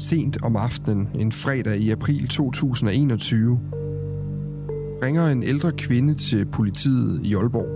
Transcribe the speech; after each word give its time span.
Sent 0.00 0.42
om 0.42 0.56
aftenen 0.56 1.08
en 1.14 1.32
fredag 1.32 1.76
i 1.76 1.90
april 1.90 2.28
2021 2.28 3.60
ringer 5.02 5.26
en 5.26 5.42
ældre 5.42 5.72
kvinde 5.72 6.14
til 6.14 6.46
politiet 6.46 7.26
i 7.26 7.34
Aalborg. 7.34 7.68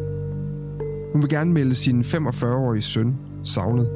Hun 1.12 1.22
vil 1.22 1.30
gerne 1.30 1.52
melde 1.52 1.74
sin 1.74 2.00
45-årige 2.00 2.82
søn 2.82 3.16
savnet. 3.42 3.90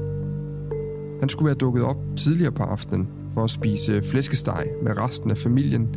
Han 1.21 1.29
skulle 1.29 1.47
være 1.47 1.55
dukket 1.55 1.85
op 1.85 1.97
tidligere 2.17 2.53
på 2.53 2.63
aftenen 2.63 3.09
for 3.35 3.45
at 3.45 3.51
spise 3.51 4.03
flæskesteg 4.03 4.67
med 4.83 4.99
resten 4.99 5.31
af 5.31 5.37
familien, 5.37 5.95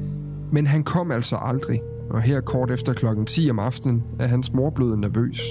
men 0.51 0.67
han 0.67 0.83
kom 0.83 1.11
altså 1.11 1.35
aldrig, 1.41 1.81
og 2.09 2.21
her 2.21 2.41
kort 2.41 2.71
efter 2.71 2.93
klokken 2.93 3.25
10 3.25 3.49
om 3.49 3.59
aftenen 3.59 4.03
er 4.19 4.27
hans 4.27 4.53
mor 4.53 4.69
blevet 4.69 4.99
nervøs. 4.99 5.41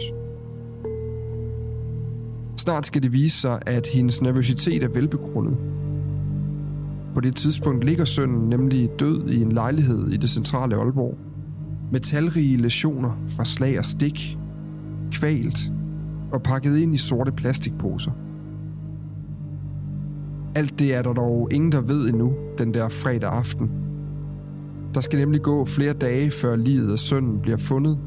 Snart 2.57 2.87
skal 2.87 3.03
det 3.03 3.13
vise 3.13 3.41
sig, 3.41 3.59
at 3.67 3.87
hendes 3.87 4.23
nervøsitet 4.23 4.83
er 4.83 4.89
velbegrundet. 4.89 5.57
På 7.15 7.21
det 7.21 7.37
tidspunkt 7.37 7.85
ligger 7.85 8.05
sønnen 8.05 8.49
nemlig 8.49 8.91
død 9.01 9.29
i 9.29 9.43
en 9.43 9.53
lejlighed 9.53 10.09
i 10.09 10.17
det 10.17 10.31
centrale 10.31 10.77
Aalborg. 10.77 11.19
Med 11.93 12.01
talrige 12.01 12.57
lesioner 12.57 13.13
fra 13.27 13.45
slag 13.45 13.79
og 13.79 13.85
stik, 13.85 14.39
kvalt 15.13 15.59
og 16.33 16.43
pakket 16.43 16.79
ind 16.79 16.95
i 16.95 16.99
sorte 16.99 17.33
plastikposer. 17.33 18.11
Alt 20.55 20.79
det 20.79 20.95
er 20.95 21.03
der 21.03 21.13
dog 21.13 21.49
ingen, 21.53 21.73
der 21.73 21.81
ved 21.81 22.09
endnu 22.09 22.33
den 22.59 22.75
der 22.75 22.89
fredag 22.89 23.31
aften. 23.33 23.71
Der 24.95 25.01
skal 25.01 25.19
nemlig 25.19 25.43
gå 25.43 25.65
flere 25.65 25.93
dage, 25.93 26.31
før 26.31 26.57
livet 26.57 26.93
af 26.93 26.99
sønnen 26.99 27.41
bliver 27.41 27.57
fundet, 27.57 27.99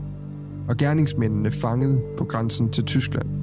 og 0.67 0.77
gerningsmændene 0.77 1.51
fanget 1.51 2.01
på 2.17 2.23
grænsen 2.23 2.69
til 2.69 2.83
Tyskland. 2.83 3.42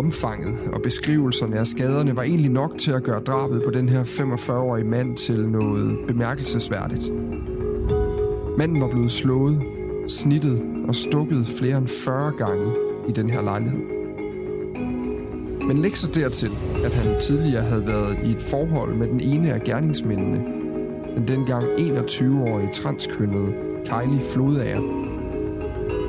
Omfanget 0.00 0.58
og 0.72 0.82
beskrivelserne 0.82 1.58
af 1.58 1.66
skaderne 1.66 2.16
var 2.16 2.22
egentlig 2.22 2.50
nok 2.50 2.78
til 2.78 2.92
at 2.92 3.02
gøre 3.02 3.20
drabet 3.20 3.62
på 3.64 3.70
den 3.70 3.88
her 3.88 4.04
45-årige 4.04 4.84
mand 4.84 5.16
til 5.16 5.48
noget 5.48 5.98
bemærkelsesværdigt. 6.06 7.12
Manden 8.58 8.80
var 8.80 8.88
blevet 8.88 9.10
slået, 9.10 9.62
snittet 10.06 10.62
og 10.88 10.94
stukket 10.94 11.46
flere 11.58 11.78
end 11.78 11.88
40 11.88 12.32
gange 12.32 12.72
i 13.08 13.12
den 13.12 13.30
her 13.30 13.42
lejlighed. 13.42 13.80
Men 15.66 15.78
læg 15.78 15.96
så 15.96 16.10
dertil, 16.14 16.50
at 16.84 16.92
han 16.92 17.20
tidligere 17.20 17.62
havde 17.62 17.86
været 17.86 18.18
i 18.24 18.30
et 18.30 18.42
forhold 18.42 18.94
med 18.94 19.08
den 19.08 19.20
ene 19.20 19.52
af 19.52 19.60
gerningsmændene, 19.60 20.44
den 21.16 21.28
dengang 21.28 21.64
21-årige 21.64 22.72
transkønnede 22.72 23.52
Kylie 23.84 24.20
Flodager, 24.20 24.99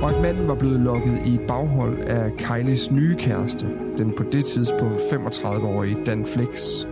og 0.01 0.09
at 0.09 0.22
manden 0.22 0.47
var 0.47 0.56
blevet 0.56 0.79
lokket 0.79 1.22
i 1.25 1.39
baghold 1.47 2.00
af 2.00 2.31
Kylies 2.38 2.91
nye 2.91 3.16
kæreste, 3.16 3.67
den 3.97 4.13
på 4.17 4.23
det 4.23 4.45
tidspunkt 4.45 5.01
35-årige 5.01 5.97
Dan 6.06 6.25
Flex. 6.25 6.84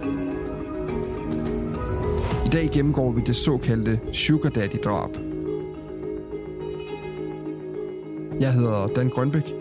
I 2.46 2.50
dag 2.50 2.70
gennemgår 2.74 3.12
vi 3.12 3.22
det 3.22 3.36
såkaldte 3.36 4.00
Sugar 4.14 4.50
Daddy-drab. 4.50 5.18
Jeg 8.40 8.54
hedder 8.54 8.88
Dan 8.88 9.10
Grønbæk. 9.10 9.54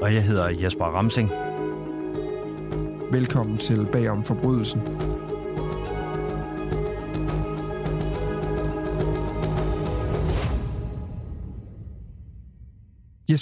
Og 0.00 0.14
jeg 0.14 0.24
hedder 0.24 0.48
Jesper 0.62 0.84
Ramsing. 0.84 1.30
Velkommen 3.12 3.56
til 3.56 3.86
Bagom 3.92 4.24
Forbrydelsen. 4.24 4.80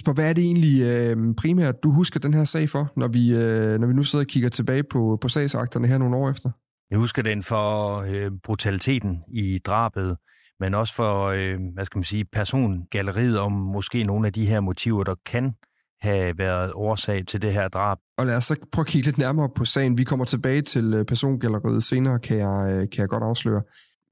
Jesper, 0.00 0.12
hvad 0.12 0.28
er 0.28 0.32
det 0.32 0.44
egentlig 0.44 0.82
øh, 0.82 1.34
primært, 1.36 1.82
du 1.82 1.90
husker 1.90 2.20
den 2.20 2.34
her 2.34 2.44
sag 2.44 2.68
for, 2.68 2.92
når 2.96 3.08
vi, 3.08 3.34
øh, 3.34 3.80
når 3.80 3.86
vi 3.86 3.92
nu 3.92 4.02
sidder 4.02 4.24
og 4.24 4.28
kigger 4.28 4.48
tilbage 4.48 4.82
på, 4.82 5.18
på 5.20 5.28
sagsakterne 5.28 5.86
her 5.86 5.98
nogle 5.98 6.16
år 6.16 6.30
efter? 6.30 6.50
Jeg 6.90 6.98
husker 6.98 7.22
den 7.22 7.42
for 7.42 7.96
øh, 7.98 8.30
brutaliteten 8.44 9.22
i 9.28 9.58
drabet, 9.58 10.16
men 10.60 10.74
også 10.74 10.94
for, 10.94 11.24
øh, 11.24 11.58
hvad 11.74 11.84
skal 11.84 11.98
man 11.98 12.04
sige, 12.04 12.24
persongalleriet 12.24 13.38
om 13.38 13.52
måske 13.52 14.04
nogle 14.04 14.26
af 14.26 14.32
de 14.32 14.46
her 14.46 14.60
motiver, 14.60 15.04
der 15.04 15.14
kan 15.26 15.54
have 16.00 16.38
været 16.38 16.72
årsag 16.74 17.26
til 17.26 17.42
det 17.42 17.52
her 17.52 17.68
drab. 17.68 17.98
Og 18.18 18.26
lad 18.26 18.36
os 18.36 18.44
så 18.44 18.56
prøve 18.72 18.82
at 18.82 18.86
kigge 18.86 19.06
lidt 19.06 19.18
nærmere 19.18 19.48
på 19.56 19.64
sagen. 19.64 19.98
Vi 19.98 20.04
kommer 20.04 20.24
tilbage 20.24 20.62
til 20.62 20.94
øh, 20.94 21.04
persongalleriet 21.04 21.82
senere, 21.82 22.18
kan 22.18 22.36
jeg, 22.36 22.72
øh, 22.72 22.80
kan 22.80 23.00
jeg 23.00 23.08
godt 23.08 23.22
afsløre. 23.22 23.62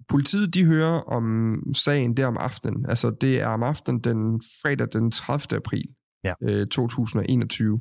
Politiet 0.09 0.55
de 0.55 0.65
hører 0.65 1.01
om 1.01 1.59
sagen 1.73 2.17
der 2.17 2.27
om 2.27 2.37
aftenen. 2.37 2.87
Altså 2.89 3.11
det 3.21 3.41
er 3.41 3.47
om 3.47 3.63
aftenen 3.63 4.01
den 4.01 4.41
fredag 4.63 4.89
den 4.93 5.11
30. 5.11 5.57
april 5.57 5.85
ja. 6.25 6.33
øh, 6.43 6.67
2021 6.67 7.81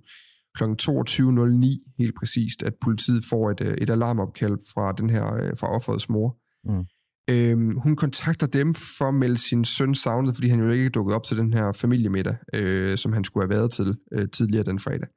kl. 0.58 0.64
22.09 0.64 1.96
helt 2.00 2.16
præcist, 2.20 2.64
at 2.64 2.74
politiet 2.82 3.26
får 3.30 3.52
et, 3.52 3.62
et 3.62 3.90
alarmopkald 3.90 4.58
fra 4.74 4.92
den 4.92 5.10
her 5.10 5.54
fra 5.60 5.76
offerets 5.76 6.10
mor. 6.10 6.38
Mm. 6.64 6.86
Øhm, 7.30 7.78
hun 7.78 7.96
kontakter 7.96 8.48
dem 8.48 8.74
for 8.74 9.08
at 9.08 9.14
melde 9.14 9.38
sin 9.38 9.66
søn 9.66 9.96
savnet, 9.96 10.36
fordi 10.36 10.48
han 10.48 10.60
jo 10.60 10.70
ikke 10.70 10.86
er 10.86 10.90
dukket 10.90 11.16
op 11.16 11.24
til 11.24 11.38
den 11.38 11.54
her 11.54 11.72
familiemiddag, 11.72 12.36
øh, 12.54 12.98
som 12.98 13.14
han 13.14 13.24
skulle 13.24 13.44
have 13.44 13.60
været 13.60 13.72
til 13.72 13.98
øh, 14.12 14.28
tidligere 14.30 14.64
den 14.64 14.80
fredag. 14.80 15.08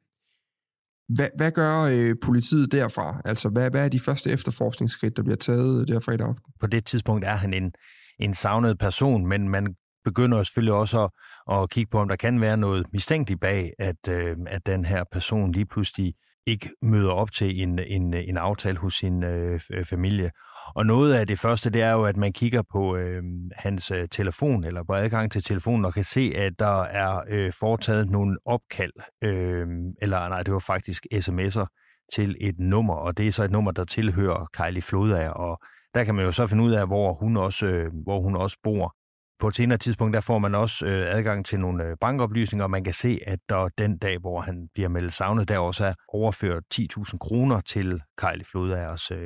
Hvad, 1.15 1.29
hvad 1.37 1.53
gør 1.53 1.83
øh, 1.83 2.15
politiet 2.23 2.73
derfra? 2.73 3.21
Altså, 3.25 3.49
hvad, 3.49 3.71
hvad 3.71 3.85
er 3.85 3.89
de 3.89 4.01
første 4.01 4.31
efterforskningsskridt, 4.31 5.17
der 5.17 5.23
bliver 5.23 5.37
taget 5.37 5.81
øh, 5.81 5.95
der 5.95 6.01
fredag 6.01 6.27
aften? 6.27 6.53
På 6.61 6.67
det 6.67 6.85
tidspunkt 6.85 7.25
er 7.25 7.35
han 7.35 7.55
en, 7.55 7.73
en 8.19 8.35
savnet 8.35 8.79
person, 8.79 9.27
men 9.27 9.49
man 9.49 9.75
begynder 10.05 10.43
selvfølgelig 10.43 10.75
også 10.75 11.01
at, 11.05 11.11
at 11.57 11.71
kigge 11.71 11.91
på, 11.91 11.99
om 11.99 12.09
der 12.09 12.17
kan 12.17 12.41
være 12.41 12.57
noget 12.57 12.87
mistænkeligt 12.93 13.41
bag, 13.41 13.71
at, 13.79 14.09
øh, 14.09 14.37
at 14.47 14.67
den 14.67 14.85
her 14.85 15.05
person 15.13 15.53
lige 15.53 15.67
pludselig 15.67 16.15
ikke 16.47 16.71
møder 16.83 17.11
op 17.11 17.33
til 17.33 17.63
en, 17.63 17.79
en, 17.79 18.15
en 18.15 18.37
aftale 18.37 18.79
hos 18.79 18.95
sin 18.95 19.25
øh, 19.25 19.61
familie. 19.85 20.31
Og 20.75 20.87
noget 20.87 21.15
af 21.15 21.27
det 21.27 21.39
første, 21.39 21.71
det 21.71 21.83
er 21.83 21.93
jo, 21.93 22.05
at 22.05 22.17
man 22.17 22.33
kigger 22.33 22.63
på 22.73 22.97
øh, 22.97 23.23
hans 23.57 23.91
øh, 23.91 24.09
telefon, 24.09 24.65
eller 24.65 24.83
på 24.85 24.93
adgang 24.93 25.33
til 25.33 25.43
telefonen, 25.43 25.85
og 25.85 25.95
kan 25.95 26.05
se, 26.05 26.33
at 26.37 26.53
der 26.59 26.83
er 26.83 27.23
øh, 27.29 27.53
foretaget 27.61 28.11
nogle 28.11 28.37
opkald, 28.47 28.93
øh, 29.25 29.67
eller 30.03 30.29
nej, 30.29 30.43
det 30.43 30.53
var 30.53 30.59
faktisk 30.59 31.07
sms'er 31.15 31.67
til 32.15 32.37
et 32.41 32.59
nummer, 32.59 32.95
og 32.95 33.19
det 33.19 33.29
er 33.29 33.33
så 33.33 33.45
et 33.45 33.51
nummer, 33.51 33.71
der 33.71 33.85
tilhører 33.85 34.47
Kylie 34.53 34.83
Flodager, 34.83 35.31
og 35.31 35.61
der 35.95 36.05
kan 36.05 36.15
man 36.15 36.25
jo 36.25 36.33
så 36.33 36.47
finde 36.47 36.65
ud 36.65 36.73
af, 36.73 36.87
hvor 36.87 37.13
hun 37.13 37.37
også, 37.37 37.67
øh, 37.67 37.93
hvor 38.05 38.21
hun 38.21 38.37
også 38.37 38.57
bor 38.63 38.95
på 39.41 39.49
et 39.49 39.57
senere 39.57 39.79
tidspunkt, 39.79 40.15
der 40.15 40.21
får 40.21 40.39
man 40.39 40.55
også 40.55 40.87
øh, 40.87 41.17
adgang 41.17 41.47
til 41.47 41.61
nogle 41.61 41.85
øh, 41.85 41.97
bankoplysninger, 42.01 42.65
og 42.65 42.71
man 42.71 42.85
kan 42.85 42.93
se, 42.93 43.19
at 43.27 43.39
der 43.49 43.69
den 43.79 43.99
dag, 43.99 44.19
hvor 44.19 44.41
han 44.41 44.69
bliver 44.75 44.89
meldt 44.89 45.15
savnet, 45.15 45.49
der 45.49 45.59
også 45.59 45.85
er 45.85 45.95
overført 46.09 46.63
10.000 46.75 47.19
kroner 47.19 47.61
til 47.61 48.03
Kylie 48.17 48.45
Flodagers 48.45 49.11
øh, 49.11 49.19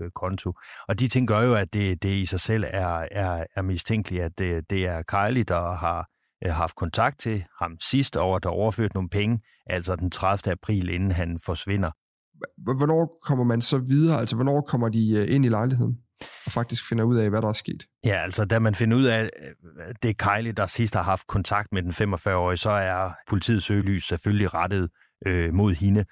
øh, 0.00 0.10
konto. 0.14 0.52
Og 0.88 1.00
de 1.00 1.08
ting 1.08 1.28
gør 1.28 1.40
jo, 1.40 1.54
at 1.54 1.72
det, 1.72 2.02
det 2.02 2.08
i 2.08 2.26
sig 2.26 2.40
selv 2.40 2.64
er, 2.68 3.08
er, 3.10 3.44
er 3.56 3.62
mistænkeligt, 3.62 4.22
at 4.22 4.38
det, 4.38 4.70
det 4.70 4.86
er 4.86 5.02
Kejli, 5.02 5.42
der 5.42 5.76
har 5.76 6.08
øh, 6.44 6.52
haft 6.52 6.76
kontakt 6.76 7.20
til 7.20 7.44
ham 7.60 7.76
sidste 7.80 8.20
år, 8.20 8.38
der 8.38 8.48
overført 8.48 8.94
nogle 8.94 9.08
penge, 9.08 9.40
altså 9.66 9.96
den 9.96 10.10
30. 10.10 10.52
april, 10.52 10.90
inden 10.90 11.10
han 11.10 11.38
forsvinder. 11.46 11.90
Hvornår 12.58 13.18
kommer 13.22 13.44
man 13.44 13.60
så 13.60 13.78
videre? 13.78 14.20
Altså, 14.20 14.36
hvornår 14.36 14.60
kommer 14.60 14.88
de 14.88 15.10
øh, 15.18 15.34
ind 15.34 15.44
i 15.44 15.48
lejligheden? 15.48 15.98
Og 16.46 16.52
faktisk 16.52 16.88
finder 16.88 17.04
ud 17.04 17.16
af, 17.16 17.30
hvad 17.30 17.42
der 17.42 17.48
er 17.48 17.52
sket. 17.52 17.86
Ja, 18.04 18.22
altså 18.22 18.44
da 18.44 18.58
man 18.58 18.74
finder 18.74 18.96
ud 18.96 19.04
af, 19.04 19.30
at 19.78 20.02
det 20.02 20.10
er 20.10 20.36
Kylie, 20.36 20.52
der 20.52 20.66
sidst 20.66 20.94
har 20.94 21.02
haft 21.02 21.26
kontakt 21.26 21.68
med 21.72 21.82
den 21.82 21.90
45-årige, 21.90 22.56
så 22.56 22.70
er 22.70 23.12
politiets 23.28 23.66
søgelys 23.66 24.04
selvfølgelig 24.04 24.54
rettet 24.54 24.88
øh, 25.26 25.54
mod 25.54 25.74
hende 25.74 26.04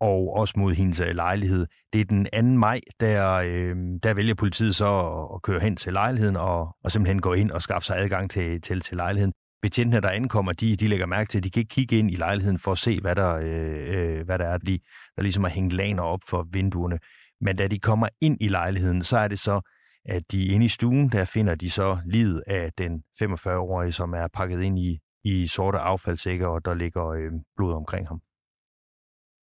og 0.00 0.36
også 0.36 0.54
mod 0.56 0.74
hendes 0.74 1.00
øh, 1.00 1.14
lejlighed. 1.14 1.66
Det 1.92 2.00
er 2.00 2.04
den 2.04 2.54
2. 2.54 2.58
maj, 2.58 2.80
der, 3.00 3.34
øh, 3.34 3.76
der 4.02 4.14
vælger 4.14 4.34
politiet 4.34 4.76
så 4.76 5.00
at, 5.00 5.34
at 5.34 5.42
køre 5.42 5.60
hen 5.60 5.76
til 5.76 5.92
lejligheden 5.92 6.36
og, 6.36 6.76
og 6.84 6.92
simpelthen 6.92 7.20
gå 7.20 7.32
ind 7.32 7.50
og 7.50 7.62
skaffe 7.62 7.86
sig 7.86 7.98
adgang 7.98 8.30
til, 8.30 8.60
til, 8.60 8.80
til 8.80 8.96
lejligheden. 8.96 9.32
betjentene, 9.62 10.00
der 10.00 10.10
ankommer, 10.10 10.52
de, 10.52 10.76
de 10.76 10.86
lægger 10.86 11.06
mærke 11.06 11.28
til, 11.28 11.38
at 11.38 11.44
de 11.44 11.50
kan 11.50 11.60
ikke 11.60 11.74
kigge 11.74 11.98
ind 11.98 12.10
i 12.10 12.16
lejligheden 12.16 12.58
for 12.58 12.72
at 12.72 12.78
se, 12.78 13.00
hvad 13.00 13.16
der, 13.16 13.34
øh, 13.36 14.18
øh 14.18 14.24
hvad 14.24 14.38
der 14.38 14.44
er, 14.44 14.58
der, 14.58 14.78
der 15.16 15.22
ligesom 15.22 15.44
er 15.44 15.48
hængt 15.48 15.72
laner 15.72 16.02
op 16.02 16.20
for 16.28 16.46
vinduerne. 16.52 16.98
Men 17.40 17.56
da 17.56 17.68
de 17.68 17.78
kommer 17.78 18.08
ind 18.20 18.36
i 18.40 18.48
lejligheden, 18.48 19.02
så 19.02 19.16
er 19.16 19.28
det 19.28 19.38
så, 19.38 19.60
at 20.04 20.32
de 20.32 20.46
inde 20.46 20.66
i 20.66 20.68
stuen, 20.68 21.08
der 21.08 21.24
finder 21.24 21.54
de 21.54 21.70
så 21.70 21.98
livet 22.06 22.42
af 22.46 22.72
den 22.78 23.02
45-årige, 23.22 23.92
som 23.92 24.12
er 24.12 24.28
pakket 24.34 24.60
ind 24.60 24.78
i, 24.78 24.98
i 25.24 25.46
sorte 25.46 25.78
affaldssækker, 25.78 26.46
og 26.46 26.64
der 26.64 26.74
ligger 26.74 27.08
øh, 27.08 27.32
blod 27.56 27.74
omkring 27.74 28.08
ham. 28.08 28.20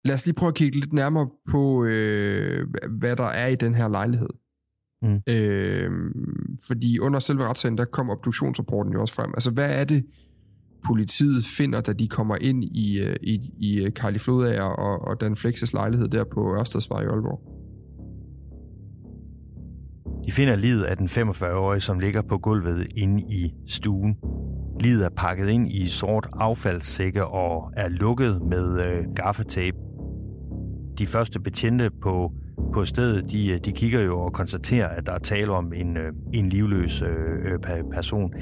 Lad 0.04 0.14
os 0.14 0.26
lige 0.26 0.34
prøve 0.34 0.48
at 0.48 0.54
kigge 0.54 0.80
lidt 0.80 0.92
nærmere 0.92 1.30
på, 1.50 1.84
øh, 1.84 2.66
hvad 2.98 3.16
der 3.16 3.24
er 3.24 3.46
i 3.46 3.54
den 3.54 3.74
her 3.74 3.88
lejlighed. 3.88 4.28
Mm. 5.02 5.20
Øh, 5.28 5.90
fordi 6.66 6.98
under 6.98 7.18
selve 7.18 7.44
retssagen, 7.44 7.78
der 7.78 7.84
kom 7.84 8.10
obduktionsrapporten 8.10 8.92
jo 8.92 9.00
også 9.00 9.14
frem. 9.14 9.30
Altså, 9.34 9.50
hvad 9.50 9.80
er 9.80 9.84
det, 9.84 10.06
politiet 10.84 11.44
finder, 11.44 11.80
da 11.80 11.92
de 11.92 12.08
kommer 12.08 12.36
ind 12.40 12.64
i, 12.64 13.00
øh, 13.00 13.16
i, 13.22 13.34
i 13.58 13.90
Carly 13.90 14.18
Flodager 14.18 14.62
og, 14.62 15.08
og 15.08 15.20
Dan 15.20 15.36
Flexes 15.36 15.72
lejlighed 15.72 16.08
der 16.08 16.24
på 16.24 16.56
Ørstedsvej 16.58 17.02
i 17.02 17.06
Aalborg? 17.06 17.61
De 20.26 20.32
finder 20.32 20.56
livet 20.56 20.82
af 20.82 20.96
den 20.96 21.06
45-årige, 21.06 21.80
som 21.80 21.98
ligger 21.98 22.22
på 22.22 22.38
gulvet 22.38 22.86
inde 22.96 23.22
i 23.22 23.54
stuen. 23.66 24.16
Livet 24.80 25.04
er 25.04 25.08
pakket 25.16 25.48
ind 25.48 25.72
i 25.72 25.86
sort 25.86 26.28
affaldssække 26.32 27.26
og 27.26 27.72
er 27.76 27.88
lukket 27.88 28.42
med 28.42 28.80
øh, 28.80 29.04
gaffetape. 29.14 29.78
De 30.98 31.06
første 31.06 31.40
betjente 31.40 31.90
på, 32.02 32.32
på 32.72 32.84
stedet, 32.84 33.30
de, 33.30 33.48
øh, 33.48 33.60
de 33.64 33.72
kigger 33.72 34.00
jo 34.00 34.20
og 34.20 34.32
konstaterer, 34.32 34.88
at 34.88 35.06
der 35.06 35.12
er 35.12 35.18
tale 35.18 35.52
om 35.52 35.72
en, 35.72 35.96
øh, 35.96 36.12
en 36.32 36.48
livløs 36.48 37.02
øh, 37.02 37.08
øh 37.08 37.84
person. 37.92 38.32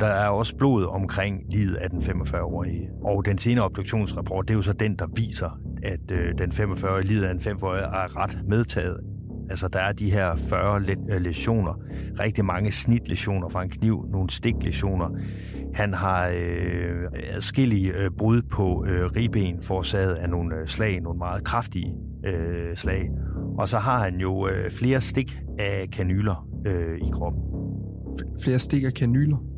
Der 0.00 0.06
er 0.06 0.28
også 0.28 0.56
blod 0.56 0.84
omkring 0.84 1.42
livet 1.50 1.74
af 1.74 1.90
den 1.90 1.98
45-årige. 1.98 2.88
Og 3.04 3.26
den 3.26 3.38
senere 3.38 3.64
obduktionsrapport, 3.64 4.48
det 4.48 4.54
er 4.54 4.58
jo 4.58 4.62
så 4.62 4.72
den, 4.72 4.96
der 4.96 5.06
viser, 5.16 5.60
at 5.82 6.10
øh, 6.10 6.38
den 6.38 6.50
45-årige 6.50 7.06
livet 7.06 7.24
af 7.24 7.34
den 7.34 7.52
45-årige 7.52 7.82
er 7.82 8.16
ret 8.16 8.44
medtaget. 8.48 9.15
Altså, 9.50 9.68
der 9.68 9.78
er 9.78 9.92
de 9.92 10.10
her 10.10 10.36
40 10.36 10.80
øh, 11.10 11.20
lesioner. 11.20 11.80
Rigtig 12.20 12.44
mange 12.44 12.72
snitlesioner 12.72 13.48
fra 13.48 13.62
en 13.62 13.70
kniv, 13.70 14.06
nogle 14.10 14.30
stiklesioner. 14.30 15.08
Han 15.74 15.94
har 15.94 16.28
øh, 16.28 16.94
adskillige 17.32 17.92
øh, 17.92 18.10
brud 18.18 18.42
på 18.42 18.84
øh, 18.88 19.06
ribben 19.16 19.62
forårsaget 19.62 20.14
af 20.14 20.30
nogle 20.30 20.56
øh, 20.56 20.66
slag, 20.66 21.00
nogle 21.00 21.18
meget 21.18 21.44
kraftige 21.44 21.94
øh, 22.26 22.76
slag. 22.76 23.10
Og 23.58 23.68
så 23.68 23.78
har 23.78 23.98
han 23.98 24.20
jo 24.20 24.48
øh, 24.48 24.70
flere 24.70 25.00
stik 25.00 25.38
af 25.58 25.88
kanyler 25.92 26.48
øh, 26.66 26.98
i 26.98 27.10
kroppen. 27.12 27.42
Flere 28.42 28.58
stik 28.58 28.84
af 28.84 28.94
kanyler? 28.94 29.55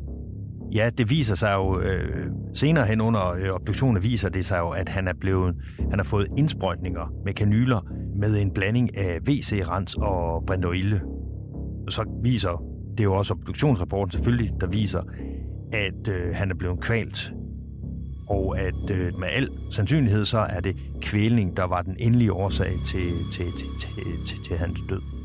Ja, 0.73 0.89
det 0.97 1.09
viser 1.09 1.35
sig 1.35 1.53
jo 1.55 1.79
øh, 1.79 2.27
senere 2.53 2.85
hen 2.85 3.01
under 3.01 3.31
øh, 3.31 3.49
obduktionen 3.49 4.03
viser 4.03 4.29
det 4.29 4.45
sig 4.45 4.59
jo, 4.59 4.69
at 4.69 4.89
han 4.89 5.07
er 5.07 5.13
blevet, 5.19 5.55
han 5.89 5.99
har 5.99 6.03
fået 6.03 6.27
indsprøjtninger 6.37 7.13
med 7.25 7.33
kanyler 7.33 7.81
med 8.15 8.41
en 8.41 8.51
blanding 8.51 8.97
af 8.97 9.19
WC-rens 9.29 9.95
og 9.95 10.43
brindoille. 10.47 11.01
Så 11.89 12.19
viser 12.23 12.63
det 12.91 12.99
er 12.99 13.03
jo 13.03 13.13
også 13.13 13.33
obduktionsrapporten 13.33 14.11
selvfølgelig, 14.11 14.51
der 14.61 14.67
viser, 14.67 15.01
at 15.73 16.07
øh, 16.07 16.35
han 16.35 16.51
er 16.51 16.55
blevet 16.55 16.79
kvalt, 16.79 17.33
og 18.29 18.59
at 18.59 18.89
øh, 18.91 19.19
med 19.19 19.27
al 19.31 19.49
sandsynlighed 19.71 20.25
så 20.25 20.39
er 20.39 20.59
det 20.59 20.75
kvælning, 21.01 21.57
der 21.57 21.63
var 21.63 21.81
den 21.81 21.95
endelige 21.99 22.33
årsag 22.33 22.71
til, 22.85 23.11
til, 23.31 23.45
til, 23.45 23.67
til, 23.79 24.25
til, 24.25 24.43
til 24.43 24.57
hans 24.57 24.79
død. 24.89 25.18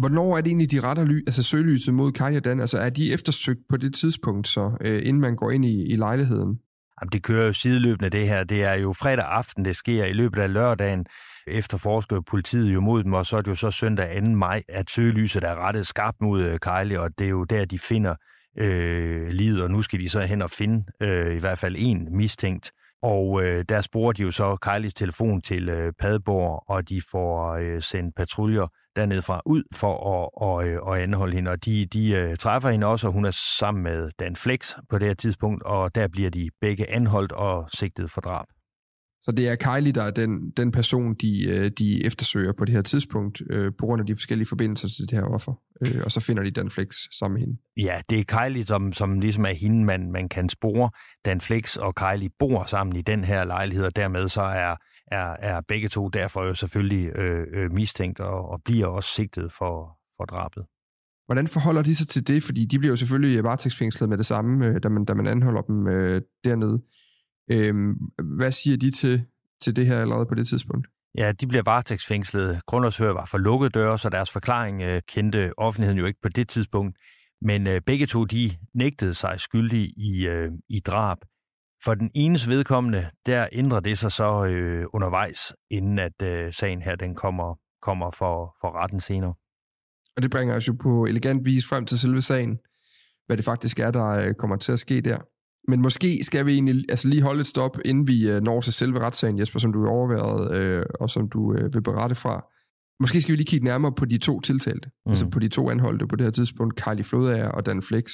Hvornår 0.00 0.36
er 0.36 0.40
det 0.40 0.46
egentlig, 0.46 0.70
de 0.70 0.80
retter 0.80 1.04
ly, 1.04 1.22
altså 1.26 1.42
søgelyset 1.42 1.94
mod 1.94 2.12
Kai 2.12 2.40
Dan? 2.40 2.60
Altså 2.60 2.78
er 2.78 2.90
de 2.90 3.12
eftersøgt 3.12 3.60
på 3.68 3.76
det 3.76 3.94
tidspunkt, 3.94 4.48
så 4.48 4.76
øh, 4.80 5.02
inden 5.04 5.20
man 5.20 5.36
går 5.36 5.50
ind 5.50 5.64
i, 5.64 5.92
i 5.92 5.96
lejligheden? 5.96 6.58
Jamen, 7.00 7.10
det 7.12 7.22
kører 7.22 7.46
jo 7.46 7.52
sideløbende 7.52 8.10
det 8.10 8.28
her. 8.28 8.44
Det 8.44 8.64
er 8.64 8.74
jo 8.74 8.92
fredag 8.92 9.24
aften, 9.24 9.64
det 9.64 9.76
sker 9.76 10.04
i 10.04 10.12
løbet 10.12 10.38
af 10.38 10.52
lørdagen. 10.52 11.06
Efterforsker 11.46 12.20
politiet 12.20 12.74
jo 12.74 12.80
mod 12.80 13.04
dem, 13.04 13.12
og 13.12 13.26
så 13.26 13.36
er 13.36 13.42
det 13.42 13.50
jo 13.50 13.54
så 13.54 13.70
søndag 13.70 14.22
2. 14.22 14.28
maj, 14.28 14.62
at 14.68 14.90
søgelyset 14.90 15.44
er 15.44 15.66
rettet 15.66 15.86
skarpt 15.86 16.20
mod 16.20 16.42
øh, 16.42 16.58
Kylie, 16.58 17.00
og 17.00 17.10
det 17.18 17.24
er 17.24 17.30
jo 17.30 17.44
der, 17.44 17.64
de 17.64 17.78
finder 17.78 18.14
øh, 18.58 19.26
livet, 19.30 19.62
og 19.62 19.70
nu 19.70 19.82
skal 19.82 20.00
de 20.00 20.08
så 20.08 20.20
hen 20.20 20.42
og 20.42 20.50
finde 20.50 20.84
øh, 21.02 21.36
i 21.36 21.38
hvert 21.38 21.58
fald 21.58 21.76
en 21.78 22.16
mistænkt. 22.16 22.72
Og 23.02 23.42
øh, 23.42 23.64
der 23.68 23.80
sporer 23.82 24.12
de 24.12 24.22
jo 24.22 24.30
så 24.30 24.56
Kylies 24.56 24.94
telefon 24.94 25.42
til 25.42 25.68
øh, 25.68 25.92
Padborg, 26.00 26.64
og 26.68 26.88
de 26.88 27.02
får 27.10 27.54
øh, 27.54 27.82
sendt 27.82 28.16
patruljer 28.16 28.66
dernede 28.96 29.22
fra 29.22 29.42
ud 29.46 29.62
for 29.74 29.92
at, 29.94 30.30
og, 30.34 30.68
øh, 30.68 30.82
og 30.82 31.02
anholde 31.02 31.34
hende. 31.34 31.50
Og 31.50 31.64
de, 31.64 31.86
de 31.86 32.28
uh, 32.30 32.36
træffer 32.36 32.70
hende 32.70 32.86
også, 32.86 33.06
og 33.06 33.12
hun 33.12 33.24
er 33.24 33.30
sammen 33.58 33.84
med 33.84 34.10
Dan 34.18 34.36
Flex 34.36 34.72
på 34.90 34.98
det 34.98 35.08
her 35.08 35.14
tidspunkt, 35.14 35.62
og 35.62 35.94
der 35.94 36.08
bliver 36.08 36.30
de 36.30 36.48
begge 36.60 36.90
anholdt 36.90 37.32
og 37.32 37.68
sigtet 37.74 38.10
for 38.10 38.20
drab. 38.20 38.46
Så 39.22 39.32
det 39.32 39.48
er 39.48 39.56
Kylie, 39.56 39.92
der 39.92 40.02
er 40.02 40.10
den, 40.10 40.50
den 40.56 40.72
person, 40.72 41.14
de, 41.14 41.48
øh, 41.48 41.70
de 41.78 42.06
eftersøger 42.06 42.52
på 42.58 42.64
det 42.64 42.74
her 42.74 42.82
tidspunkt, 42.82 43.42
øh, 43.50 43.72
på 43.78 43.86
grund 43.86 44.00
af 44.00 44.06
de 44.06 44.14
forskellige 44.14 44.48
forbindelser 44.48 44.88
til 44.88 45.08
det 45.10 45.18
her 45.18 45.24
offer. 45.24 45.52
Øh, 45.86 46.00
og 46.04 46.10
så 46.10 46.20
finder 46.20 46.42
de 46.42 46.50
Dan 46.50 46.70
Flex 46.70 46.88
sammen 47.18 47.34
med 47.34 47.40
hende. 47.40 47.58
Ja, 47.76 48.00
det 48.10 48.20
er 48.20 48.24
Kylie, 48.24 48.66
som, 48.66 48.92
som 48.92 49.20
ligesom 49.20 49.44
er 49.44 49.52
hende, 49.52 49.84
man, 49.84 50.12
man 50.12 50.28
kan 50.28 50.48
spore. 50.48 50.90
Dan 51.24 51.40
Flex 51.40 51.76
og 51.76 51.94
Kylie 51.94 52.30
bor 52.38 52.64
sammen 52.64 52.96
i 52.96 53.02
den 53.02 53.24
her 53.24 53.44
lejlighed, 53.44 53.84
og 53.84 53.96
dermed 53.96 54.28
så 54.28 54.42
er 54.42 54.76
er, 55.10 55.36
er 55.38 55.60
begge 55.60 55.88
to 55.88 56.08
derfor 56.08 56.44
jo 56.44 56.54
selvfølgelig 56.54 57.16
øh, 57.16 57.46
øh, 57.52 57.72
mistænkt 57.72 58.20
og, 58.20 58.48
og 58.48 58.62
bliver 58.64 58.86
også 58.86 59.14
sigtet 59.14 59.52
for, 59.52 59.98
for 60.16 60.24
drabet. 60.24 60.64
Hvordan 61.26 61.48
forholder 61.48 61.82
de 61.82 61.94
sig 61.94 62.08
til 62.08 62.28
det? 62.28 62.42
Fordi 62.42 62.64
de 62.64 62.78
bliver 62.78 62.92
jo 62.92 62.96
selvfølgelig 62.96 63.44
varetægtsfængslet 63.44 64.08
med 64.08 64.18
det 64.18 64.26
samme, 64.26 64.66
øh, 64.66 64.82
da, 64.82 64.88
man, 64.88 65.04
da 65.04 65.14
man 65.14 65.26
anholder 65.26 65.62
dem 65.62 65.86
øh, 65.86 66.22
dernede. 66.44 66.82
Øh, 67.50 67.74
hvad 68.36 68.52
siger 68.52 68.76
de 68.76 68.90
til, 68.90 69.24
til 69.62 69.76
det 69.76 69.86
her 69.86 70.00
allerede 70.00 70.26
på 70.26 70.34
det 70.34 70.46
tidspunkt? 70.48 70.86
Ja, 71.18 71.32
de 71.32 71.46
bliver 71.46 71.62
varetægtsfængslet. 71.62 72.66
Grundlovshør 72.66 73.12
var 73.12 73.24
for 73.24 73.38
lukkede 73.38 73.70
døre, 73.70 73.98
så 73.98 74.08
deres 74.08 74.30
forklaring 74.30 74.82
øh, 74.82 75.02
kendte 75.08 75.52
offentligheden 75.58 75.98
jo 75.98 76.06
ikke 76.06 76.20
på 76.22 76.28
det 76.28 76.48
tidspunkt. 76.48 76.96
Men 77.42 77.66
øh, 77.66 77.80
begge 77.86 78.06
to, 78.06 78.24
de 78.24 78.50
nægtede 78.74 79.14
sig 79.14 79.40
skyldige 79.40 79.92
i, 79.96 80.26
øh, 80.26 80.50
i 80.68 80.80
drab. 80.80 81.18
For 81.84 81.94
den 81.94 82.10
enes 82.14 82.48
vedkommende, 82.48 83.10
der 83.26 83.46
ændrer 83.52 83.80
det 83.80 83.98
sig 83.98 84.12
så 84.12 84.46
øh, 84.46 84.86
undervejs, 84.92 85.52
inden 85.70 85.98
at 85.98 86.22
øh, 86.22 86.52
sagen 86.52 86.82
her 86.82 86.96
den 86.96 87.14
kommer, 87.14 87.54
kommer 87.82 88.10
for, 88.10 88.56
for 88.60 88.82
retten 88.82 89.00
senere. 89.00 89.34
Og 90.16 90.22
det 90.22 90.30
bringer 90.30 90.56
os 90.56 90.68
jo 90.68 90.76
på 90.82 91.04
elegant 91.04 91.46
vis 91.46 91.66
frem 91.66 91.86
til 91.86 91.98
selve 91.98 92.20
sagen, 92.20 92.58
hvad 93.26 93.36
det 93.36 93.44
faktisk 93.44 93.78
er, 93.78 93.90
der 93.90 94.06
øh, 94.06 94.34
kommer 94.34 94.56
til 94.56 94.72
at 94.72 94.78
ske 94.78 95.00
der. 95.00 95.18
Men 95.68 95.82
måske 95.82 96.24
skal 96.24 96.46
vi 96.46 96.52
egentlig 96.52 96.84
altså 96.88 97.08
lige 97.08 97.22
holde 97.22 97.40
et 97.40 97.46
stop, 97.46 97.78
inden 97.84 98.08
vi 98.08 98.30
øh, 98.30 98.42
når 98.42 98.60
til 98.60 98.72
selve 98.72 99.00
retssagen, 99.00 99.38
Jesper, 99.38 99.58
som 99.58 99.72
du 99.72 99.82
har 99.82 99.90
overvejet, 99.90 100.52
øh, 100.52 100.86
og 101.00 101.10
som 101.10 101.28
du 101.28 101.54
øh, 101.54 101.74
vil 101.74 101.82
berette 101.82 102.14
fra. 102.14 102.46
Måske 103.00 103.20
skal 103.20 103.32
vi 103.32 103.36
lige 103.36 103.46
kigge 103.46 103.64
nærmere 103.64 103.92
på 103.92 104.04
de 104.04 104.18
to 104.18 104.40
tiltalte, 104.40 104.90
mm. 105.06 105.10
altså 105.10 105.28
på 105.28 105.38
de 105.38 105.48
to 105.48 105.70
anholdte 105.70 106.06
på 106.06 106.16
det 106.16 106.26
her 106.26 106.30
tidspunkt, 106.30 106.80
Carly 106.80 107.02
Flodager 107.02 107.48
og 107.48 107.66
Dan 107.66 107.82
Flex 107.82 108.10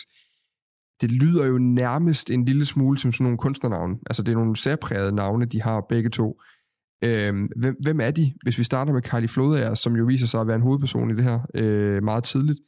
det 1.01 1.13
lyder 1.13 1.47
jo 1.47 1.59
nærmest 1.59 2.31
en 2.31 2.45
lille 2.45 2.67
smule 2.67 2.99
som 2.99 3.13
sådan 3.13 3.25
nogle 3.25 3.39
kunstnernavne. 3.39 3.97
Altså 4.07 4.23
det 4.23 4.33
er 4.33 4.37
nogle 4.37 4.57
særprægede 4.57 5.15
navne, 5.15 5.45
de 5.45 5.63
har 5.63 5.87
begge 5.89 6.11
to. 6.11 6.41
Øhm, 7.05 7.49
hvem, 7.57 7.77
hvem 7.83 8.01
er 8.01 8.11
de? 8.11 8.33
Hvis 8.43 8.59
vi 8.59 8.65
starter 8.65 8.93
med 8.93 9.03
Kylie 9.03 9.29
Flodager, 9.29 9.75
som 9.75 9.97
jo 9.97 10.05
viser 10.05 10.27
sig 10.27 10.41
at 10.41 10.47
være 10.47 10.57
en 10.57 10.63
hovedperson 10.63 11.11
i 11.11 11.15
det 11.15 11.25
her 11.25 11.41
øh, 11.55 12.03
meget 12.03 12.25
tidligt. 12.25 12.59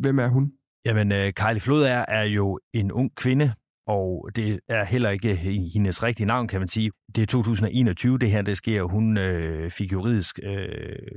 Hvem 0.00 0.18
er 0.18 0.28
hun? 0.28 0.52
Jamen, 0.84 1.12
øh, 1.12 1.32
Kylie 1.32 1.60
Flodager 1.60 2.04
er 2.08 2.24
jo 2.24 2.58
en 2.74 2.92
ung 2.92 3.14
kvinde, 3.14 3.52
og 3.86 4.30
det 4.36 4.60
er 4.68 4.84
heller 4.84 5.10
ikke 5.10 5.34
hendes 5.74 6.02
rigtige 6.02 6.26
navn, 6.26 6.48
kan 6.48 6.60
man 6.60 6.68
sige. 6.68 6.90
Det 7.14 7.22
er 7.22 7.26
2021, 7.26 8.18
det 8.18 8.30
her 8.30 8.42
det 8.42 8.56
sker. 8.56 8.82
Hun 8.82 9.18
øh, 9.18 9.70
fik 9.70 9.92
juridisk 9.92 10.38
øh, 10.42 10.68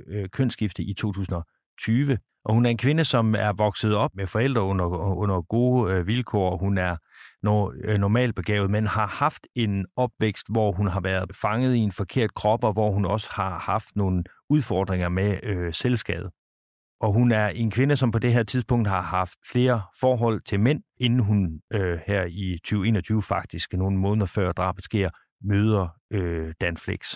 øh 0.08 0.30
kønsskifte 0.30 0.84
i 0.84 0.94
2020. 0.94 2.18
Og 2.46 2.54
hun 2.54 2.66
er 2.66 2.70
en 2.70 2.78
kvinde, 2.78 3.06
som 3.06 3.36
er 3.36 3.54
vokset 3.54 3.96
op 3.96 4.12
med 4.16 4.28
forældre 4.28 4.62
under, 4.62 4.86
under 5.18 5.42
gode 5.42 5.94
øh, 5.94 6.08
vilkår. 6.08 6.58
Hun 6.58 6.78
er 6.78 6.96
no, 7.44 7.72
øh, 7.84 7.98
normalt 7.98 8.36
begavet, 8.36 8.72
men 8.72 8.88
har 8.88 9.08
haft 9.08 9.48
en 9.56 9.86
opvækst, 9.96 10.52
hvor 10.52 10.72
hun 10.72 10.88
har 10.88 11.02
været 11.02 11.36
fanget 11.42 11.76
i 11.76 11.80
en 11.80 11.92
forkert 11.92 12.34
krop, 12.34 12.64
og 12.64 12.74
hvor 12.74 12.92
hun 12.92 13.06
også 13.06 13.30
har 13.32 13.60
haft 13.60 13.96
nogle 13.96 14.24
udfordringer 14.50 15.10
med 15.10 15.40
øh, 15.44 15.74
selvskade. 15.74 16.32
Og 17.02 17.14
hun 17.14 17.32
er 17.32 17.48
en 17.48 17.72
kvinde, 17.72 17.96
som 17.96 18.12
på 18.12 18.20
det 18.20 18.34
her 18.34 18.44
tidspunkt 18.44 18.88
har 18.88 19.02
haft 19.02 19.36
flere 19.52 19.82
forhold 20.00 20.42
til 20.42 20.60
mænd, 20.60 20.82
inden 21.00 21.20
hun 21.20 21.62
øh, 21.74 22.00
her 22.08 22.26
i 22.26 22.58
2021 22.64 23.22
faktisk, 23.22 23.74
nogle 23.74 23.98
måneder 23.98 24.26
før 24.26 24.52
drabet 24.52 24.84
sker, 24.84 25.10
møder 25.42 25.88
øh, 26.14 26.54
Dan 26.62 26.78
Flex. 26.78 27.16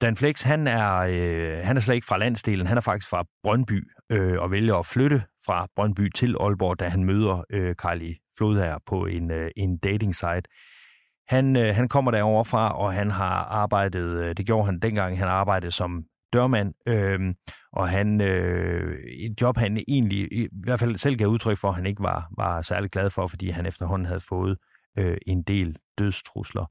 Dan 0.00 0.16
Flex, 0.16 0.42
han 0.42 0.66
er, 0.66 0.96
øh, 0.96 1.64
han 1.64 1.76
er 1.76 1.80
slet 1.80 1.94
ikke 1.94 2.06
fra 2.06 2.18
landsdelen, 2.18 2.66
han 2.66 2.76
er 2.76 2.80
faktisk 2.80 3.10
fra 3.10 3.24
Brøndby, 3.42 3.88
øh, 4.10 4.40
og 4.40 4.50
vælger 4.50 4.74
at 4.74 4.86
flytte 4.86 5.22
fra 5.46 5.66
Brøndby 5.76 6.08
til 6.14 6.36
Aalborg, 6.40 6.80
da 6.80 6.88
han 6.88 7.04
møder 7.04 7.44
øh, 7.50 7.74
Carly 7.74 8.12
Flodher 8.36 8.78
på 8.86 9.06
en, 9.06 9.30
øh, 9.30 9.50
en 9.56 9.78
dating 9.78 10.14
site. 10.14 10.42
Han, 11.28 11.56
øh, 11.56 11.74
han 11.74 11.88
kommer 11.88 12.10
derover 12.10 12.44
fra, 12.44 12.78
og 12.78 12.92
han 12.92 13.10
har 13.10 13.44
arbejdet, 13.44 14.04
øh, 14.04 14.36
det 14.36 14.46
gjorde 14.46 14.66
han 14.66 14.78
dengang, 14.78 15.18
han 15.18 15.28
arbejdede 15.28 15.72
som 15.72 16.04
dørmand, 16.32 16.74
øh, 16.88 17.34
og 17.72 17.88
han, 17.88 18.20
øh, 18.20 18.98
et 19.04 19.40
job, 19.40 19.56
han 19.56 19.78
egentlig 19.88 20.32
i 20.32 20.48
hvert 20.64 20.80
fald 20.80 20.96
selv 20.96 21.16
gav 21.16 21.28
udtryk 21.28 21.58
for, 21.58 21.68
at 21.68 21.74
han 21.74 21.86
ikke 21.86 22.02
var, 22.02 22.28
var 22.36 22.62
særlig 22.62 22.90
glad 22.90 23.10
for, 23.10 23.26
fordi 23.26 23.50
han 23.50 23.66
efterhånden 23.66 24.06
havde 24.06 24.20
fået 24.28 24.58
øh, 24.98 25.16
en 25.26 25.42
del 25.42 25.76
dødstrusler. 25.98 26.66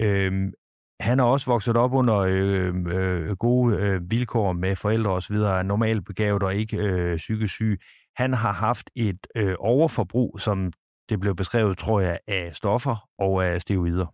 Øh, 0.00 0.52
han 1.00 1.18
har 1.18 1.26
også 1.26 1.46
vokset 1.46 1.76
op 1.76 1.92
under 1.92 2.18
øh, 2.18 2.74
øh, 2.86 3.36
gode 3.36 3.76
øh, 3.76 4.10
vilkår 4.10 4.52
med 4.52 4.76
forældre 4.76 5.10
osv., 5.10 5.36
er 5.36 5.62
normalt 5.62 6.04
begavet 6.04 6.42
og 6.42 6.54
ikke 6.54 6.76
øh, 6.76 7.16
psykisk 7.16 7.54
syg. 7.54 7.80
Han 8.16 8.32
har 8.32 8.52
haft 8.52 8.90
et 8.96 9.26
øh, 9.36 9.54
overforbrug, 9.58 10.40
som 10.40 10.72
det 11.08 11.20
blev 11.20 11.36
beskrevet, 11.36 11.78
tror 11.78 12.00
jeg, 12.00 12.18
af 12.28 12.50
stoffer 12.54 13.08
og 13.18 13.46
af 13.46 13.60
steroider. 13.60 14.06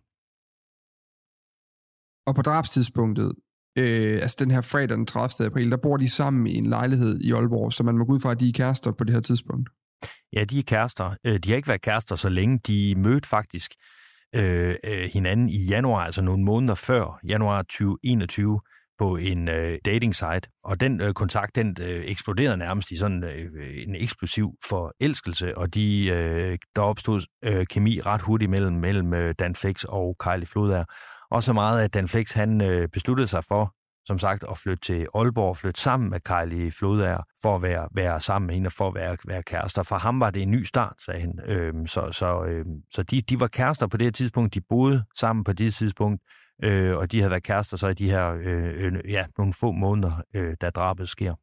Og 2.27 2.35
på 2.35 2.41
drabstidspunktet, 2.41 3.33
øh, 3.77 4.13
altså 4.21 4.35
den 4.39 4.51
her 4.51 4.61
fredag 4.61 4.97
den 4.97 5.05
30. 5.05 5.47
april, 5.47 5.71
der 5.71 5.77
bor 5.77 5.97
de 5.97 6.09
sammen 6.09 6.47
i 6.47 6.55
en 6.55 6.69
lejlighed 6.69 7.19
i 7.21 7.31
Aalborg, 7.31 7.73
så 7.73 7.83
man 7.83 7.97
må 7.97 8.05
gå 8.05 8.13
ud 8.13 8.19
fra, 8.19 8.31
at 8.31 8.39
de 8.39 8.49
er 8.49 8.53
kærester 8.53 8.91
på 8.91 9.03
det 9.03 9.13
her 9.13 9.21
tidspunkt. 9.21 9.69
Ja, 10.33 10.43
de 10.43 10.59
er 10.59 10.63
kærester. 10.63 11.15
Øh, 11.25 11.39
de 11.39 11.49
har 11.49 11.55
ikke 11.55 11.67
været 11.67 11.81
kærester 11.81 12.15
så 12.15 12.29
længe. 12.29 12.59
De 12.67 12.95
mødte 12.97 13.29
faktisk 13.29 13.71
Øh, 14.35 14.75
øh, 14.83 15.09
hinanden 15.13 15.49
i 15.49 15.65
januar, 15.69 16.05
altså 16.05 16.21
nogle 16.21 16.43
måneder 16.43 16.75
før, 16.75 17.19
januar 17.27 17.61
2021, 17.61 18.59
på 18.97 19.15
en 19.15 19.47
øh, 19.47 19.79
dating 19.85 20.15
site. 20.15 20.41
Og 20.63 20.79
den 20.79 21.01
øh, 21.01 21.13
kontakt, 21.13 21.55
den 21.55 21.77
øh, 21.81 22.03
eksploderede 22.05 22.57
nærmest 22.57 22.91
i 22.91 22.97
sådan 22.97 23.23
øh, 23.23 23.83
en 23.87 23.95
eksplosiv 23.95 24.53
forelskelse, 24.69 25.57
og 25.57 25.73
de, 25.73 26.07
øh, 26.07 26.57
der 26.75 26.81
opstod 26.81 27.21
øh, 27.43 27.65
kemi 27.65 27.99
ret 27.99 28.21
hurtigt 28.21 28.51
mellem, 28.51 28.75
mellem 28.75 29.13
øh, 29.13 29.35
Dan 29.39 29.55
Flex 29.55 29.83
og 29.83 30.15
Kylie 30.19 30.45
Flodager. 30.45 30.85
Og 31.31 31.43
så 31.43 31.53
meget, 31.53 31.83
at 31.83 31.93
Dan 31.93 32.07
Flex 32.07 32.31
han 32.31 32.61
øh, 32.61 32.87
besluttede 32.87 33.27
sig 33.27 33.43
for, 33.43 33.73
som 34.07 34.19
sagt, 34.19 34.43
at 34.51 34.57
flytte 34.57 34.81
til 34.81 35.07
Aalborg, 35.15 35.57
flytte 35.57 35.81
sammen 35.81 36.09
med 36.09 36.19
Kylie 36.19 36.71
Flodager, 36.71 37.23
for 37.41 37.55
at 37.55 37.61
være, 37.61 37.87
være 37.91 38.21
sammen 38.21 38.47
med 38.47 38.55
hende 38.55 38.71
for 38.71 38.87
at 38.87 38.95
være, 38.95 39.17
være 39.25 39.43
kærester. 39.43 39.83
For 39.83 39.95
ham 39.95 40.19
var 40.19 40.31
det 40.31 40.41
en 40.41 40.51
ny 40.51 40.63
start, 40.63 40.93
sagde 41.05 41.21
han. 41.21 41.39
Øhm, 41.45 41.87
så 41.87 42.11
så, 42.11 42.43
øhm, 42.43 42.81
så 42.91 43.03
de, 43.03 43.21
de 43.21 43.39
var 43.39 43.47
kærester 43.47 43.87
på 43.87 43.97
det 43.97 44.15
tidspunkt, 44.15 44.53
de 44.53 44.61
boede 44.61 45.03
sammen 45.15 45.43
på 45.43 45.53
det 45.53 45.73
tidspunkt, 45.73 46.21
øh, 46.63 46.97
og 46.97 47.11
de 47.11 47.19
havde 47.19 47.31
været 47.31 47.43
kærester 47.43 47.77
så 47.77 47.87
i 47.87 47.93
de 47.93 48.09
her 48.09 48.33
øh, 48.33 48.85
øh, 48.85 49.11
ja, 49.11 49.25
nogle 49.37 49.53
få 49.53 49.71
måneder, 49.71 50.21
øh, 50.35 50.55
da 50.61 50.69
drabet 50.69 51.09
sker. 51.09 51.35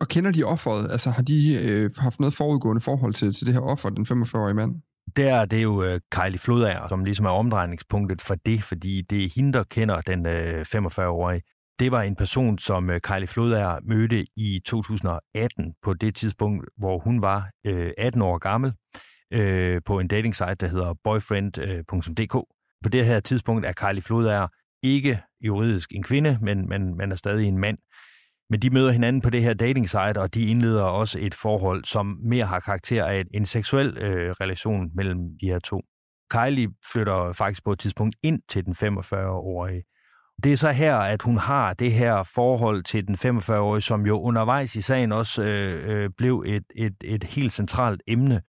Og 0.00 0.08
kender 0.08 0.30
de 0.32 0.44
offeret? 0.44 0.90
Altså 0.90 1.10
har 1.10 1.22
de 1.22 1.68
øh, 1.68 1.90
haft 1.98 2.20
noget 2.20 2.34
forudgående 2.34 2.80
forhold 2.80 3.14
til, 3.14 3.32
til 3.32 3.46
det 3.46 3.54
her 3.54 3.60
offer, 3.60 3.88
den 3.90 4.06
45-årige 4.06 4.54
mand? 4.54 4.74
Der 5.16 5.44
det 5.44 5.58
er 5.58 5.62
jo 5.62 5.82
øh, 5.82 6.00
Kylie 6.10 6.38
Flodager, 6.38 6.88
som 6.88 7.04
ligesom 7.04 7.26
er 7.26 7.30
omdrejningspunktet 7.30 8.20
for 8.20 8.34
det, 8.34 8.62
fordi 8.62 9.02
det 9.02 9.24
er 9.24 9.28
hende, 9.36 9.52
der 9.52 9.62
kender 9.62 10.00
den 10.00 10.26
øh, 10.26 10.60
45-årige. 10.60 11.42
Det 11.78 11.92
var 11.92 12.02
en 12.02 12.16
person, 12.16 12.58
som 12.58 12.90
øh, 12.90 13.00
Kylie 13.00 13.26
Flodager 13.26 13.78
mødte 13.82 14.26
i 14.36 14.60
2018, 14.66 15.74
på 15.82 15.94
det 15.94 16.14
tidspunkt, 16.14 16.68
hvor 16.76 16.98
hun 16.98 17.22
var 17.22 17.50
18 17.98 18.22
år 18.22 18.38
gammel, 18.38 18.72
på 19.86 19.98
en 19.98 20.08
dating 20.08 20.36
site, 20.36 20.54
der 20.54 20.66
hedder 20.66 20.94
boyfriend.dk. 21.04 22.32
På 22.82 22.88
det 22.92 23.06
her 23.06 23.20
tidspunkt 23.20 23.66
er 23.66 23.72
Kylie 23.72 24.02
Flodager 24.02 24.48
ikke 24.82 25.20
juridisk 25.40 25.92
en 25.92 26.02
kvinde, 26.02 26.38
men, 26.42 26.68
men, 26.68 26.96
man 26.96 27.12
er 27.12 27.16
stadig 27.16 27.48
en 27.48 27.58
mand. 27.58 27.78
Men 28.50 28.62
de 28.62 28.70
møder 28.70 28.92
hinanden 28.92 29.22
på 29.22 29.30
det 29.30 29.42
her 29.42 29.54
dating 29.54 29.88
site, 29.88 30.20
og 30.20 30.34
de 30.34 30.46
indleder 30.46 30.82
også 30.82 31.18
et 31.20 31.34
forhold, 31.34 31.84
som 31.84 32.18
mere 32.22 32.46
har 32.46 32.60
karakter 32.60 33.04
af 33.04 33.24
en 33.34 33.46
seksuel 33.46 33.98
øh, 34.00 34.30
relation 34.30 34.90
mellem 34.94 35.18
de 35.40 35.46
her 35.46 35.58
to. 35.58 35.82
Kylie 36.30 36.68
flytter 36.92 37.32
faktisk 37.32 37.64
på 37.64 37.72
et 37.72 37.78
tidspunkt 37.78 38.16
ind 38.22 38.40
til 38.48 38.64
den 38.64 38.74
45-årige. 38.82 39.82
Det 40.44 40.52
er 40.52 40.56
så 40.56 40.70
her, 40.70 40.96
at 40.96 41.22
hun 41.22 41.36
har 41.36 41.74
det 41.74 41.92
her 41.92 42.22
forhold 42.34 42.82
til 42.82 43.06
den 43.06 43.14
45-årige, 43.14 43.80
som 43.80 44.06
jo 44.06 44.20
undervejs 44.20 44.76
i 44.76 44.80
sagen 44.80 45.12
også 45.12 45.42
øh, 45.42 45.90
øh, 45.90 46.10
blev 46.18 46.44
et, 46.46 46.64
et, 46.76 46.94
et 47.04 47.24
helt 47.24 47.52
centralt 47.52 48.02
emne. 48.06 48.42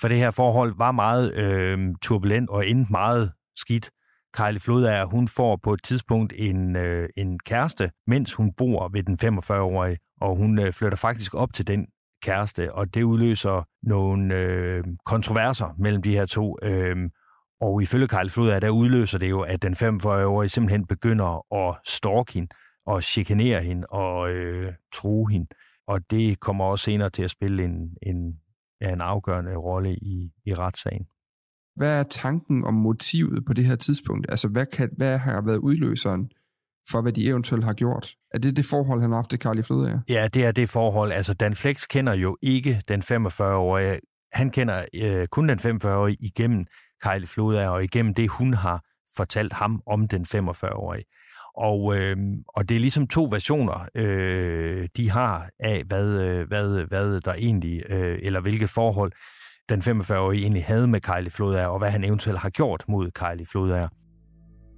For 0.00 0.08
det 0.08 0.16
her 0.16 0.30
forhold 0.30 0.74
var 0.78 0.92
meget 0.92 1.34
øh, 1.34 1.94
turbulent 2.02 2.50
og 2.50 2.68
endte 2.68 2.92
meget 2.92 3.32
skidt. 3.56 3.90
Kylie 4.36 4.60
Flodager, 4.60 5.04
hun 5.04 5.28
får 5.28 5.56
på 5.56 5.72
et 5.72 5.82
tidspunkt 5.82 6.32
en, 6.36 6.76
øh, 6.76 7.08
en 7.16 7.38
kæreste, 7.38 7.90
mens 8.06 8.34
hun 8.34 8.52
bor 8.52 8.88
ved 8.88 9.02
den 9.02 9.18
45-årige, 9.22 9.98
og 10.20 10.36
hun 10.36 10.58
øh, 10.58 10.72
flytter 10.72 10.96
faktisk 10.96 11.34
op 11.34 11.52
til 11.52 11.66
den 11.66 11.86
kæreste, 12.22 12.72
og 12.72 12.94
det 12.94 13.02
udløser 13.02 13.68
nogle 13.82 14.34
øh, 14.34 14.84
kontroverser 15.04 15.74
mellem 15.78 16.02
de 16.02 16.12
her 16.12 16.26
to. 16.26 16.56
Øh, 16.62 16.96
og 17.60 17.82
ifølge 17.82 18.08
Kylie 18.08 18.30
Flodager, 18.30 18.60
der 18.60 18.70
udløser 18.70 19.18
det 19.18 19.30
jo, 19.30 19.40
at 19.40 19.62
den 19.62 19.74
45-årige 19.74 20.48
simpelthen 20.48 20.86
begynder 20.86 21.54
at 21.54 21.76
stalke 21.86 22.32
hende, 22.32 22.48
og 22.86 23.02
chikanere 23.02 23.62
hende, 23.62 23.86
og 23.86 24.30
øh, 24.30 24.72
true 24.94 25.30
hende. 25.30 25.46
Og 25.86 26.10
det 26.10 26.40
kommer 26.40 26.64
også 26.64 26.84
senere 26.84 27.10
til 27.10 27.22
at 27.22 27.30
spille 27.30 27.64
en, 27.64 27.96
en, 28.02 28.34
ja, 28.80 28.92
en 28.92 29.00
afgørende 29.00 29.56
rolle 29.56 29.94
i, 29.94 30.30
i 30.46 30.54
retssagen. 30.54 31.06
Hvad 31.76 31.98
er 31.98 32.02
tanken 32.02 32.64
om 32.64 32.74
motivet 32.74 33.44
på 33.44 33.52
det 33.52 33.64
her 33.64 33.76
tidspunkt? 33.76 34.26
Altså, 34.28 34.48
hvad, 34.48 34.66
kan, 34.66 34.90
hvad 34.96 35.18
har 35.18 35.40
været 35.40 35.56
udløseren 35.56 36.30
for, 36.90 37.00
hvad 37.00 37.12
de 37.12 37.26
eventuelt 37.26 37.64
har 37.64 37.72
gjort? 37.72 38.14
Er 38.34 38.38
det 38.38 38.56
det 38.56 38.66
forhold, 38.66 39.00
han 39.00 39.10
har 39.10 39.16
haft 39.16 39.30
til 39.30 39.38
Carly 39.38 39.62
Flodager? 39.62 40.00
Ja, 40.08 40.28
det 40.34 40.44
er 40.44 40.52
det 40.52 40.68
forhold. 40.68 41.12
Altså, 41.12 41.34
Dan 41.34 41.54
Flex 41.54 41.86
kender 41.88 42.12
jo 42.12 42.36
ikke 42.42 42.82
den 42.88 43.02
45-årige. 43.02 44.00
Han 44.32 44.50
kender 44.50 44.84
øh, 44.94 45.26
kun 45.26 45.48
den 45.48 45.58
45-årige 45.58 46.16
igennem 46.20 46.66
Kylie 47.04 47.26
Flodager, 47.26 47.68
og 47.68 47.84
igennem 47.84 48.14
det, 48.14 48.28
hun 48.28 48.54
har 48.54 48.84
fortalt 49.16 49.52
ham 49.52 49.82
om 49.86 50.08
den 50.08 50.26
45-årige. 50.34 51.04
Og, 51.56 51.96
øh, 51.98 52.16
og 52.48 52.68
det 52.68 52.74
er 52.74 52.80
ligesom 52.80 53.06
to 53.06 53.28
versioner, 53.30 53.88
øh, 53.94 54.88
de 54.96 55.10
har 55.10 55.50
af, 55.60 55.84
hvad, 55.84 56.20
øh, 56.22 56.48
hvad, 56.48 56.86
hvad 56.88 57.20
der 57.20 57.34
egentlig, 57.34 57.90
øh, 57.90 58.18
eller 58.22 58.40
hvilket 58.40 58.70
forhold 58.70 59.12
den 59.68 59.80
45-årige 59.80 60.42
egentlig 60.42 60.64
havde 60.64 60.86
med 60.86 61.00
Kylie 61.00 61.30
Flodager, 61.30 61.66
og 61.66 61.78
hvad 61.78 61.90
han 61.90 62.04
eventuelt 62.04 62.38
har 62.38 62.50
gjort 62.50 62.84
mod 62.88 63.10
Kylie 63.10 63.46
Flodager. 63.46 63.88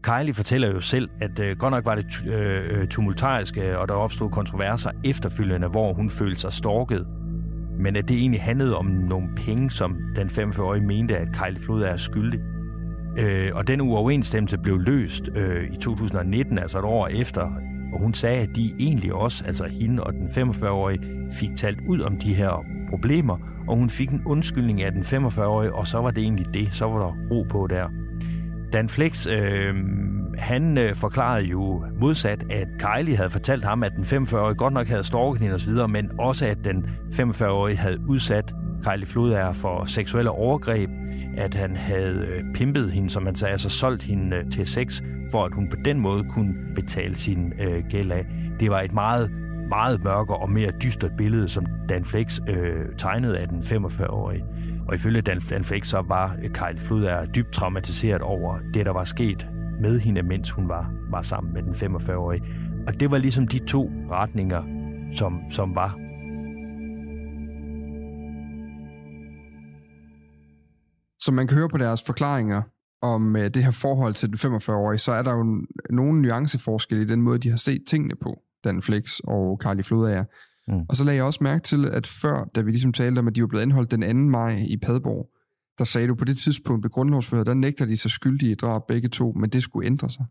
Kylie 0.03 0.35
fortæller 0.35 0.71
jo 0.71 0.81
selv, 0.81 1.09
at 1.21 1.39
øh, 1.39 1.57
godt 1.57 1.71
nok 1.71 1.85
var 1.85 1.95
det 1.95 2.27
øh, 2.29 2.81
øh 2.81 2.89
tumultarisk, 2.89 3.57
og 3.57 3.89
der 3.89 3.95
opstod 3.95 4.31
kontroverser 4.31 4.91
efterfølgende, 5.05 5.69
hvor 5.69 5.93
hun 5.93 6.11
følte 6.11 6.41
sig 6.41 6.53
stalket. 6.53 7.07
Men 7.79 7.97
at 7.97 8.09
det 8.09 8.17
egentlig 8.17 8.43
handlede 8.43 8.77
om 8.77 8.87
nogle 8.87 9.29
penge, 9.37 9.71
som 9.71 9.97
den 10.17 10.29
45-årige 10.29 10.87
mente, 10.87 11.17
at 11.17 11.29
Kylie 11.33 11.61
Flodager 11.61 11.93
er 11.93 11.97
skyldig. 11.97 12.41
Øh, 13.19 13.51
og 13.55 13.67
den 13.67 13.81
uoverensstemmelse 13.81 14.59
blev 14.59 14.79
løst 14.79 15.29
øh, 15.37 15.73
i 15.73 15.77
2019, 15.77 16.59
altså 16.59 16.79
et 16.79 16.85
år 16.85 17.07
efter, 17.07 17.43
og 17.93 18.01
hun 18.01 18.15
sagde, 18.15 18.43
at 18.43 18.57
de 18.57 18.73
egentlig 18.79 19.15
også, 19.15 19.45
altså 19.45 19.67
hende 19.67 20.05
og 20.05 20.13
den 20.13 20.27
45-årige, 20.27 21.01
fik 21.41 21.51
talt 21.57 21.79
ud 21.89 22.01
om 22.01 22.19
de 22.19 22.35
her 22.35 22.65
problemer, 22.91 23.56
og 23.69 23.77
hun 23.77 23.91
fik 23.91 24.11
en 24.11 24.23
undskyldning 24.27 24.83
af 24.83 24.93
den 24.93 25.03
45-årige, 25.03 25.75
og 25.75 25.87
så 25.87 25.99
var 25.99 26.11
det 26.11 26.23
egentlig 26.23 26.47
det. 26.55 26.69
Så 26.73 26.85
var 26.85 26.99
der 26.99 27.13
ro 27.31 27.43
på 27.43 27.67
der. 27.71 27.89
Dan 28.73 28.89
Flex, 28.89 29.27
øh, 29.27 29.75
han 30.39 30.79
øh, 30.79 30.95
forklarede 30.95 31.45
jo 31.45 31.85
modsat, 32.01 32.45
at 32.51 32.69
Kylie 32.79 33.17
havde 33.17 33.31
fortalt 33.31 33.65
ham, 33.65 33.83
at 33.83 33.93
den 33.97 34.05
45-årige 34.05 34.55
godt 34.55 34.75
nok 34.75 34.87
havde 34.87 35.05
stalket 35.05 35.41
hende 35.41 35.55
osv., 35.55 35.89
men 35.89 36.11
også 36.19 36.47
at 36.47 36.59
den 36.65 36.87
45-årige 37.15 37.77
havde 37.77 37.99
udsat 38.09 38.55
Kylie 38.83 39.07
Flodager 39.07 39.53
for 39.53 39.85
seksuelle 39.85 40.31
overgreb, 40.31 40.91
at 41.37 41.55
han 41.55 41.77
havde 41.77 42.27
øh, 42.27 42.45
pimpet 42.55 42.93
hende, 42.93 43.11
som 43.11 43.23
man 43.23 43.35
sagde, 43.35 43.53
altså 43.53 43.69
solgt 43.69 44.03
hende 44.03 44.37
øh, 44.37 44.51
til 44.51 44.67
sex, 44.67 45.03
for 45.31 45.45
at 45.45 45.55
hun 45.55 45.69
på 45.69 45.77
den 45.85 46.01
måde 46.01 46.25
kunne 46.31 46.55
betale 46.75 47.15
sin 47.15 47.53
øh, 47.61 47.85
gæld 47.91 48.13
af. 48.13 48.27
Det 48.61 48.71
var 48.71 48.81
et 48.81 48.93
meget 48.93 49.31
meget 49.69 50.05
mørkere 50.05 50.37
og 50.37 50.51
mere 50.51 50.73
dystert 50.83 51.13
billede, 51.17 51.49
som 51.49 51.67
Dan 51.89 52.05
Flex 52.05 52.41
øh, 52.49 52.97
tegnede 52.99 53.39
af 53.39 53.49
den 53.49 53.59
45-årige. 53.59 54.45
Og 54.89 54.95
ifølge 54.95 55.21
Dan, 55.21 55.41
Dan 55.41 55.65
Flex 55.65 55.87
så 55.87 56.05
var 56.09 56.37
øh, 56.43 56.51
Kyle 56.51 56.79
Flodager 56.79 57.27
dybt 57.27 57.53
traumatiseret 57.53 58.23
over 58.23 58.59
det, 58.75 58.87
der 58.87 58.93
var 58.93 59.05
sket 59.05 59.49
med 59.81 60.01
hende, 60.01 60.23
mens 60.23 60.51
hun 60.51 60.69
var, 60.69 60.93
var 61.11 61.23
sammen 61.23 61.53
med 61.53 61.63
den 61.63 61.97
45-årige. 61.97 62.43
Og 62.87 63.01
det 63.01 63.11
var 63.11 63.19
ligesom 63.19 63.49
de 63.49 63.59
to 63.59 63.91
retninger, 64.11 64.63
som, 65.13 65.41
som 65.51 65.75
var. 65.75 65.91
Som 71.21 71.35
man 71.35 71.47
kan 71.47 71.57
høre 71.57 71.69
på 71.69 71.79
deres 71.79 72.03
forklaringer 72.07 72.63
om 73.03 73.37
øh, 73.37 73.51
det 73.55 73.65
her 73.65 73.71
forhold 73.71 74.15
til 74.15 74.29
den 74.29 74.57
45-årige, 74.57 74.99
så 74.99 75.13
er 75.13 75.23
der 75.23 75.33
jo 75.33 75.67
nogle 75.91 76.23
nuanceforskelle 76.23 77.05
i 77.05 77.07
den 77.07 77.23
måde, 77.23 77.39
de 77.39 77.51
har 77.51 77.57
set 77.57 77.83
tingene 77.89 78.15
på. 78.21 78.46
Dan 78.67 78.83
Flex 78.83 79.19
og 79.25 79.59
Carly 79.63 79.83
Flodager. 79.83 80.25
Mm. 80.69 80.85
Og 80.89 80.97
så 80.97 81.05
lagde 81.05 81.17
jeg 81.17 81.25
også 81.25 81.45
mærke 81.45 81.63
til, 81.63 81.89
at 81.89 82.07
før, 82.07 82.45
da 82.55 82.61
vi 82.61 82.71
ligesom 82.71 82.93
talte 82.93 83.19
om, 83.19 83.29
at 83.29 83.35
de 83.35 83.41
var 83.41 83.47
blevet 83.47 83.63
anholdt 83.63 83.91
den 83.91 84.01
2. 84.01 84.31
maj 84.31 84.65
i 84.67 84.77
Padborg, 84.77 85.29
der 85.79 85.85
sagde 85.85 86.09
du 86.09 86.15
på 86.15 86.25
det 86.25 86.39
tidspunkt 86.39 86.85
ved 86.85 86.91
grundlovsforhøret, 86.91 87.47
der 87.47 87.55
nægter 87.55 87.85
de 87.85 87.97
sig 87.97 88.11
skyldige 88.11 88.53
i 88.53 88.55
drab 88.55 88.83
begge 88.89 89.09
to, 89.09 89.33
men 89.33 89.51
det 89.51 89.63
skulle 89.63 89.87
ændre 89.87 90.11
sig. 90.11 90.25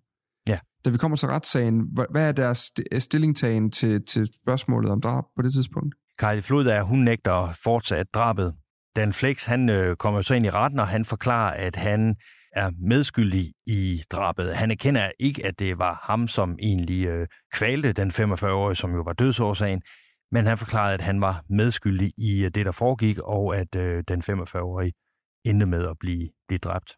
Ja. 0.50 0.60
Da 0.86 0.90
vi 0.90 0.98
kommer 0.98 1.18
til 1.18 1.28
retssagen, 1.28 1.82
hvad 2.12 2.28
er 2.28 2.32
deres 2.32 2.72
stillingtagen 3.00 3.72
til, 3.72 4.06
til 4.06 4.30
spørgsmålet 4.44 4.92
om 4.92 5.02
drab 5.02 5.24
på 5.36 5.42
det 5.42 5.54
tidspunkt? 5.54 5.96
Carly 6.20 6.42
Flodager, 6.42 6.84
hun 6.84 7.00
nægter 7.00 7.58
fortsat 7.64 8.08
drabet 8.14 8.54
Dan 8.96 9.14
Flex, 9.14 9.46
han 9.46 9.70
øh, 9.70 9.96
kommer 9.96 10.22
så 10.22 10.34
ind 10.34 10.46
i 10.46 10.50
retten, 10.50 10.80
og 10.80 10.88
han 10.88 11.06
forklarer, 11.06 11.54
at 11.68 11.76
han 11.76 12.16
er 12.56 12.72
medskyldig 12.78 13.52
i 13.68 14.04
drabet. 14.12 14.56
Han 14.56 14.72
erkender 14.72 15.12
ikke, 15.20 15.46
at 15.46 15.60
det 15.60 15.78
var 15.78 16.00
ham, 16.04 16.28
som 16.28 16.58
egentlig 16.62 17.06
øh, 17.06 17.28
kvalte 17.54 17.94
den 17.94 18.10
45-årige, 18.10 18.76
som 18.76 18.94
jo 18.94 19.02
var 19.02 19.14
dødsårsagen, 19.14 19.82
men 20.32 20.46
han 20.46 20.58
forklarede, 20.58 20.94
at 20.94 21.02
han 21.02 21.22
var 21.22 21.44
medskyldig 21.50 22.12
i 22.18 22.46
øh, 22.46 22.52
det, 22.56 22.66
der 22.66 22.72
foregik, 22.72 23.20
og 23.20 23.58
at 23.58 23.76
øh, 23.76 24.04
den 24.08 24.24
45-årige 24.30 24.94
endte 25.46 25.66
med 25.66 25.88
at 25.88 25.96
blive, 26.00 26.30
blive 26.48 26.60
dræbt. 26.60 26.92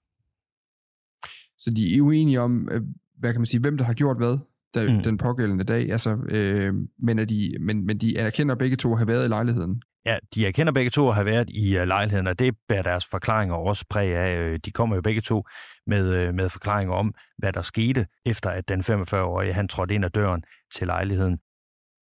Så 1.57 1.73
de 1.75 1.97
er 1.97 2.01
uenige 2.01 2.41
om, 2.41 2.69
øh, 2.71 2.81
hvad 3.17 3.33
kan 3.33 3.41
man 3.41 3.45
sige, 3.45 3.61
hvem 3.61 3.77
der 3.77 3.85
har 3.85 3.93
gjort 3.93 4.17
hvad 4.17 4.37
der, 4.73 4.97
mm. 4.97 5.03
den 5.03 5.17
pågældende 5.17 5.63
dag, 5.63 5.91
altså, 5.91 6.17
øh, 6.31 6.73
men, 6.99 7.19
er 7.19 7.25
de, 7.25 7.51
men, 7.59 7.85
men 7.85 7.97
de 7.97 8.17
erkender 8.17 8.55
begge 8.55 8.75
to 8.75 8.91
at 8.91 8.97
have 8.97 9.07
været 9.07 9.25
i 9.25 9.29
lejligheden. 9.29 9.81
Ja, 10.07 10.17
de 10.35 10.47
erkender 10.47 10.73
begge 10.73 10.89
to 10.89 11.09
at 11.09 11.15
have 11.15 11.25
været 11.25 11.49
i 11.49 11.79
uh, 11.79 11.83
lejligheden, 11.83 12.27
og 12.27 12.39
det 12.39 12.55
bærer 12.67 12.83
deres 12.83 13.05
forklaringer 13.05 13.55
også 13.55 13.85
præg 13.89 14.15
af. 14.15 14.37
Øh, 14.37 14.59
de 14.65 14.71
kommer 14.71 14.95
jo 14.95 15.01
begge 15.01 15.21
to 15.21 15.43
med, 15.87 16.27
uh, 16.27 16.35
med 16.35 16.49
forklaringer 16.49 16.93
om, 16.93 17.13
hvad 17.37 17.53
der 17.53 17.61
skete, 17.61 18.07
efter 18.25 18.49
at 18.49 18.69
den 18.69 18.81
45-årige 18.81 19.53
han 19.53 19.67
trådte 19.67 19.95
ind 19.95 20.05
ad 20.05 20.09
døren 20.09 20.43
til 20.75 20.87
lejligheden. 20.87 21.37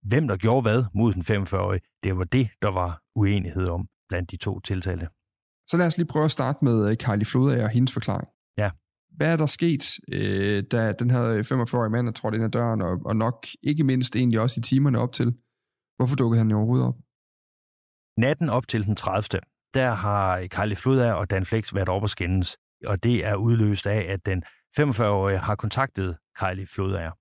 Hvem 0.02 0.28
der 0.28 0.36
gjorde 0.36 0.62
hvad 0.62 0.84
mod 0.94 1.12
den 1.12 1.22
45-årige, 1.22 1.80
det 2.02 2.18
var 2.18 2.24
det, 2.24 2.48
der 2.62 2.72
var 2.72 3.02
uenighed 3.14 3.68
om 3.68 3.88
blandt 4.08 4.30
de 4.30 4.36
to 4.36 4.60
tiltalte. 4.60 5.08
Så 5.68 5.76
lad 5.76 5.86
os 5.86 5.96
lige 5.96 6.06
prøve 6.06 6.24
at 6.24 6.30
starte 6.30 6.58
med 6.62 6.96
Kylie 6.96 7.24
Flodager 7.24 7.64
og 7.64 7.70
hendes 7.70 7.92
forklaring. 7.92 8.28
Ja. 8.58 8.70
Hvad 9.16 9.28
er 9.28 9.36
der 9.36 9.46
sket, 9.46 9.84
øh, 10.12 10.64
da 10.72 10.92
den 10.92 11.10
her 11.10 11.22
45-årige 11.42 11.90
mand 11.90 12.08
er 12.08 12.12
trådt 12.12 12.34
ind 12.34 12.44
ad 12.44 12.50
døren, 12.50 12.82
og, 12.82 13.00
og 13.04 13.16
nok 13.16 13.46
ikke 13.62 13.84
mindst 13.84 14.16
egentlig 14.16 14.40
også 14.40 14.60
i 14.60 14.62
timerne 14.62 14.98
op 14.98 15.12
til? 15.12 15.34
Hvorfor 15.96 16.16
dukkede 16.16 16.38
han 16.38 16.52
overhovedet 16.52 16.86
op? 16.86 16.94
Natten 18.16 18.48
op 18.48 18.68
til 18.68 18.86
den 18.86 18.96
30. 18.96 19.40
Der 19.74 19.90
har 19.90 20.46
Kylie 20.50 20.76
Flodager 20.76 21.12
og 21.12 21.30
Dan 21.30 21.46
Flex 21.46 21.74
været 21.74 21.88
op 21.88 22.02
og 22.02 22.10
skændes, 22.10 22.56
og 22.86 23.02
det 23.02 23.26
er 23.26 23.34
udløst 23.34 23.86
af, 23.86 24.06
at 24.12 24.26
den 24.26 24.42
45-årige 24.80 25.38
har 25.38 25.54
kontaktet 25.54 26.16
Kylie 26.40 26.66
Flodager. 26.66 27.12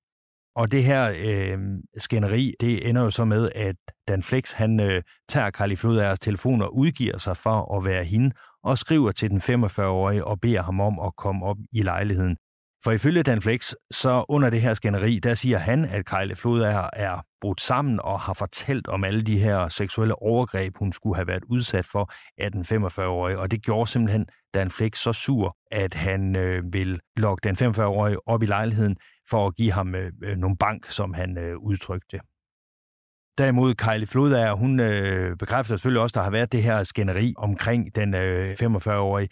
Og 0.56 0.72
det 0.72 0.84
her 0.84 1.04
øh, 1.10 1.60
skænderi, 1.98 2.54
det 2.60 2.90
ender 2.90 3.02
jo 3.02 3.10
så 3.10 3.26
med, 3.26 3.52
at 3.56 3.76
Dan 4.08 4.24
Flex, 4.24 4.52
han 4.52 4.80
øh, 4.80 5.04
tager 5.30 5.52
Kylie 5.52 5.78
Flodagers 5.78 6.20
telefon 6.20 6.62
og 6.62 6.76
udgiver 6.76 7.18
sig 7.18 7.38
for 7.38 7.78
at 7.78 7.86
være 7.86 8.04
hende, 8.04 8.32
og 8.64 8.78
skriver 8.78 9.12
til 9.12 9.30
den 9.30 9.38
45-årige 9.38 10.26
og 10.26 10.40
beder 10.40 10.62
ham 10.62 10.80
om 10.80 11.00
at 11.00 11.16
komme 11.16 11.46
op 11.46 11.58
i 11.74 11.82
lejligheden. 11.82 12.38
For 12.86 12.92
ifølge 12.92 13.24
Dan 13.24 13.42
Flex, 13.42 13.74
så 13.92 14.26
under 14.30 14.50
det 14.50 14.62
her 14.62 14.74
skænderi, 14.74 15.20
der 15.20 15.34
siger 15.34 15.58
han, 15.58 15.86
at 15.86 16.06
Kejle 16.06 16.36
Flodager 16.36 16.90
er 16.94 17.22
brudt 17.42 17.62
sammen 17.62 18.00
og 18.00 18.20
har 18.20 18.34
fortalt 18.34 18.88
om 18.88 19.04
alle 19.04 19.22
de 19.22 19.40
her 19.40 19.68
seksuelle 19.68 20.22
overgreb, 20.22 20.74
hun 20.80 20.92
skulle 20.92 21.16
have 21.16 21.28
været 21.28 21.44
udsat 21.50 21.86
for 21.86 22.14
af 22.38 22.52
den 22.52 22.62
45-årige. 22.62 23.40
Og 23.40 23.52
det 23.52 23.64
gjorde 23.64 23.92
simpelthen 23.92 24.26
Dan 24.54 24.72
Flex 24.72 24.98
så 24.98 25.14
sur, 25.14 25.58
at 25.72 25.94
han 25.94 26.36
øh, 26.36 26.74
vil 26.74 27.00
lokke 27.18 27.42
den 27.44 27.56
45-årige 27.56 28.28
op 28.28 28.44
i 28.44 28.46
lejligheden 28.46 28.98
for 29.30 29.48
at 29.48 29.56
give 29.56 29.72
ham 29.72 29.96
øh, 29.96 30.12
øh, 30.24 30.38
nogle 30.38 30.58
bank, 30.58 30.90
som 30.90 31.14
han 31.14 31.38
øh, 31.38 31.58
udtrykte. 31.58 32.20
Derimod 33.38 33.76
Kylie 33.76 34.08
Flodager, 34.08 34.54
hun 34.54 34.80
øh, 34.80 35.38
bekræfter 35.38 35.76
selvfølgelig 35.76 36.02
også, 36.02 36.12
at 36.12 36.16
der 36.16 36.24
har 36.24 36.32
været 36.32 36.52
det 36.52 36.64
her 36.64 36.84
skænderi 36.84 37.34
omkring 37.38 37.96
den 37.96 38.14
øh, 38.14 38.52
45-årige. 38.52 39.30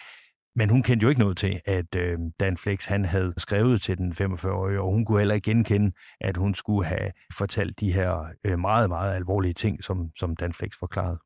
Men 0.55 0.69
hun 0.69 0.83
kendte 0.83 1.03
jo 1.03 1.09
ikke 1.09 1.21
noget 1.21 1.37
til, 1.37 1.61
at 1.65 1.95
øh, 1.95 2.17
Dan 2.39 2.57
Flex 2.57 2.85
han 2.85 3.05
havde 3.05 3.33
skrevet 3.37 3.81
til 3.81 3.97
den 3.97 4.11
45-årige, 4.11 4.81
og 4.81 4.91
hun 4.91 5.05
kunne 5.05 5.19
heller 5.19 5.35
ikke 5.35 5.51
genkende, 5.51 5.91
at 6.21 6.37
hun 6.37 6.53
skulle 6.53 6.85
have 6.85 7.11
fortalt 7.37 7.79
de 7.79 7.91
her 7.93 8.25
øh, 8.45 8.59
meget, 8.59 8.89
meget 8.89 9.15
alvorlige 9.15 9.53
ting, 9.53 9.83
som, 9.83 10.09
som 10.19 10.35
Dan 10.35 10.53
Flex 10.53 10.71
forklarede. 10.79 11.17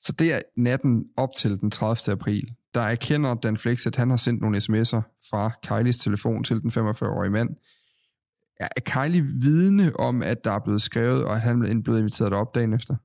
Så 0.00 0.12
det 0.12 0.32
er 0.32 0.40
natten 0.56 1.08
op 1.16 1.28
til 1.36 1.60
den 1.60 1.70
30. 1.70 2.12
april, 2.12 2.48
der 2.74 2.80
erkender 2.80 3.34
Dan 3.34 3.56
Flex, 3.56 3.86
at 3.86 3.96
han 3.96 4.10
har 4.10 4.16
sendt 4.16 4.40
nogle 4.40 4.58
sms'er 4.58 5.28
fra 5.30 5.50
Kylies 5.66 5.98
telefon 5.98 6.44
til 6.44 6.62
den 6.62 6.70
45-årige 6.70 7.30
mand. 7.30 7.50
Er 8.60 8.80
Kylie 8.80 9.22
vidne 9.22 9.96
om, 9.96 10.22
at 10.22 10.44
der 10.44 10.52
er 10.52 10.58
blevet 10.64 10.82
skrevet, 10.82 11.24
og 11.24 11.34
at 11.34 11.40
han 11.40 11.62
er 11.62 11.82
blevet 11.82 11.98
inviteret 11.98 12.32
op 12.32 12.54
dagen 12.54 12.72
efter? 12.72 12.96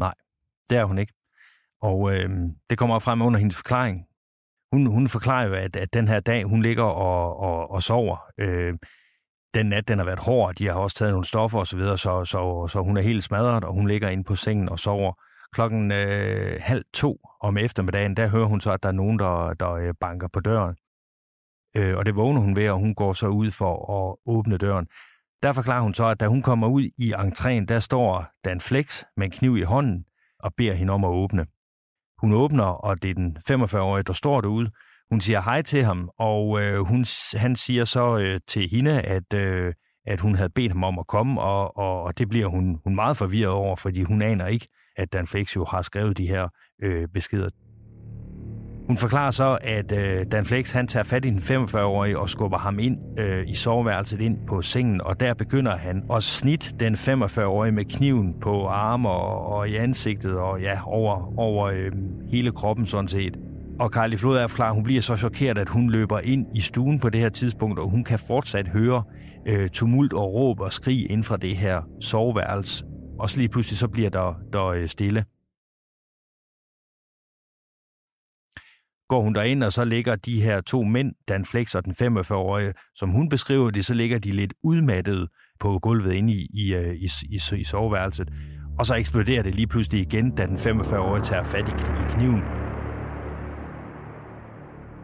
Nej, 0.00 0.14
det 0.70 0.78
er 0.78 0.84
hun 0.84 0.98
ikke. 0.98 1.12
Og 1.82 2.14
øh, 2.14 2.30
det 2.70 2.78
kommer 2.78 2.98
frem 2.98 3.22
under 3.22 3.38
hendes 3.38 3.56
forklaring 3.56 4.06
hun, 4.76 4.86
hun 4.86 5.08
forklarer 5.08 5.46
jo, 5.46 5.54
at, 5.54 5.76
at 5.76 5.94
den 5.94 6.08
her 6.08 6.20
dag, 6.20 6.44
hun 6.44 6.62
ligger 6.62 6.84
og, 6.84 7.40
og, 7.40 7.70
og 7.70 7.82
sover. 7.82 8.16
Øh, 8.38 8.74
den 9.54 9.66
nat, 9.66 9.88
den 9.88 9.98
har 9.98 10.04
været 10.04 10.18
hård, 10.18 10.54
de 10.54 10.66
har 10.66 10.74
også 10.74 10.96
taget 10.96 11.12
nogle 11.12 11.26
stoffer 11.26 11.58
osv., 11.58 11.66
så, 11.66 11.76
videre, 11.76 11.98
så, 11.98 12.24
så, 12.24 12.68
så 12.68 12.82
hun 12.82 12.96
er 12.96 13.00
helt 13.00 13.24
smadret, 13.24 13.64
og 13.64 13.72
hun 13.72 13.88
ligger 13.88 14.08
inde 14.08 14.24
på 14.24 14.36
sengen 14.36 14.68
og 14.68 14.78
sover. 14.78 15.12
Klokken 15.52 15.92
øh, 15.92 16.58
halv 16.60 16.84
to 16.94 17.18
om 17.40 17.56
eftermiddagen, 17.56 18.16
der 18.16 18.28
hører 18.28 18.46
hun 18.46 18.60
så, 18.60 18.70
at 18.70 18.82
der 18.82 18.88
er 18.88 18.92
nogen, 18.92 19.18
der, 19.18 19.54
der 19.54 19.72
øh, 19.72 19.94
banker 20.00 20.28
på 20.32 20.40
døren. 20.40 20.76
Øh, 21.76 21.96
og 21.98 22.06
det 22.06 22.16
vågner 22.16 22.40
hun 22.40 22.56
ved, 22.56 22.70
og 22.70 22.78
hun 22.78 22.94
går 22.94 23.12
så 23.12 23.28
ud 23.28 23.50
for 23.50 23.72
at 23.96 24.16
åbne 24.34 24.58
døren. 24.58 24.86
Der 25.42 25.52
forklarer 25.52 25.82
hun 25.82 25.94
så, 25.94 26.04
at 26.04 26.20
da 26.20 26.26
hun 26.26 26.42
kommer 26.42 26.68
ud 26.68 26.82
i 26.98 27.12
entréen, 27.12 27.64
der 27.64 27.80
står 27.80 28.26
Dan 28.44 28.60
Flex 28.60 29.02
med 29.16 29.26
en 29.26 29.30
kniv 29.30 29.56
i 29.56 29.62
hånden 29.62 30.04
og 30.38 30.54
beder 30.56 30.72
hende 30.72 30.92
om 30.92 31.04
at 31.04 31.08
åbne. 31.10 31.46
Hun 32.20 32.32
åbner, 32.32 32.64
og 32.64 33.02
det 33.02 33.10
er 33.10 33.14
den 33.14 33.36
45-årige, 33.50 34.02
der 34.02 34.12
står 34.12 34.40
derude. 34.40 34.70
Hun 35.10 35.20
siger 35.20 35.40
hej 35.40 35.62
til 35.62 35.84
ham, 35.84 36.10
og 36.18 36.62
øh, 36.62 36.78
hun, 36.78 37.04
han 37.34 37.56
siger 37.56 37.84
så 37.84 38.18
øh, 38.18 38.40
til 38.46 38.68
hende, 38.70 39.00
at, 39.00 39.34
øh, 39.34 39.74
at 40.06 40.20
hun 40.20 40.34
havde 40.34 40.50
bedt 40.50 40.72
ham 40.72 40.84
om 40.84 40.98
at 40.98 41.06
komme, 41.06 41.40
og, 41.40 41.76
og, 41.76 42.02
og 42.02 42.18
det 42.18 42.28
bliver 42.28 42.46
hun, 42.46 42.78
hun 42.84 42.94
meget 42.94 43.16
forvirret 43.16 43.52
over, 43.52 43.76
fordi 43.76 44.02
hun 44.02 44.22
aner 44.22 44.46
ikke, 44.46 44.68
at 44.96 45.12
Dan 45.12 45.26
Flex 45.26 45.56
jo 45.56 45.64
har 45.64 45.82
skrevet 45.82 46.18
de 46.18 46.26
her 46.26 46.48
øh, 46.82 47.08
beskeder. 47.14 47.48
Hun 48.86 48.96
forklarer 48.96 49.30
så, 49.30 49.58
at 49.60 49.92
øh, 49.92 50.26
Dan 50.32 50.44
Flex 50.44 50.70
han 50.70 50.86
tager 50.86 51.04
fat 51.04 51.24
i 51.24 51.30
den 51.30 51.38
45-årige 51.38 52.18
og 52.18 52.30
skubber 52.30 52.58
ham 52.58 52.78
ind 52.78 52.98
øh, 53.18 53.48
i 53.48 53.54
soveværelset 53.54 54.20
ind 54.20 54.38
på 54.46 54.62
sengen, 54.62 55.00
og 55.00 55.20
der 55.20 55.34
begynder 55.34 55.76
han 55.76 56.02
at 56.12 56.22
snit 56.22 56.74
den 56.80 56.94
45-årige 56.94 57.72
med 57.72 57.84
kniven 57.84 58.34
på 58.42 58.66
arme 58.66 59.08
og, 59.08 59.46
og 59.46 59.68
i 59.68 59.74
ansigtet 59.74 60.38
og 60.38 60.60
ja, 60.60 60.78
over, 60.84 61.38
over 61.38 61.66
øh, 61.66 61.92
hele 62.30 62.52
kroppen 62.52 62.86
sådan 62.86 63.08
set. 63.08 63.36
Og 63.80 63.88
Carly 63.88 64.16
Flod 64.16 64.36
er 64.36 64.48
klar, 64.48 64.72
hun 64.72 64.84
bliver 64.84 65.02
så 65.02 65.16
chokeret, 65.16 65.58
at 65.58 65.68
hun 65.68 65.90
løber 65.90 66.20
ind 66.20 66.46
i 66.54 66.60
stuen 66.60 66.98
på 66.98 67.10
det 67.10 67.20
her 67.20 67.28
tidspunkt, 67.28 67.78
og 67.78 67.90
hun 67.90 68.04
kan 68.04 68.18
fortsat 68.18 68.68
høre 68.68 69.02
øh, 69.46 69.68
tumult 69.68 70.12
og 70.12 70.34
råb 70.34 70.60
og 70.60 70.72
skrig 70.72 71.10
inden 71.10 71.24
fra 71.24 71.36
det 71.36 71.56
her 71.56 71.82
soveværelse. 72.00 72.84
Og 73.18 73.30
så 73.30 73.38
lige 73.38 73.48
pludselig 73.48 73.78
så 73.78 73.88
bliver 73.88 74.10
der, 74.10 74.34
der 74.52 74.66
øh, 74.66 74.88
stille. 74.88 75.24
Går 79.08 79.22
hun 79.22 79.34
derind, 79.34 79.62
og 79.62 79.72
så 79.72 79.84
ligger 79.84 80.16
de 80.16 80.42
her 80.42 80.60
to 80.60 80.82
mænd, 80.82 81.12
Dan 81.28 81.44
Flex 81.44 81.74
og 81.74 81.84
den 81.84 82.18
45-årige, 82.18 82.72
som 82.94 83.08
hun 83.08 83.28
beskriver 83.28 83.70
det, 83.70 83.84
så 83.84 83.94
ligger 83.94 84.18
de 84.18 84.30
lidt 84.30 84.54
udmattet 84.62 85.28
på 85.60 85.78
gulvet 85.78 86.12
inde 86.12 86.32
i, 86.32 86.46
i, 86.54 86.74
øh, 86.74 86.94
i, 86.94 87.08
i, 87.30 87.40
i 87.56 87.64
soveværelset. 87.64 88.28
Og 88.78 88.86
så 88.86 88.94
eksploderer 88.94 89.42
det 89.42 89.54
lige 89.54 89.66
pludselig 89.66 90.00
igen, 90.00 90.30
da 90.30 90.46
den 90.46 90.56
45-årige 90.56 91.24
tager 91.24 91.42
fat 91.42 91.68
i, 91.68 91.72
i 91.72 92.04
kniven. 92.08 92.40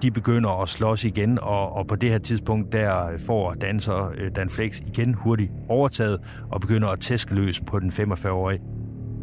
De 0.02 0.10
begynder 0.10 0.62
at 0.62 0.68
slås 0.68 1.04
igen, 1.04 1.38
og, 1.42 1.72
og 1.72 1.86
på 1.86 1.96
det 1.96 2.10
her 2.10 2.18
tidspunkt, 2.18 2.72
der 2.72 3.18
får 3.26 3.54
danser 3.54 4.12
øh, 4.18 4.30
Dan 4.36 4.50
Flex 4.50 4.80
igen 4.80 5.14
hurtigt 5.14 5.50
overtaget 5.68 6.20
og 6.52 6.60
begynder 6.60 6.88
at 6.88 7.00
tæske 7.00 7.34
løs 7.34 7.60
på 7.60 7.78
den 7.80 7.90
45-årige. 7.90 8.60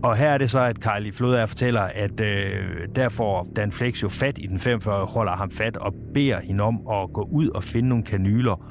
Og 0.03 0.15
her 0.15 0.29
er 0.29 0.37
det 0.37 0.49
så, 0.49 0.59
at 0.59 0.79
Kylie 0.79 1.11
Flodager 1.11 1.45
fortæller, 1.45 1.81
at 1.81 2.19
øh, 2.19 2.87
der 2.95 3.09
får 3.09 3.47
Dan 3.55 3.71
Flex 3.71 4.03
jo 4.03 4.09
fat 4.09 4.37
i 4.37 4.47
den 4.47 4.59
45, 4.59 5.05
holder 5.05 5.31
ham 5.31 5.51
fat 5.51 5.77
og 5.77 5.93
beder 6.13 6.39
hende 6.39 6.63
om 6.63 6.87
at 6.91 7.13
gå 7.13 7.21
ud 7.31 7.49
og 7.49 7.63
finde 7.63 7.89
nogle 7.89 8.03
kanyler, 8.03 8.65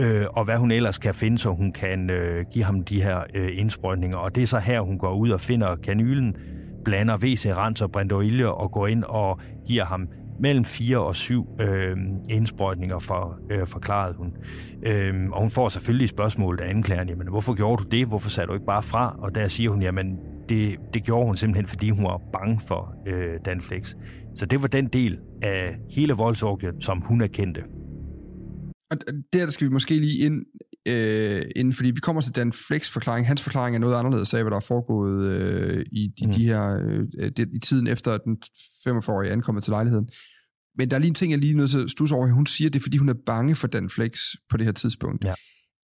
øh, 0.00 0.26
og 0.30 0.44
hvad 0.44 0.56
hun 0.56 0.70
ellers 0.70 0.98
kan 0.98 1.14
finde, 1.14 1.38
så 1.38 1.50
hun 1.50 1.72
kan 1.72 2.10
øh, 2.10 2.44
give 2.52 2.64
ham 2.64 2.84
de 2.84 3.02
her 3.02 3.20
øh, 3.34 3.48
indsprøjtninger. 3.52 4.16
Og 4.16 4.34
det 4.34 4.42
er 4.42 4.46
så 4.46 4.58
her, 4.58 4.80
hun 4.80 4.98
går 4.98 5.14
ud 5.14 5.30
og 5.30 5.40
finder 5.40 5.76
kanylen, 5.76 6.36
blander 6.84 7.16
WC 7.16 7.46
Rens 7.46 7.82
og 7.82 7.92
Brendoilje 7.92 8.46
og 8.46 8.70
går 8.70 8.86
ind 8.86 9.04
og 9.04 9.40
giver 9.66 9.84
ham 9.84 10.08
mellem 10.40 10.64
4 10.64 10.98
og 10.98 11.16
7 11.16 11.48
øh, 11.60 11.96
indsprøjtninger, 12.28 12.98
for, 12.98 13.38
øh, 13.50 13.66
forklarede 13.66 14.14
hun. 14.14 14.32
Øh, 14.82 15.30
og 15.32 15.40
hun 15.40 15.50
får 15.50 15.68
selvfølgelig 15.68 16.08
spørgsmålet 16.08 16.60
af 16.60 16.70
anklageren, 16.70 17.08
jamen 17.08 17.28
hvorfor 17.28 17.54
gjorde 17.54 17.82
du 17.82 17.88
det? 17.88 18.08
Hvorfor 18.08 18.30
sagde 18.30 18.46
du 18.46 18.52
ikke 18.52 18.66
bare 18.66 18.82
fra? 18.82 19.16
Og 19.18 19.34
der 19.34 19.48
siger 19.48 19.70
hun, 19.70 19.82
jamen 19.82 20.18
det, 20.48 20.76
det 20.94 21.04
gjorde 21.04 21.26
hun 21.26 21.36
simpelthen, 21.36 21.66
fordi 21.66 21.90
hun 21.90 22.04
var 22.04 22.20
bange 22.32 22.60
for 22.68 22.94
øh, 23.08 23.40
Danflex. 23.44 23.94
Så 24.34 24.46
det 24.46 24.62
var 24.62 24.68
den 24.68 24.86
del 24.86 25.18
af 25.42 25.76
hele 25.90 26.12
voldsorgiet, 26.12 26.74
som 26.80 27.00
hun 27.00 27.20
erkendte. 27.20 27.60
Og 28.90 28.96
der 29.32 29.50
skal 29.50 29.66
vi 29.66 29.72
måske 29.72 29.94
lige 29.94 30.18
ind, 30.26 30.44
øh, 30.88 31.42
ind 31.56 31.72
fordi 31.72 31.90
vi 31.90 32.00
kommer 32.00 32.22
til 32.22 32.36
Dan 32.36 32.52
Flex 32.52 32.90
forklaring. 32.90 33.26
Hans 33.26 33.42
forklaring 33.42 33.76
er 33.76 33.80
noget 33.80 33.94
anderledes 33.94 34.34
af, 34.34 34.42
hvad 34.42 34.50
der 34.50 34.56
er 34.56 34.66
foregået 34.68 35.30
øh, 35.30 35.86
i 35.92 36.08
de, 36.20 36.26
mm. 36.26 36.32
de 36.32 36.46
her, 36.46 36.80
øh, 37.18 37.30
de, 37.36 37.46
i 37.54 37.58
tiden 37.58 37.86
efter, 37.86 38.12
at 38.12 38.20
den 38.24 38.36
45-årige 38.88 39.32
ankommet 39.32 39.64
til 39.64 39.70
lejligheden. 39.70 40.08
Men 40.78 40.90
der 40.90 40.96
er 40.96 41.00
lige 41.00 41.08
en 41.08 41.14
ting, 41.14 41.32
jeg 41.32 41.40
lige 41.40 41.56
nødt 41.56 41.70
til 41.70 41.84
at 41.84 41.90
stusse 41.90 42.14
over. 42.14 42.32
Hun 42.32 42.46
siger, 42.46 42.70
det 42.70 42.78
er, 42.78 42.82
fordi 42.82 42.96
hun 42.96 43.08
er 43.08 43.14
bange 43.26 43.54
for 43.54 43.66
Dan 43.66 43.90
Flex 43.90 44.20
på 44.50 44.56
det 44.56 44.64
her 44.66 44.72
tidspunkt. 44.72 45.24
Ja. 45.24 45.34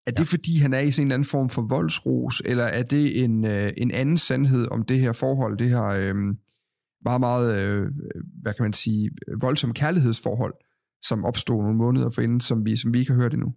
Er 0.06 0.10
det 0.10 0.18
ja. 0.18 0.24
fordi, 0.24 0.58
han 0.58 0.72
er 0.72 0.78
i 0.80 0.92
sådan 0.92 1.06
en 1.06 1.12
anden 1.12 1.28
form 1.28 1.48
for 1.48 1.62
voldsros, 1.62 2.42
eller 2.44 2.64
er 2.64 2.82
det 2.82 3.24
en, 3.24 3.44
øh, 3.44 3.72
en 3.76 3.90
anden 3.90 4.18
sandhed 4.18 4.68
om 4.70 4.84
det 4.84 5.00
her 5.00 5.12
forhold, 5.12 5.58
det 5.58 5.68
her, 5.68 5.84
øh, 5.84 6.14
meget, 7.04 7.20
meget, 7.20 7.62
øh, 7.62 7.86
hvad 8.42 8.54
kan 8.54 8.62
man 8.62 8.72
sige, 8.72 9.10
voldsom 9.40 9.72
kærlighedsforhold, 9.72 10.54
som 11.02 11.24
opstod 11.24 11.62
nogle 11.62 11.76
måneder 11.76 12.10
forinden, 12.10 12.40
som 12.40 12.66
vi, 12.66 12.76
som 12.76 12.94
vi 12.94 12.98
ikke 12.98 13.12
har 13.12 13.20
hørt 13.20 13.34
endnu. 13.34 13.54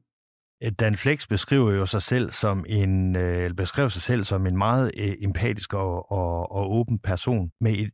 Dan 0.79 0.95
Flex 0.95 1.27
beskriver 1.27 1.71
jo 1.71 1.85
sig 1.85 2.01
selv 2.01 2.31
som 2.31 2.65
en 2.67 3.15
øh, 3.15 3.53
beskriver 3.53 3.89
sig 3.89 4.01
selv 4.01 4.23
som 4.23 4.47
en 4.47 4.57
meget 4.57 4.91
øh, 4.97 5.13
empatisk 5.21 5.73
og, 5.73 6.11
og, 6.11 6.51
og 6.51 6.71
åben 6.71 6.99
person 6.99 7.49
med 7.61 7.71
et 7.71 7.91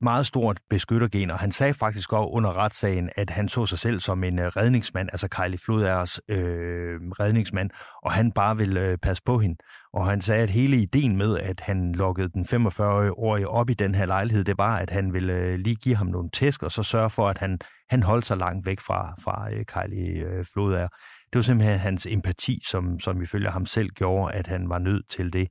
meget 0.00 0.26
stort 0.26 0.58
beskyttergen, 0.70 1.30
og 1.30 1.38
han 1.38 1.52
sagde 1.52 1.74
faktisk 1.74 2.12
også 2.12 2.28
under 2.28 2.56
retssagen, 2.56 3.10
at 3.16 3.30
han 3.30 3.48
så 3.48 3.66
sig 3.66 3.78
selv 3.78 4.00
som 4.00 4.24
en 4.24 4.38
øh, 4.38 4.46
redningsmand, 4.46 5.08
altså 5.12 5.28
Kylie 5.28 5.58
Floders 5.58 6.20
øh, 6.28 7.00
redningsmand, 7.20 7.70
og 8.02 8.12
han 8.12 8.32
bare 8.32 8.56
ville 8.56 8.88
øh, 8.88 8.98
passe 8.98 9.22
på 9.26 9.38
hende. 9.38 9.56
Og 9.92 10.06
han 10.06 10.20
sagde, 10.20 10.42
at 10.42 10.50
hele 10.50 10.76
ideen 10.76 11.16
med, 11.16 11.38
at 11.38 11.60
han 11.60 11.92
lukkede 11.92 12.28
den 12.28 12.44
45-årige 12.44 13.48
op 13.48 13.70
i 13.70 13.74
den 13.74 13.94
her 13.94 14.06
lejlighed, 14.06 14.44
det 14.44 14.58
var, 14.58 14.76
at 14.76 14.90
han 14.90 15.12
ville 15.12 15.32
øh, 15.32 15.58
lige 15.58 15.76
give 15.76 15.96
ham 15.96 16.06
nogle 16.06 16.30
tæsk, 16.30 16.62
og 16.62 16.72
så 16.72 16.82
sørge 16.82 17.10
for, 17.10 17.28
at 17.28 17.38
han, 17.38 17.58
han 17.90 18.02
holdt 18.02 18.26
sig 18.26 18.36
langt 18.36 18.66
væk 18.66 18.80
fra, 18.80 19.14
fra 19.22 19.48
øh, 19.52 19.64
Kylie 19.64 20.24
øh, 20.24 20.44
Floder. 20.52 20.88
Det 21.32 21.34
var 21.38 21.42
simpelthen 21.42 21.78
hans 21.78 22.06
empati, 22.06 22.60
som, 22.66 23.00
som 23.00 23.22
ifølge 23.22 23.50
ham 23.50 23.66
selv 23.66 23.88
gjorde, 23.88 24.34
at 24.34 24.46
han 24.46 24.68
var 24.68 24.78
nødt 24.78 25.08
til 25.10 25.32
det. 25.32 25.48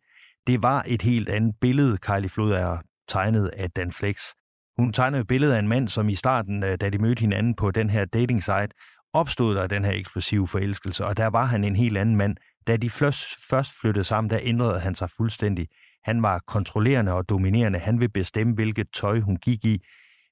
Det 0.48 0.64
var 0.64 0.84
et 0.88 1.02
helt 1.02 1.30
andet 1.30 1.56
billede, 1.62 1.98
Kylie 1.98 2.30
Floder 2.30 2.78
tegnet 3.08 3.48
af 3.48 3.72
Dan 3.72 3.92
Flex. 3.92 4.18
Hun 4.78 4.94
tegnede 4.94 5.22
et 5.22 5.28
billede 5.28 5.56
af 5.56 5.60
en 5.60 5.68
mand, 5.68 5.88
som 5.88 6.10
i 6.10 6.16
starten, 6.16 6.63
øh, 6.63 6.78
da 6.82 6.90
de 6.90 6.98
mødte 6.98 7.20
hinanden 7.20 7.56
på 7.56 7.72
den 7.72 7.90
her 7.90 8.06
dating 8.06 8.44
site, 8.44 8.70
opstod 9.13 9.56
der 9.56 9.68
den 9.68 9.86
her 9.86 9.92
eksplosive 9.92 10.48
forelskelse, 10.48 11.06
og 11.06 11.18
der 11.18 11.28
var 11.28 11.46
han 11.46 11.63
en 11.63 11.76
helt 11.76 11.98
anden 11.98 12.16
mand. 12.16 12.36
Da 12.68 12.78
de 12.78 12.90
først 12.90 13.80
flyttede 13.82 14.04
sammen, 14.04 14.30
der 14.30 14.40
ændrede 14.42 14.80
han 14.80 14.96
sig 14.96 15.10
fuldstændig. 15.18 15.68
Han 16.04 16.22
var 16.22 16.42
kontrollerende 16.48 17.13
og 17.13 17.30
dominerende. 17.30 17.80
Han 17.80 18.00
ville 18.00 18.12
bestemme, 18.12 18.54
hvilket 18.54 18.88
tøj 18.94 19.20
hun 19.20 19.36
gik 19.36 19.66
i, 19.66 19.84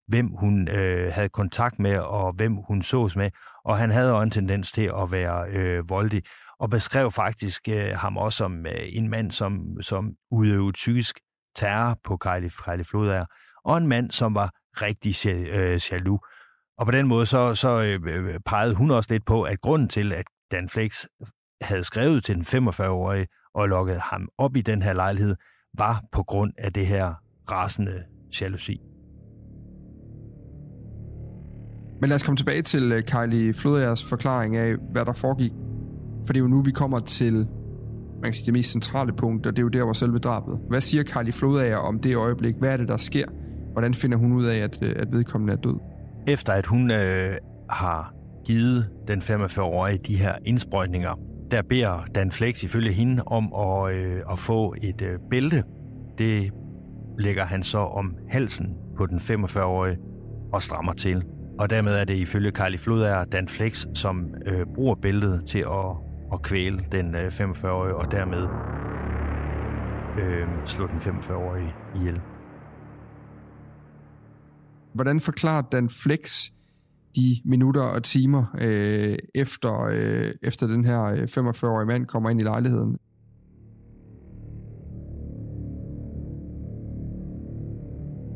hvem 0.08 0.28
hun 0.40 0.68
øh, 0.68 1.14
havde 1.14 1.30
kontakt 1.30 1.80
med, 1.80 1.98
og 1.98 2.34
hvem 2.34 2.56
hun 2.56 2.82
sås 2.82 3.16
med. 3.16 3.32
Og 3.66 3.78
han 3.78 3.92
havde 3.92 4.14
også 4.14 4.24
en 4.24 4.32
tendens 4.32 4.72
til 4.72 4.92
at 5.02 5.12
være 5.12 5.50
øh, 5.50 5.90
voldig, 5.90 6.24
og 6.60 6.70
beskrev 6.70 7.12
faktisk 7.12 7.62
øh, 7.70 7.90
ham 7.96 8.18
også 8.18 8.38
som 8.38 8.66
øh, 8.66 8.74
en 8.90 9.10
mand, 9.10 9.32
som, 9.32 9.82
som 9.82 10.12
udøvede 10.32 10.74
psykisk 10.74 11.20
terror 11.56 11.98
på 12.04 12.18
Kylie, 12.18 12.50
Kylie 12.50 12.86
Flodager 12.86 13.26
og 13.66 13.78
en 13.78 13.88
mand, 13.88 14.12
som 14.12 14.36
var 14.36 14.52
rigtig 14.74 15.30
øh, 15.30 15.80
jaloux. 15.92 16.20
Og 16.78 16.86
på 16.86 16.92
den 16.92 17.08
måde 17.08 17.26
så, 17.26 17.56
så 17.56 17.70
øh, 17.70 18.16
øh, 18.16 18.40
pegede 18.46 18.76
hun 18.76 18.92
også 18.92 19.14
lidt 19.14 19.26
på, 19.26 19.42
at 19.42 19.62
grunden 19.62 19.88
til, 19.90 20.14
at 20.14 20.26
Dan 20.52 20.70
Flex 20.70 21.06
havde 21.62 21.84
skrevet 21.84 22.24
til 22.24 22.36
den 22.36 22.44
45-årige 22.44 23.28
og 23.56 23.70
lukket 23.70 24.00
ham 24.00 24.30
op 24.38 24.56
i 24.56 24.62
den 24.62 24.82
her 24.82 24.94
lejlighed, 24.94 25.36
var 25.78 26.04
på 26.12 26.24
grund 26.24 26.54
af 26.58 26.74
det 26.74 26.88
her 26.88 27.14
rasende 27.52 28.04
jalousi. 28.42 28.80
Men 32.02 32.10
lad 32.10 32.16
os 32.16 32.24
komme 32.24 32.38
tilbage 32.38 32.62
til 32.62 33.04
Kylie 33.04 33.54
Floders 33.54 34.10
forklaring 34.10 34.56
af, 34.56 34.76
hvad 34.92 35.06
der 35.06 35.14
foregik. 35.14 35.52
For 36.26 36.34
det 36.34 36.40
er 36.40 36.44
jo 36.44 36.48
nu, 36.48 36.62
vi 36.62 36.72
kommer 36.72 37.00
til 37.00 37.48
man 38.22 38.32
kan 38.32 38.34
sige, 38.34 38.46
det 38.46 38.54
mest 38.54 38.72
centrale 38.72 39.14
punkt, 39.14 39.46
og 39.46 39.56
det 39.56 39.60
er 39.60 39.64
jo 39.64 39.70
der, 39.70 39.84
hvor 39.84 39.94
selve 39.94 40.20
drabet. 40.20 40.60
Hvad 40.70 40.82
siger 40.82 41.04
Kylie 41.04 41.34
Flodager 41.34 41.78
om 41.78 42.00
det 42.00 42.16
øjeblik? 42.16 42.56
Hvad 42.60 42.74
er 42.74 42.78
det, 42.78 42.88
der 42.88 42.98
sker? 42.98 43.26
Hvordan 43.76 43.94
finder 43.94 44.18
hun 44.18 44.34
ud 44.34 44.46
af, 44.46 44.58
at, 44.58 44.84
øh, 44.84 44.96
at 45.00 45.08
vedkommende 45.12 45.54
er 45.54 45.58
død? 45.58 45.80
Efter 46.28 46.54
at 46.54 46.66
hun 46.66 46.92
øh, 46.92 47.34
har 47.70 48.14
givet 48.46 48.90
den 49.08 49.20
45-årige 49.20 49.98
de 49.98 50.16
her 50.16 50.34
indsprøjtninger, 50.46 51.20
der 51.52 51.62
beder 51.62 52.06
Dan 52.16 52.32
Flex 52.32 52.64
ifølge 52.64 52.92
hende 52.92 53.24
om 53.26 53.54
at, 53.54 53.96
øh, 53.96 54.22
at 54.32 54.40
få 54.40 54.76
et 54.82 55.02
øh, 55.02 55.20
bælte. 55.30 55.64
Det 56.18 56.52
lægger 57.20 57.46
han 57.46 57.64
så 57.64 57.78
om 57.78 58.16
halsen 58.30 58.74
på 58.98 59.06
den 59.06 59.18
45-årige 59.18 59.98
og 60.54 60.62
strammer 60.62 60.94
til. 60.94 61.24
Og 61.60 61.70
dermed 61.70 61.96
er 61.96 62.06
det 62.06 62.16
ifølge 62.16 62.52
Carly 62.52 62.78
Flodager 62.78 63.26
Dan 63.26 63.48
Flex, 63.48 63.86
som 63.94 64.34
øh, 64.46 64.66
bruger 64.76 64.96
bæltet 64.96 65.44
til 65.48 65.60
at, 65.60 65.98
at 66.34 66.42
kvæle 66.42 66.80
den 66.92 67.16
øh, 67.16 67.28
45-årige 67.28 67.96
og 67.96 68.12
dermed 68.12 68.48
øh, 70.20 70.48
slå 70.66 70.88
den 70.88 70.98
45-årige 70.98 71.74
ihjel. 71.96 72.22
Hvordan 74.96 75.20
forklarer 75.20 75.62
Dan 75.62 75.90
Flex 75.90 76.44
de 77.16 77.42
minutter 77.46 77.82
og 77.82 78.04
timer 78.04 78.56
øh, 78.62 79.18
efter, 79.36 79.88
øh, 79.92 80.34
efter 80.44 80.68
den 80.68 80.86
her 80.86 81.04
øh, 81.04 81.24
45-årige 81.24 81.86
mand 81.86 82.06
kommer 82.06 82.30
ind 82.30 82.42
i 82.42 82.44
lejligheden? 82.44 82.98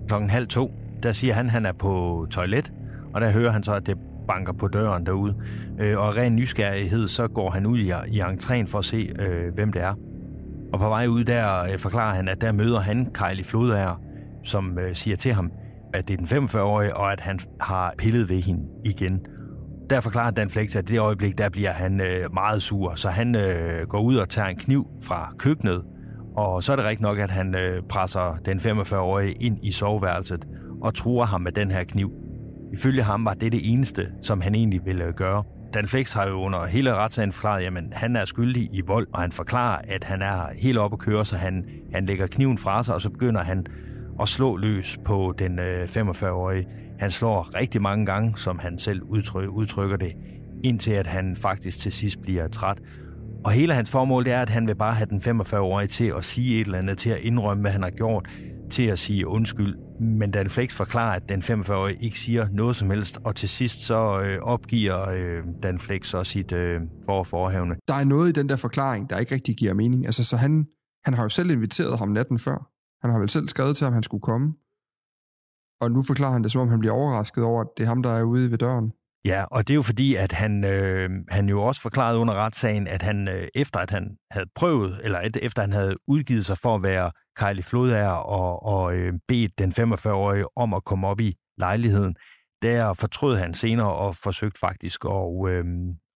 Klokken 0.08 0.30
halv 0.30 0.48
to, 0.48 0.72
der 1.04 1.12
siger 1.12 1.34
han, 1.34 1.46
at 1.46 1.52
han 1.52 1.66
er 1.66 1.72
på 1.72 2.26
toilet, 2.32 2.74
og 3.14 3.22
der 3.22 3.32
hører 3.32 3.52
han 3.52 3.64
så, 3.64 3.74
at 3.74 3.86
det 3.86 3.98
banker 4.28 4.54
på 4.54 4.68
døren 4.68 5.06
derude. 5.06 5.36
Øh, 5.80 5.98
og 5.98 6.16
ren 6.16 6.36
nysgerrighed, 6.36 7.08
så 7.08 7.28
går 7.28 7.50
han 7.50 7.66
ud 7.66 7.80
i, 7.80 7.92
i 8.08 8.22
entréen 8.22 8.68
for 8.68 8.78
at 8.78 8.86
se, 8.86 9.14
øh, 9.20 9.54
hvem 9.54 9.74
det 9.74 9.82
er. 9.82 9.94
Og 10.74 10.80
på 10.80 10.90
vej 10.90 11.08
ud 11.08 11.24
der 11.24 11.64
øh, 11.64 11.78
forklarer 11.78 12.16
han, 12.16 12.28
at 12.28 12.42
der 12.42 12.52
møder 12.52 12.80
han 12.80 13.14
Kylie 13.14 13.44
Flodager, 13.44 14.02
som 14.44 14.80
øh, 14.80 14.96
siger 14.96 15.18
til 15.18 15.34
ham, 15.34 15.52
at 15.94 16.08
det 16.08 16.14
er 16.14 16.18
den 16.18 16.48
45-årige, 16.50 16.96
og 16.96 17.12
at 17.12 17.20
han 17.20 17.40
har 17.62 17.94
pillet 17.98 18.30
ved 18.30 18.42
hende 18.42 18.64
igen. 18.86 19.20
Der 19.90 20.00
forklarer 20.00 20.32
Dan 20.32 20.50
Flex, 20.50 20.76
at 20.76 20.90
det 20.90 21.00
øjeblik, 21.00 21.38
der 21.38 21.50
bliver 21.50 21.72
han 21.72 22.02
øh, 22.02 22.34
meget 22.34 22.62
sur, 22.62 22.96
så 22.96 23.10
han 23.10 23.36
øh, 23.36 23.88
går 23.88 24.00
ud 24.00 24.16
og 24.16 24.30
tager 24.30 24.48
en 24.48 24.58
kniv 24.58 24.88
fra 25.04 25.34
køkkenet, 25.38 25.84
og 26.36 26.64
så 26.64 26.72
er 26.72 26.76
det 26.76 26.86
rigtigt 26.86 27.02
nok, 27.02 27.20
at 27.20 27.32
han 27.32 27.56
øh, 27.56 27.84
presser 27.90 28.38
den 28.46 28.58
45-årige 28.58 29.32
ind 29.32 29.58
i 29.64 29.72
soveværelset 29.72 30.46
og 30.82 30.94
truer 30.94 31.26
ham 31.26 31.42
med 31.42 31.52
den 31.52 31.72
her 31.72 31.84
kniv. 31.84 32.12
Ifølge 32.74 33.04
ham 33.04 33.26
var 33.26 33.34
det 33.34 33.52
det 33.52 33.74
eneste, 33.74 34.08
som 34.22 34.42
han 34.42 34.56
egentlig 34.56 34.82
ville 34.86 35.04
øh, 35.04 35.14
gøre. 35.14 35.44
Dan 35.74 35.88
Flex 35.88 36.14
har 36.14 36.28
jo 36.28 36.36
under 36.36 36.66
hele 36.66 36.94
retssagen 36.96 37.32
forklaret, 37.32 37.66
at 37.66 37.84
han 37.92 38.16
er 38.16 38.26
skyldig 38.26 38.70
i 38.74 38.82
vold, 38.88 39.08
og 39.14 39.22
han 39.22 39.32
forklarer, 39.32 39.82
at 39.88 40.04
han 40.04 40.22
er 40.22 40.42
helt 40.62 40.78
oppe 40.78 40.96
at 40.96 41.00
køre, 41.00 41.26
så 41.26 41.36
han, 41.36 41.66
han 41.94 42.06
lægger 42.06 42.28
kniven 42.28 42.58
fra 42.58 42.84
sig, 42.84 42.96
og 42.96 43.02
så 43.02 43.10
begynder 43.10 43.42
han 43.42 43.66
og 44.20 44.28
slå 44.28 44.56
løs 44.56 44.98
på 45.06 45.34
den 45.40 45.60
øh, 45.60 45.84
45-årige. 45.84 46.68
Han 47.00 47.12
slår 47.12 47.56
rigtig 47.56 47.82
mange 47.82 48.06
gange, 48.06 48.38
som 48.38 48.60
han 48.60 48.80
selv 48.80 49.02
udtrykker, 49.04 49.50
udtrykker 49.50 49.98
det, 49.98 50.14
indtil 50.64 50.92
at 50.92 51.08
han 51.08 51.36
faktisk 51.36 51.80
til 51.80 51.92
sidst 51.92 52.22
bliver 52.22 52.48
træt. 52.48 52.82
Og 53.46 53.52
hele 53.52 53.74
hans 53.74 53.92
formål 53.92 54.26
det 54.26 54.34
er, 54.34 54.42
at 54.42 54.50
han 54.50 54.68
vil 54.68 54.76
bare 54.76 54.94
have 54.94 55.10
den 55.10 55.42
45-årige 55.42 55.88
til 55.88 56.14
at 56.18 56.26
sige 56.26 56.62
et 56.62 56.66
eller 56.66 56.78
andet, 56.78 56.98
til 56.98 57.10
at 57.10 57.20
indrømme, 57.22 57.62
hvad 57.62 57.72
han 57.72 57.84
har 57.84 57.90
gjort, 57.90 58.30
til 58.70 58.84
at 58.84 59.00
sige 59.00 59.28
undskyld. 59.28 59.76
Men 60.00 60.32
Dan 60.32 60.50
Flex 60.50 60.74
forklarer, 60.74 61.16
at 61.16 61.30
den 61.30 61.42
45-årige 61.42 61.98
ikke 62.02 62.20
siger 62.20 62.48
noget 62.52 62.76
som 62.76 62.90
helst, 62.90 63.20
og 63.24 63.36
til 63.36 63.50
sidst 63.50 63.86
så 63.86 64.22
øh, 64.22 64.40
opgiver 64.42 65.10
øh, 65.10 65.44
Dan 65.64 65.80
Flex 65.80 66.06
så 66.06 66.24
sit 66.24 66.52
øh, 66.52 66.82
for 67.06 67.24
forhævne. 67.24 67.76
Der 67.88 67.94
er 67.94 68.04
noget 68.04 68.30
i 68.30 68.32
den 68.32 68.50
der 68.50 68.56
forklaring, 68.56 69.10
der 69.10 69.18
ikke 69.18 69.36
rigtig 69.36 69.56
giver 69.56 69.74
mening. 69.74 70.06
Altså, 70.06 70.24
så 70.24 70.38
han, 70.38 70.66
han 71.06 71.14
har 71.14 71.24
jo 71.24 71.30
selv 71.30 71.50
inviteret 71.50 72.00
ham 72.00 72.10
natten 72.10 72.40
før. 72.40 72.79
Han 73.02 73.12
har 73.12 73.20
vel 73.20 73.30
selv 73.30 73.48
skrevet 73.48 73.78
til 73.78 73.86
ham, 73.86 73.94
at 73.94 73.96
han 73.96 74.04
skulle 74.04 74.22
komme. 74.22 74.54
Og 75.82 75.92
nu 75.92 76.02
forklarer 76.02 76.32
han 76.32 76.44
det, 76.44 76.52
som 76.52 76.62
om 76.62 76.70
han 76.70 76.80
bliver 76.80 76.94
overrasket 76.94 77.44
over, 77.44 77.62
at 77.62 77.68
det 77.78 77.84
er 77.84 77.88
ham, 77.88 78.04
der 78.04 78.12
er 78.12 78.24
ude 78.24 78.52
ved 78.52 78.58
døren. 78.58 78.92
Ja, 79.26 79.44
og 79.52 79.68
det 79.68 79.74
er 79.74 79.76
jo 79.76 79.82
fordi, 79.82 80.16
at 80.16 80.32
han, 80.32 80.64
øh, 80.64 81.10
han 81.30 81.50
jo 81.50 81.62
også 81.62 81.82
forklarede 81.82 82.20
under 82.20 82.34
retssagen, 82.34 82.88
at 82.88 83.02
han 83.02 83.28
øh, 83.28 83.48
efter 83.56 83.80
at 83.80 83.90
han 83.90 84.18
havde 84.32 84.50
prøvet, 84.56 85.02
eller 85.04 85.22
et, 85.22 85.38
efter 85.42 85.62
han 85.62 85.74
havde 85.74 85.96
udgivet 86.08 86.46
sig 86.46 86.58
for 86.58 86.76
at 86.76 86.84
være 86.84 87.12
Kylie 87.36 87.64
Flodager 87.64 88.10
og, 88.10 88.64
og 88.64 88.96
øh, 88.96 89.14
bedt 89.28 89.60
den 89.60 89.72
45-årige 89.72 90.58
om 90.58 90.74
at 90.74 90.86
komme 90.86 91.08
op 91.08 91.22
i 91.22 91.36
lejligheden, 91.58 92.16
der 92.62 92.94
fortrød 92.94 93.38
han 93.38 93.54
senere 93.54 93.94
og 93.94 94.16
forsøgte 94.16 94.60
faktisk 94.60 95.06
at, 95.06 95.50
øh, 95.50 95.66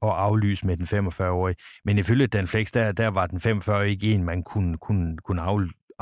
at 0.01 0.09
aflyse 0.09 0.67
med 0.67 0.77
den 0.77 0.85
45-årige. 0.85 1.55
Men 1.85 1.97
ifølge 1.97 2.27
Dan 2.27 2.47
Flex, 2.47 2.71
der, 2.71 2.91
der 2.91 3.07
var 3.07 3.27
den 3.27 3.39
45-årige 3.39 3.91
ikke 3.91 4.11
en, 4.11 4.23
man 4.23 4.43
kunne, 4.43 4.77
kunne, 4.77 5.17
kunne 5.17 5.41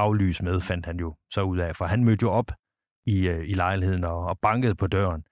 aflyse 0.02 0.44
med, 0.44 0.62
fandt 0.62 0.86
han 0.86 1.00
jo 1.00 1.16
så 1.30 1.42
ud 1.42 1.58
af. 1.58 1.76
For 1.76 1.86
han 1.86 2.04
mødte 2.04 2.24
jo 2.24 2.30
op 2.30 2.52
i, 3.06 3.28
øh, 3.28 3.50
i 3.50 3.54
lejligheden 3.54 4.04
og, 4.04 4.26
og 4.26 4.40
bankede 4.42 4.76
på 4.76 4.88
døren 4.88 5.24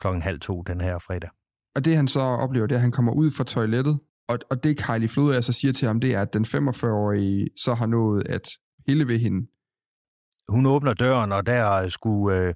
klokken 0.00 0.22
halv 0.22 0.40
to 0.40 0.62
den 0.62 0.80
her 0.80 0.98
fredag. 0.98 1.30
Og 1.74 1.84
det 1.84 1.96
han 1.96 2.08
så 2.08 2.20
oplever, 2.20 2.66
det 2.66 2.74
er, 2.74 2.78
at 2.78 2.82
han 2.82 2.92
kommer 2.92 3.12
ud 3.12 3.30
fra 3.30 3.44
toilettet, 3.44 4.00
og, 4.28 4.38
og 4.50 4.64
det 4.64 4.82
Kylie 4.82 5.08
Floder 5.08 5.40
så 5.40 5.52
siger 5.52 5.72
til 5.72 5.88
ham, 5.88 6.00
det 6.00 6.14
er, 6.14 6.22
at 6.22 6.34
den 6.34 6.44
45-årige 6.44 7.48
så 7.56 7.74
har 7.74 7.86
nået 7.86 8.26
at 8.28 8.48
pille 8.86 9.08
ved 9.08 9.18
hende. 9.18 9.46
Hun 10.48 10.66
åbner 10.66 10.94
døren, 10.94 11.32
og 11.32 11.46
der 11.46 11.88
skulle 11.88 12.38
øh, 12.38 12.54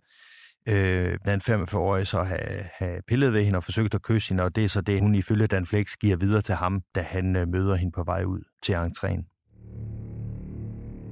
øh, 0.68 1.18
den 1.24 1.40
45-årige 1.40 2.04
så 2.04 2.22
have, 2.22 2.62
have 2.78 3.02
pillet 3.08 3.32
ved 3.32 3.44
hende 3.44 3.56
og 3.56 3.64
forsøgt 3.64 3.94
at 3.94 4.02
kysse 4.02 4.28
hende, 4.28 4.44
og 4.44 4.56
det 4.56 4.64
er 4.64 4.68
så 4.68 4.80
det, 4.80 5.00
hun 5.00 5.14
ifølge 5.14 5.46
Dan 5.46 5.66
Flex 5.66 5.86
giver 6.00 6.16
videre 6.16 6.42
til 6.42 6.54
ham, 6.54 6.82
da 6.94 7.02
han 7.02 7.36
øh, 7.36 7.48
møder 7.48 7.74
hende 7.74 7.92
på 7.92 8.04
vej 8.04 8.24
ud 8.24 8.40
til 8.62 8.72
entréen. 8.74 9.37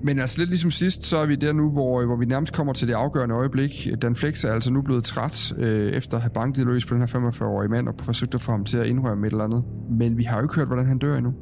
Men 0.07 0.19
altså 0.19 0.39
lidt 0.39 0.51
ligesom 0.51 0.71
sidst, 0.71 1.05
så 1.05 1.17
er 1.19 1.27
vi 1.27 1.35
der 1.35 1.53
nu, 1.53 1.71
hvor, 1.73 2.01
øh, 2.01 2.07
hvor 2.07 2.17
vi 2.17 2.25
nærmest 2.25 2.53
kommer 2.53 2.73
til 2.73 2.89
det 2.89 2.95
afgørende 2.95 3.35
øjeblik. 3.35 3.89
Dan 4.03 4.17
Flex 4.17 4.45
er 4.45 4.53
altså 4.53 4.73
nu 4.73 4.83
blevet 4.83 5.05
træt, 5.05 5.53
øh, 5.59 5.93
efter 5.93 6.17
at 6.17 6.23
have 6.23 6.31
banket 6.31 6.67
løs 6.67 6.87
på 6.87 6.95
den 6.95 7.03
her 7.03 7.09
45-årige 7.09 7.69
mand, 7.69 7.89
og 7.89 7.95
forsøgt 8.03 8.35
at 8.35 8.41
få 8.41 8.53
ham 8.53 8.65
til 8.65 8.79
at 8.79 8.87
indrømme 8.87 9.27
et 9.27 9.31
eller 9.31 9.45
andet. 9.45 9.65
Men 9.91 10.19
vi 10.19 10.23
har 10.23 10.37
jo 10.37 10.43
ikke 10.43 10.55
hørt, 10.55 10.67
hvordan 10.67 10.87
han 10.87 10.99
dør 10.99 11.17
endnu. 11.17 11.33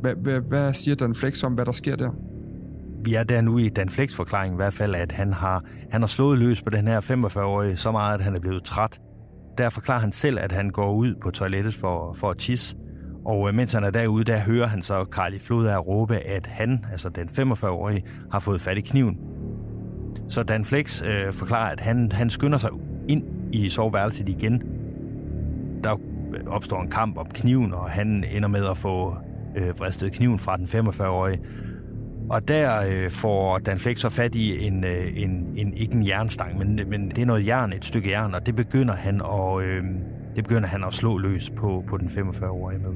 Hvad, 0.00 0.14
hvad, 0.14 0.40
hvad 0.48 0.74
siger 0.74 0.94
Dan 0.94 1.14
Flex 1.14 1.42
om, 1.42 1.52
hvad 1.52 1.64
der 1.66 1.72
sker 1.72 1.96
der? 1.96 2.10
vi 3.04 3.14
er 3.14 3.24
der 3.24 3.40
nu 3.40 3.58
i 3.58 3.68
Dan 3.68 3.88
Flex 3.88 4.14
forklaring 4.14 4.54
i 4.54 4.56
hvert 4.56 4.74
fald, 4.74 4.94
at 4.94 5.12
han 5.12 5.32
har, 5.32 5.64
han 5.90 6.02
har 6.02 6.06
slået 6.06 6.38
løs 6.38 6.62
på 6.62 6.70
den 6.70 6.86
her 6.86 7.00
45-årige 7.00 7.76
så 7.76 7.92
meget, 7.92 8.14
at 8.18 8.24
han 8.24 8.36
er 8.36 8.40
blevet 8.40 8.64
træt. 8.64 9.00
Der 9.58 9.70
forklarer 9.70 10.00
han 10.00 10.12
selv, 10.12 10.38
at 10.40 10.52
han 10.52 10.70
går 10.70 10.94
ud 10.94 11.14
på 11.22 11.30
toilettet 11.30 11.74
for, 11.74 12.12
for 12.12 12.30
at 12.30 12.38
tisse. 12.38 12.76
Og 13.24 13.48
øh, 13.48 13.54
mens 13.54 13.72
han 13.72 13.84
er 13.84 13.90
derude, 13.90 14.24
der 14.24 14.38
hører 14.38 14.66
han 14.66 14.82
så 14.82 15.04
Carly 15.10 15.38
Flodager 15.38 15.78
råbe, 15.78 16.16
at 16.16 16.46
han, 16.46 16.84
altså 16.92 17.08
den 17.08 17.28
45-årige, 17.28 18.04
har 18.32 18.38
fået 18.38 18.60
fat 18.60 18.78
i 18.78 18.80
kniven. 18.80 19.18
Så 20.28 20.42
Dan 20.42 20.64
Flex 20.64 21.02
øh, 21.02 21.32
forklarer, 21.32 21.72
at 21.72 21.80
han, 21.80 22.12
han 22.12 22.30
skynder 22.30 22.58
sig 22.58 22.70
ind 23.08 23.24
i 23.52 23.68
soveværelset 23.68 24.28
igen. 24.28 24.62
Der 25.84 26.00
øh, 26.34 26.46
opstår 26.46 26.82
en 26.82 26.90
kamp 26.90 27.18
om 27.18 27.26
kniven, 27.26 27.72
og 27.74 27.90
han 27.90 28.24
ender 28.32 28.48
med 28.48 28.66
at 28.70 28.76
få 28.76 29.16
øh, 29.56 29.78
vristet 29.78 30.12
kniven 30.12 30.38
fra 30.38 30.56
den 30.56 30.66
45-årige. 30.66 31.40
Og 32.30 32.48
der 32.48 32.72
øh, 32.90 33.10
får 33.10 33.58
Dan 33.58 33.78
Flex 33.78 33.98
så 34.00 34.08
fat 34.08 34.34
i 34.34 34.66
en, 34.66 34.84
øh, 34.84 35.06
en, 35.16 35.46
en, 35.56 35.74
ikke 35.74 35.94
en 35.94 36.06
jernstang, 36.06 36.58
men, 36.58 36.80
men 36.86 37.10
det 37.10 37.18
er 37.18 37.26
noget 37.26 37.46
jern, 37.46 37.72
et 37.72 37.84
stykke 37.84 38.10
jern, 38.10 38.34
og 38.34 38.46
det 38.46 38.56
begynder 38.56 38.94
han 38.94 39.20
at, 39.20 39.64
øh, 39.64 39.84
det 40.36 40.44
begynder 40.44 40.68
han 40.68 40.84
at 40.84 40.94
slå 40.94 41.18
løs 41.18 41.50
på, 41.50 41.84
på 41.88 41.96
den 41.96 42.08
45-årige 42.08 42.78
med. 42.78 42.90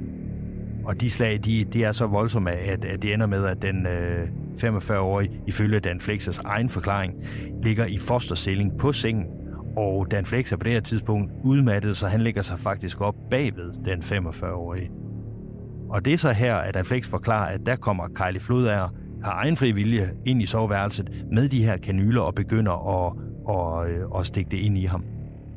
Og 0.85 1.01
de 1.01 1.11
slag, 1.11 1.41
de, 1.45 1.65
de 1.65 1.85
er 1.85 1.93
så 1.93 2.07
voldsomme, 2.07 2.51
at, 2.51 2.85
at 2.85 3.03
det 3.03 3.15
ender 3.15 3.27
med, 3.27 3.45
at 3.45 3.63
den 3.63 3.87
øh, 3.87 4.29
45-årige, 4.65 5.41
ifølge 5.47 5.81
Dan 5.81 6.01
Flexers 6.01 6.39
egen 6.39 6.69
forklaring, 6.69 7.15
ligger 7.63 7.87
i 7.87 7.99
fosterstilling 7.99 8.79
på 8.79 8.93
sengen. 8.93 9.27
Og 9.77 10.11
Dan 10.11 10.25
Flex 10.25 10.53
er 10.53 10.57
på 10.57 10.65
det 10.65 10.73
her 10.73 10.81
tidspunkt 10.81 11.33
udmattet, 11.45 11.97
så 11.97 12.09
han 12.09 12.21
ligger 12.21 12.43
sig 12.43 12.59
faktisk 12.59 13.01
op 13.01 13.15
bagved 13.31 13.73
den 13.85 14.03
45-årige. 14.03 14.91
Og 15.91 16.05
det 16.05 16.13
er 16.13 16.19
så 16.19 16.33
her, 16.33 16.57
at 16.57 16.75
Dan 16.75 16.85
Flex 16.85 17.09
forklarer, 17.09 17.55
at 17.55 17.61
der 17.67 17.77
kommer 17.77 18.09
Kylie 18.15 18.41
Flodager 18.41 18.89
har 19.25 19.33
egen 19.33 19.57
fri 19.57 19.73
vilje 19.73 20.11
ind 20.27 20.43
i 20.43 20.47
soveværelset 20.47 21.25
med 21.33 21.49
de 21.49 21.65
her 21.65 21.77
kanyler 21.77 22.21
og 22.21 22.35
begynder 22.35 22.73
at, 22.73 23.13
at, 23.49 23.97
at, 23.97 24.21
at 24.21 24.27
stikke 24.27 24.51
det 24.51 24.57
ind 24.57 24.79
i 24.79 24.85
ham. 24.85 25.05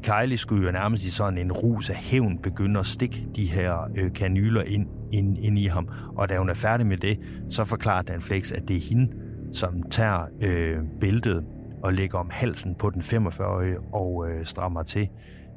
Kylie 0.04 0.38
skulle 0.38 0.66
jo 0.66 0.72
nærmest 0.72 1.06
i 1.06 1.12
sådan 1.12 1.38
en 1.38 1.52
rus 1.52 1.90
af 1.90 1.96
hævn 1.96 2.38
begynde 2.38 2.80
at 2.80 2.86
stikke 2.86 3.28
de 3.36 3.46
her 3.46 3.92
øh, 3.98 4.14
kanyler 4.14 4.62
ind, 4.62 4.88
ind, 5.12 5.38
ind 5.38 5.60
i 5.60 5.66
ham. 5.66 5.90
Og 6.18 6.30
da 6.30 6.38
hun 6.38 6.50
er 6.50 6.54
færdig 6.54 6.88
med 6.88 6.98
det, 6.98 7.20
så 7.50 7.64
forklarer 7.64 8.02
Dan 8.02 8.22
Flex, 8.22 8.52
at 8.52 8.68
det 8.68 8.76
er 8.76 8.82
hende, 8.90 9.14
som 9.54 9.84
tager 9.84 10.26
øh, 10.42 10.78
bæltet 11.02 11.44
og 11.84 11.94
lægger 11.94 12.18
om 12.18 12.30
halsen 12.32 12.76
på 12.76 12.90
den 12.90 13.02
45-årige 13.02 13.80
og 13.94 14.30
øh, 14.30 14.46
strammer 14.46 14.84
til, 14.84 15.10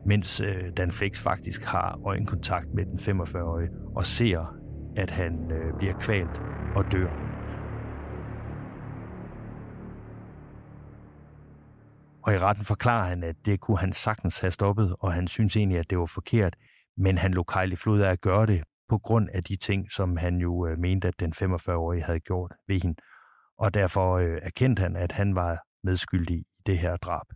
mens 0.06 0.40
øh, 0.40 0.70
Dan 0.76 0.90
Flex 0.90 1.20
faktisk 1.20 1.64
har 1.64 2.00
øjenkontakt 2.06 2.74
med 2.74 2.84
den 2.84 3.20
45-årige 3.20 3.70
og 3.96 4.06
ser, 4.06 4.56
at 4.96 5.10
han 5.10 5.32
øh, 5.50 5.78
bliver 5.78 5.94
kvalt 5.94 6.42
og 6.76 6.84
dør. 6.92 7.23
Og 12.24 12.34
i 12.34 12.38
retten 12.38 12.64
forklarer 12.64 13.08
han, 13.08 13.22
at 13.22 13.36
det 13.44 13.60
kunne 13.60 13.78
han 13.78 13.92
sagtens 13.92 14.38
have 14.38 14.50
stoppet, 14.50 14.96
og 15.00 15.12
han 15.12 15.28
synes 15.28 15.56
egentlig, 15.56 15.78
at 15.78 15.90
det 15.90 15.98
var 15.98 16.06
forkert, 16.06 16.56
men 16.96 17.18
han 17.18 17.34
lå 17.34 17.42
Kejli 17.42 17.76
Flod 17.76 18.00
af 18.00 18.10
at 18.10 18.20
gøre 18.20 18.46
det 18.46 18.62
på 18.88 18.98
grund 18.98 19.28
af 19.32 19.44
de 19.44 19.56
ting, 19.56 19.92
som 19.92 20.16
han 20.16 20.36
jo 20.36 20.66
øh, 20.66 20.78
mente, 20.78 21.08
at 21.08 21.20
den 21.20 21.32
45-årige 21.32 22.02
havde 22.02 22.20
gjort 22.20 22.52
ved 22.68 22.80
hende. 22.80 22.96
Og 23.58 23.74
derfor 23.74 24.16
øh, 24.16 24.38
erkendte 24.42 24.80
han, 24.80 24.96
at 24.96 25.12
han 25.12 25.34
var 25.34 25.58
medskyldig 25.84 26.36
i 26.36 26.62
det 26.66 26.78
her 26.78 26.96
drab. 26.96 27.26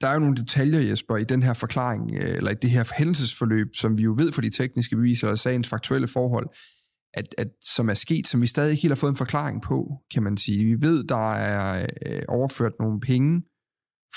Der 0.00 0.08
er 0.08 0.14
jo 0.14 0.20
nogle 0.20 0.36
detaljer, 0.36 0.80
Jesper, 0.80 1.16
i 1.16 1.24
den 1.24 1.42
her 1.42 1.54
forklaring, 1.54 2.14
øh, 2.14 2.36
eller 2.36 2.50
i 2.50 2.54
det 2.54 2.70
her 2.70 2.92
hændelsesforløb, 2.96 3.66
som 3.74 3.98
vi 3.98 4.02
jo 4.02 4.14
ved 4.18 4.32
fra 4.32 4.42
de 4.42 4.50
tekniske 4.50 4.96
beviser 4.96 5.28
og 5.28 5.38
sagens 5.38 5.68
faktuelle 5.68 6.08
forhold, 6.08 6.46
at, 7.14 7.34
at, 7.38 7.48
som 7.62 7.88
er 7.88 7.94
sket, 7.94 8.26
som 8.26 8.42
vi 8.42 8.46
stadig 8.46 8.70
ikke 8.70 8.82
helt 8.82 8.92
har 8.92 8.96
fået 8.96 9.10
en 9.10 9.16
forklaring 9.16 9.62
på, 9.62 10.02
kan 10.14 10.22
man 10.22 10.36
sige. 10.36 10.64
Vi 10.64 10.86
ved, 10.86 11.04
der 11.04 11.32
er 11.32 11.86
øh, 12.06 12.22
overført 12.28 12.72
nogle 12.80 13.00
penge 13.00 13.42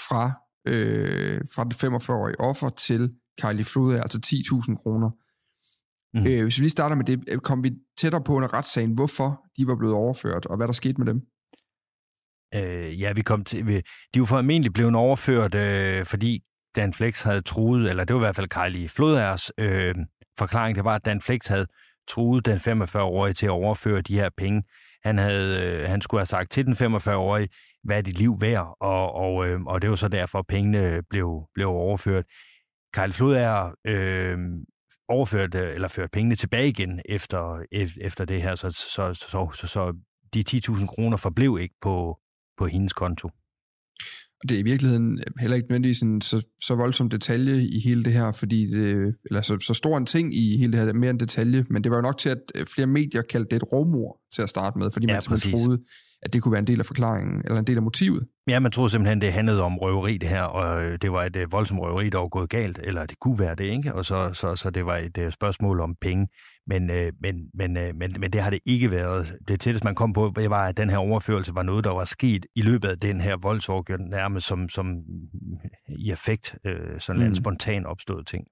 fra, 0.07 0.31
øh, 0.67 1.41
fra 1.55 1.63
det 1.63 1.83
45-årige 1.83 2.39
offer 2.39 2.69
til 2.69 3.11
Kylie 3.41 3.65
Flode, 3.65 4.01
altså 4.01 4.19
10.000 4.25 4.83
kroner. 4.83 5.09
Mm. 6.13 6.27
Øh, 6.27 6.43
hvis 6.43 6.57
vi 6.57 6.61
lige 6.61 6.69
starter 6.69 6.95
med 6.95 7.05
det, 7.05 7.23
øh, 7.27 7.39
kom 7.39 7.63
vi 7.63 7.71
tættere 7.97 8.23
på 8.23 8.33
under 8.33 8.53
retssagen, 8.53 8.93
hvorfor 8.93 9.41
de 9.57 9.67
var 9.67 9.75
blevet 9.75 9.95
overført, 9.95 10.45
og 10.45 10.57
hvad 10.57 10.67
der 10.67 10.73
skete 10.73 10.97
med 10.97 11.07
dem? 11.07 11.21
Øh, 12.55 13.01
ja, 13.01 13.13
vi 13.13 13.21
kom 13.21 13.43
til, 13.43 13.67
vi, 13.67 13.81
de 14.13 14.19
var 14.19 14.25
formentlig 14.25 14.73
blevet 14.73 14.95
overført, 14.95 15.55
øh, 15.55 16.05
fordi 16.05 16.43
Dan 16.75 16.93
Flex 16.93 17.21
havde 17.21 17.41
truet, 17.41 17.89
eller 17.89 18.03
det 18.03 18.13
var 18.13 18.21
i 18.21 18.25
hvert 18.25 18.35
fald 18.35 18.47
Kylie 18.47 18.89
Floders 18.89 19.51
øh, 19.57 19.95
forklaring, 20.37 20.75
det 20.75 20.83
var, 20.83 20.95
at 20.95 21.05
Dan 21.05 21.21
Flex 21.21 21.47
havde 21.47 21.67
truede 22.07 22.51
den 22.51 22.57
45-årige 22.57 23.33
til 23.33 23.45
at 23.45 23.51
overføre 23.51 24.01
de 24.01 24.15
her 24.15 24.29
penge. 24.37 24.63
Han, 25.03 25.17
havde, 25.17 25.79
øh, 25.81 25.89
han 25.89 26.01
skulle 26.01 26.19
have 26.21 26.25
sagt 26.25 26.51
til 26.51 26.65
den 26.65 26.73
45-årige, 26.73 27.49
hvad 27.83 27.97
er 27.97 28.01
dit 28.01 28.17
liv 28.17 28.41
værd? 28.41 28.77
Og, 28.79 29.13
og, 29.15 29.47
øh, 29.47 29.61
og 29.61 29.81
det 29.81 29.89
var 29.89 29.95
så 29.95 30.07
derfor, 30.07 30.45
pengene 30.47 31.03
blev, 31.09 31.47
blev 31.53 31.67
overført. 31.67 32.25
Karl 32.93 33.11
Flod 33.11 33.35
er 33.35 33.71
øh, 33.87 34.37
overført, 35.07 35.55
øh, 35.55 35.73
eller 35.73 35.87
ført 35.87 36.11
pengene 36.11 36.35
tilbage 36.35 36.67
igen 36.67 37.01
efter, 37.05 37.63
e-, 37.75 38.05
efter 38.05 38.25
det 38.25 38.41
her, 38.41 38.55
så, 38.55 38.71
så, 38.71 39.13
så, 39.13 39.51
så, 39.53 39.67
så 39.67 39.93
de 40.33 40.43
10.000 40.49 40.85
kroner 40.85 41.17
forblev 41.17 41.57
ikke 41.61 41.75
på, 41.81 42.19
på 42.57 42.65
hendes 42.65 42.93
konto. 42.93 43.29
Det 44.49 44.55
er 44.55 44.59
i 44.59 44.63
virkeligheden 44.63 45.19
heller 45.39 45.55
ikke 45.55 45.67
nødvendigvis 45.69 46.01
en 46.01 46.21
så, 46.21 46.47
så 46.61 46.75
voldsom 46.75 47.09
detalje 47.09 47.61
i 47.61 47.79
hele 47.79 48.03
det 48.03 48.13
her, 48.13 48.31
fordi 48.31 48.65
det, 48.65 49.15
eller 49.25 49.41
så, 49.41 49.59
så 49.59 49.73
stor 49.73 49.97
en 49.97 50.05
ting 50.05 50.35
i 50.35 50.57
hele 50.57 50.71
det 50.71 50.79
her, 50.79 50.93
mere 50.93 51.09
en 51.09 51.19
detalje, 51.19 51.65
men 51.69 51.83
det 51.83 51.91
var 51.91 51.97
jo 51.97 52.01
nok 52.01 52.17
til, 52.17 52.29
at 52.29 52.37
øh, 52.55 52.65
flere 52.65 52.87
medier 52.87 53.21
kaldte 53.21 53.49
det 53.49 53.55
et 53.55 53.71
rovmor 53.71 54.17
til 54.33 54.41
at 54.41 54.49
starte 54.49 54.79
med, 54.79 54.91
fordi 54.91 55.07
ja, 55.07 55.13
man 55.13 55.21
simpelthen 55.21 55.59
troede, 55.59 55.81
at 56.21 56.33
det 56.33 56.41
kunne 56.41 56.51
være 56.51 56.59
en 56.59 56.67
del 56.67 56.79
af 56.79 56.85
forklaringen, 56.85 57.41
eller 57.45 57.59
en 57.59 57.67
del 57.67 57.75
af 57.75 57.83
motivet. 57.83 58.27
Ja, 58.47 58.59
man 58.59 58.71
troede 58.71 58.89
simpelthen, 58.89 59.21
det 59.21 59.33
handlede 59.33 59.61
om 59.63 59.77
røveri 59.77 60.17
det 60.17 60.29
her, 60.29 60.43
og 60.43 60.83
øh, 60.83 60.97
det 61.01 61.11
var 61.11 61.23
et 61.23 61.35
øh, 61.35 61.51
voldsomt 61.51 61.81
røveri, 61.81 62.09
der 62.09 62.17
var 62.17 62.27
gået 62.27 62.49
galt, 62.49 62.79
eller 62.83 63.05
det 63.05 63.19
kunne 63.19 63.39
være 63.39 63.55
det, 63.55 63.63
ikke? 63.63 63.93
Og 63.93 64.05
så, 64.05 64.29
så, 64.33 64.55
så 64.55 64.69
det 64.69 64.85
var 64.85 64.97
et 64.97 65.33
spørgsmål 65.33 65.79
om 65.79 65.95
penge. 66.01 66.27
Men, 66.67 66.89
øh, 66.89 67.11
men, 67.21 67.35
men, 67.53 67.77
øh, 67.77 67.95
men, 67.95 68.15
men 68.19 68.33
det 68.33 68.41
har 68.41 68.49
det 68.49 68.59
ikke 68.65 68.91
været. 68.91 69.35
Det 69.47 69.59
tætteste, 69.59 69.85
man 69.85 69.95
kom 69.95 70.13
på, 70.13 70.33
var, 70.35 70.67
at 70.67 70.77
den 70.77 70.89
her 70.89 70.97
overførelse 70.97 71.55
var 71.55 71.63
noget, 71.63 71.83
der 71.83 71.91
var 71.91 72.05
sket 72.05 72.45
i 72.55 72.61
løbet 72.61 72.87
af 72.87 72.99
den 72.99 73.21
her 73.21 73.37
voldsorg, 73.37 73.99
nærmest 74.09 74.47
som, 74.47 74.69
som 74.69 74.85
i 75.89 76.11
effekt, 76.11 76.55
øh, 76.65 76.99
sådan 76.99 77.21
mm. 77.21 77.27
en 77.27 77.35
spontan 77.35 77.85
opstået 77.85 78.27
ting. 78.27 78.45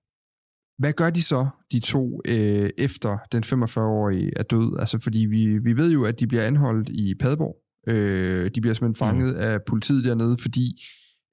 Hvad 0.78 0.94
gør 0.94 1.10
de 1.10 1.24
så, 1.24 1.48
de 1.72 1.80
to, 1.80 2.22
øh, 2.28 2.70
efter 2.78 3.18
den 3.32 3.44
45-årige 3.44 4.32
er 4.36 4.44
død? 4.44 4.80
Altså, 4.80 5.00
fordi 5.00 5.20
vi, 5.20 5.58
vi 5.58 5.78
ved 5.78 5.92
jo, 5.92 6.06
at 6.06 6.20
de 6.20 6.28
bliver 6.28 6.44
anholdt 6.44 6.90
i 6.90 7.16
Padborg. 7.20 7.56
Øh, 7.88 8.52
de 8.56 8.62
bliver 8.62 8.74
simpelthen 8.74 9.08
mm. 9.08 9.20
fanget 9.20 9.36
mm. 9.36 9.42
af 9.42 9.60
politiet 9.68 10.04
dernede, 10.04 10.38
fordi 10.42 10.76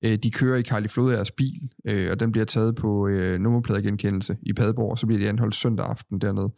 øh, 0.04 0.18
de 0.22 0.30
kører 0.30 0.58
i 0.58 0.62
Carly 0.62 0.86
Flodagers 0.86 1.30
bil, 1.30 1.70
øh, 1.86 2.10
og 2.10 2.20
den 2.20 2.32
bliver 2.32 2.44
taget 2.44 2.76
på 2.76 3.08
øh, 3.08 3.40
nummerpladegenkendelse 3.40 4.36
i 4.42 4.52
Padborg, 4.52 4.90
og 4.90 4.98
så 4.98 5.06
bliver 5.06 5.20
de 5.20 5.28
anholdt 5.28 5.54
søndag 5.54 5.86
aften 5.86 6.20
dernede. 6.20 6.52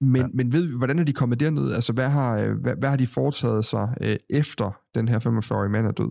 Men, 0.00 0.22
ja. 0.22 0.26
men 0.34 0.52
ved 0.52 0.78
hvordan 0.78 0.98
er 0.98 1.04
de 1.04 1.12
kommet 1.12 1.40
derned? 1.40 1.72
Altså, 1.72 1.92
hvad 1.92 2.08
har, 2.08 2.38
øh, 2.38 2.60
hvad, 2.62 2.74
hvad 2.80 2.90
har 2.90 2.96
de 2.96 3.06
foretaget 3.06 3.64
sig 3.64 3.94
øh, 4.00 4.16
efter 4.30 4.80
den 4.94 5.08
her 5.08 5.18
45-årige 5.18 5.70
mand 5.70 5.86
er 5.86 5.92
død? 5.92 6.10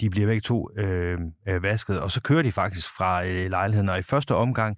De 0.00 0.10
bliver 0.10 0.26
begge 0.26 0.40
to 0.40 0.68
øh, 0.78 1.18
øh, 1.48 1.62
vasket, 1.62 2.00
og 2.00 2.10
så 2.10 2.22
kører 2.22 2.42
de 2.42 2.52
faktisk 2.52 2.88
fra 2.96 3.26
øh, 3.26 3.50
lejligheden, 3.50 3.88
og 3.88 3.98
i 3.98 4.02
første 4.02 4.34
omgang, 4.34 4.76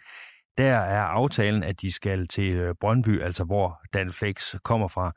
der 0.58 0.74
er 0.74 1.02
aftalen, 1.02 1.62
at 1.62 1.80
de 1.80 1.92
skal 1.92 2.26
til 2.26 2.56
øh, 2.56 2.74
Brøndby, 2.80 3.20
altså 3.20 3.44
hvor 3.44 3.80
Dan 3.94 4.12
Flex 4.12 4.54
kommer 4.64 4.88
fra. 4.88 5.12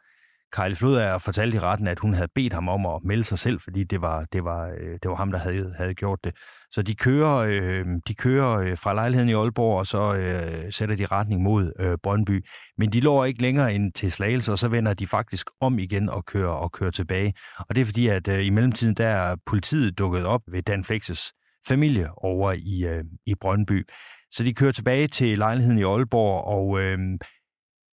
Kyle 0.52 0.76
Flodager 0.76 1.18
fortalte 1.18 1.58
i 1.58 1.60
retten, 1.60 1.88
at 1.88 2.00
hun 2.00 2.14
havde 2.14 2.28
bedt 2.36 2.54
ham 2.54 2.70
om 2.70 2.86
at 2.86 3.04
melde 3.04 3.24
sig 3.24 3.40
selv, 3.40 3.60
fordi 3.60 3.84
det 3.84 4.02
var, 4.02 4.26
det 4.34 4.44
var, 4.44 4.68
øh, 4.68 4.94
det 5.04 5.10
var 5.10 5.16
ham, 5.16 5.32
der 5.32 5.40
havde, 5.40 5.74
havde 5.78 5.94
gjort 5.94 6.20
det. 6.24 6.34
Så 6.72 6.82
de 6.82 6.96
kører, 6.96 7.36
øh, 7.36 7.86
de 8.08 8.16
kører 8.16 8.58
øh, 8.60 8.78
fra 8.78 8.94
lejligheden 8.94 9.30
i 9.30 9.34
Aalborg, 9.34 9.80
og 9.80 9.88
så 9.88 10.16
øh, 10.16 10.72
sætter 10.72 10.96
de 10.96 11.06
retning 11.06 11.42
mod 11.42 11.72
øh, 11.80 11.98
Brøndby. 12.04 12.46
Men 12.78 12.94
de 12.94 13.00
lå 13.00 13.24
ikke 13.24 13.42
længere 13.42 13.76
ind 13.76 13.94
til 13.94 14.12
Slagelse, 14.12 14.52
og 14.52 14.58
så 14.58 14.68
vender 14.68 14.94
de 14.94 15.08
faktisk 15.08 15.48
om 15.62 15.80
igen 15.80 16.10
og 16.10 16.26
kører, 16.26 16.54
og 16.54 16.72
kører 16.72 16.92
tilbage. 16.92 17.34
Og 17.60 17.76
det 17.76 17.82
er 17.82 17.86
fordi, 17.86 18.08
at 18.08 18.28
øh, 18.28 18.46
i 18.46 18.50
mellemtiden 18.50 18.96
der 18.96 19.08
er 19.08 19.36
politiet 19.46 20.00
dukket 20.00 20.26
op 20.26 20.42
ved 20.52 20.62
Dan 20.62 20.84
Flexes 20.84 21.34
familie 21.68 22.10
over 22.18 22.52
i, 22.52 22.86
øh, 22.86 23.04
i 23.26 23.36
Brøndby. 23.42 23.88
Så 24.32 24.44
de 24.44 24.54
kører 24.54 24.72
tilbage 24.72 25.08
til 25.08 25.38
lejligheden 25.38 25.80
i 25.80 25.84
Aalborg, 25.84 26.44
og 26.44 26.80
øh, 26.80 27.00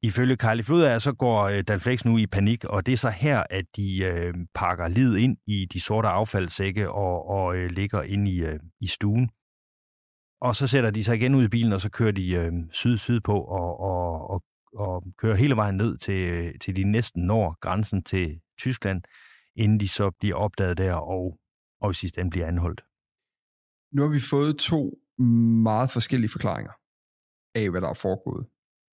Ifølge 0.04 0.38
Karli 0.38 0.64
Flodager, 0.64 1.00
så 1.00 1.14
går 1.14 1.44
øh, 1.44 1.64
Danflex 1.64 2.06
nu 2.06 2.18
i 2.18 2.28
panik, 2.28 2.64
og 2.66 2.86
det 2.86 2.92
er 2.92 2.98
så 2.98 3.10
her, 3.10 3.44
at 3.50 3.66
de 3.76 4.04
øh, 4.04 4.34
pakker 4.56 4.88
lid 4.88 5.18
ind 5.18 5.38
i 5.48 5.66
de 5.74 5.82
sorte 5.82 6.08
affaldssække 6.08 6.92
og, 6.92 7.28
og 7.30 7.56
øh, 7.56 7.70
ligger 7.70 8.02
ind 8.02 8.28
i, 8.28 8.40
øh, 8.40 8.60
i 8.80 8.88
stuen. 8.88 9.30
Og 10.42 10.56
så 10.56 10.68
sætter 10.68 10.92
de 10.92 11.04
sig 11.04 11.16
igen 11.16 11.36
ud 11.36 11.44
i 11.44 11.48
bilen, 11.48 11.74
og 11.74 11.82
så 11.82 11.90
kører 11.90 12.12
de 12.12 12.32
øh, 12.32 12.52
syd-syd 12.72 13.20
på 13.20 13.42
og, 13.42 13.80
og, 13.80 14.30
og, 14.30 14.44
og 14.76 15.04
kører 15.18 15.36
hele 15.36 15.56
vejen 15.56 15.78
ned 15.78 15.98
til, 15.98 16.32
øh, 16.32 16.60
til 16.62 16.76
de 16.76 16.84
næsten 16.84 17.24
når 17.24 17.58
grænsen 17.60 18.04
til 18.04 18.40
Tyskland, 18.58 19.02
inden 19.56 19.80
de 19.80 19.88
så 19.88 20.12
bliver 20.20 20.36
opdaget 20.36 20.78
der 20.78 20.94
og, 20.94 21.38
og 21.82 21.92
i 21.92 21.94
sidste 21.94 22.22
ende 22.22 22.32
bliver 22.32 22.48
anholdt. 22.48 22.82
Nu 23.94 24.02
har 24.02 24.10
vi 24.10 24.20
fået 24.30 24.58
to 24.58 24.98
meget 25.64 25.90
forskellige 25.90 26.32
forklaringer 26.32 26.72
af, 27.56 27.70
hvad 27.70 27.82
der 27.82 27.90
er 27.90 28.00
foregået. 28.02 28.48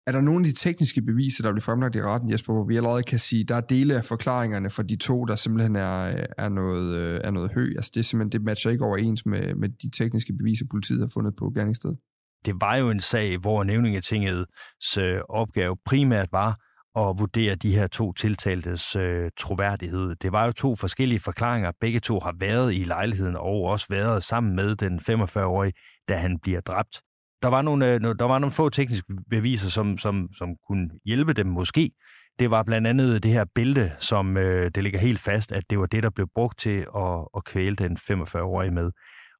Er 0.08 0.12
der 0.12 0.20
nogle 0.20 0.46
af 0.46 0.52
de 0.52 0.58
tekniske 0.58 1.02
beviser, 1.02 1.42
der 1.42 1.52
bliver 1.52 1.62
fremlagt 1.62 1.96
i 1.96 2.02
retten, 2.02 2.30
Jesper, 2.30 2.52
hvor 2.52 2.64
vi 2.64 2.76
allerede 2.76 3.02
kan 3.02 3.18
sige, 3.18 3.44
der 3.44 3.54
er 3.54 3.60
dele 3.60 3.94
af 3.94 4.04
forklaringerne 4.04 4.70
for 4.70 4.82
de 4.82 4.96
to, 4.96 5.24
der 5.24 5.36
simpelthen 5.36 5.76
er, 5.76 6.24
er, 6.38 6.48
noget, 6.48 6.96
øh, 6.96 7.20
er 7.24 7.30
noget 7.30 7.50
hø? 7.54 7.72
Altså 7.76 7.90
det, 7.94 8.00
er 8.00 8.04
simpelthen, 8.04 8.32
det 8.32 8.42
matcher 8.42 8.70
ikke 8.70 8.84
overens 8.84 9.26
med, 9.26 9.54
med 9.54 9.68
de 9.68 9.90
tekniske 9.90 10.32
beviser, 10.32 10.64
politiet 10.70 11.00
har 11.00 11.10
fundet 11.14 11.36
på 11.36 11.50
gerningsstedet. 11.54 11.96
Det 12.44 12.54
var 12.60 12.76
jo 12.76 12.90
en 12.90 13.00
sag, 13.00 13.38
hvor 13.38 13.64
nævningetingets 13.64 14.98
øh, 14.98 15.20
opgave 15.28 15.76
primært 15.84 16.28
var 16.32 16.50
at 16.96 17.18
vurdere 17.18 17.54
de 17.54 17.74
her 17.74 17.86
to 17.86 18.12
tiltaltes 18.12 18.96
øh, 18.96 19.30
troværdighed. 19.38 20.14
Det 20.22 20.32
var 20.32 20.44
jo 20.44 20.52
to 20.52 20.74
forskellige 20.74 21.20
forklaringer. 21.20 21.72
Begge 21.80 22.00
to 22.00 22.20
har 22.20 22.34
været 22.40 22.74
i 22.74 22.84
lejligheden 22.84 23.36
og 23.36 23.62
også 23.62 23.86
været 23.90 24.24
sammen 24.24 24.56
med 24.56 24.76
den 24.76 25.00
45-årige, 25.08 25.72
da 26.08 26.16
han 26.16 26.38
bliver 26.42 26.60
dræbt. 26.60 27.02
Der 27.42 27.48
var 27.48 27.62
nogle, 27.62 27.94
øh, 27.94 28.00
der 28.00 28.24
var 28.24 28.38
nogle 28.38 28.52
få 28.52 28.68
tekniske 28.68 29.14
beviser, 29.30 29.68
som, 29.68 29.98
som, 29.98 30.28
som 30.34 30.48
kunne 30.68 30.90
hjælpe 31.04 31.32
dem 31.32 31.46
måske. 31.46 31.90
Det 32.38 32.50
var 32.50 32.62
blandt 32.62 32.86
andet 32.86 33.22
det 33.22 33.30
her 33.30 33.44
bælte, 33.54 33.92
som 33.98 34.36
øh, 34.36 34.70
det 34.74 34.82
ligger 34.82 34.98
helt 34.98 35.18
fast, 35.20 35.52
at 35.52 35.64
det 35.70 35.78
var 35.78 35.86
det, 35.86 36.02
der 36.02 36.10
blev 36.10 36.28
brugt 36.34 36.58
til 36.58 36.86
at, 36.96 37.28
at 37.36 37.44
kvæle 37.44 37.76
den 37.76 37.96
45-årige 37.96 38.70
med. 38.70 38.90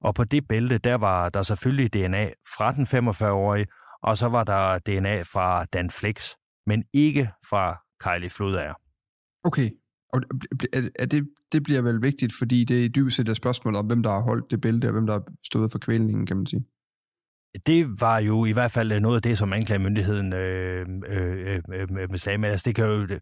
Og 0.00 0.14
på 0.14 0.24
det 0.24 0.48
bælte, 0.48 0.78
der 0.78 0.94
var 0.94 1.28
der 1.28 1.42
selvfølgelig 1.42 1.92
DNA 1.92 2.30
fra 2.56 2.72
den 2.72 2.86
45-årige, 2.86 3.66
og 4.02 4.18
så 4.18 4.28
var 4.28 4.44
der 4.44 4.78
DNA 4.78 5.22
fra 5.22 5.64
Dan 5.64 5.90
Flex, 5.90 6.30
men 6.66 6.84
ikke 6.92 7.30
fra 7.50 7.76
Kylie 8.00 8.30
Flodager. 8.30 8.74
Okay, 9.44 9.70
og 10.12 10.22
er 10.98 11.06
det, 11.06 11.28
det 11.52 11.62
bliver 11.62 11.82
vel 11.82 12.02
vigtigt, 12.02 12.32
fordi 12.38 12.64
det 12.64 12.84
er 12.84 12.88
dybest 12.88 13.16
set 13.16 13.28
et 13.28 13.36
spørgsmål 13.36 13.76
om, 13.76 13.86
hvem 13.86 14.02
der 14.02 14.10
har 14.10 14.20
holdt 14.20 14.50
det 14.50 14.60
bælte, 14.60 14.86
og 14.86 14.92
hvem 14.92 15.06
der 15.06 15.12
har 15.12 15.24
stået 15.44 15.72
for 15.72 15.78
kvælningen, 15.78 16.26
kan 16.26 16.36
man 16.36 16.46
sige. 16.46 16.64
Det 17.66 18.00
var 18.00 18.18
jo 18.18 18.44
i 18.44 18.52
hvert 18.52 18.70
fald 18.70 18.92
øh, 18.92 19.00
noget 19.00 19.16
af 19.16 19.22
det, 19.22 19.38
som 19.38 19.52
anklagemyndigheden 19.52 20.32
øh 20.32 20.58
øh, 20.78 20.86
øh, 21.08 21.60
øh, 21.72 21.88
øh, 22.10 22.18
sagde. 22.18 22.38
Men 22.38 22.50
altså, 22.50 22.64
det 22.66 22.74
kan 22.74 22.84
jo, 22.84 23.18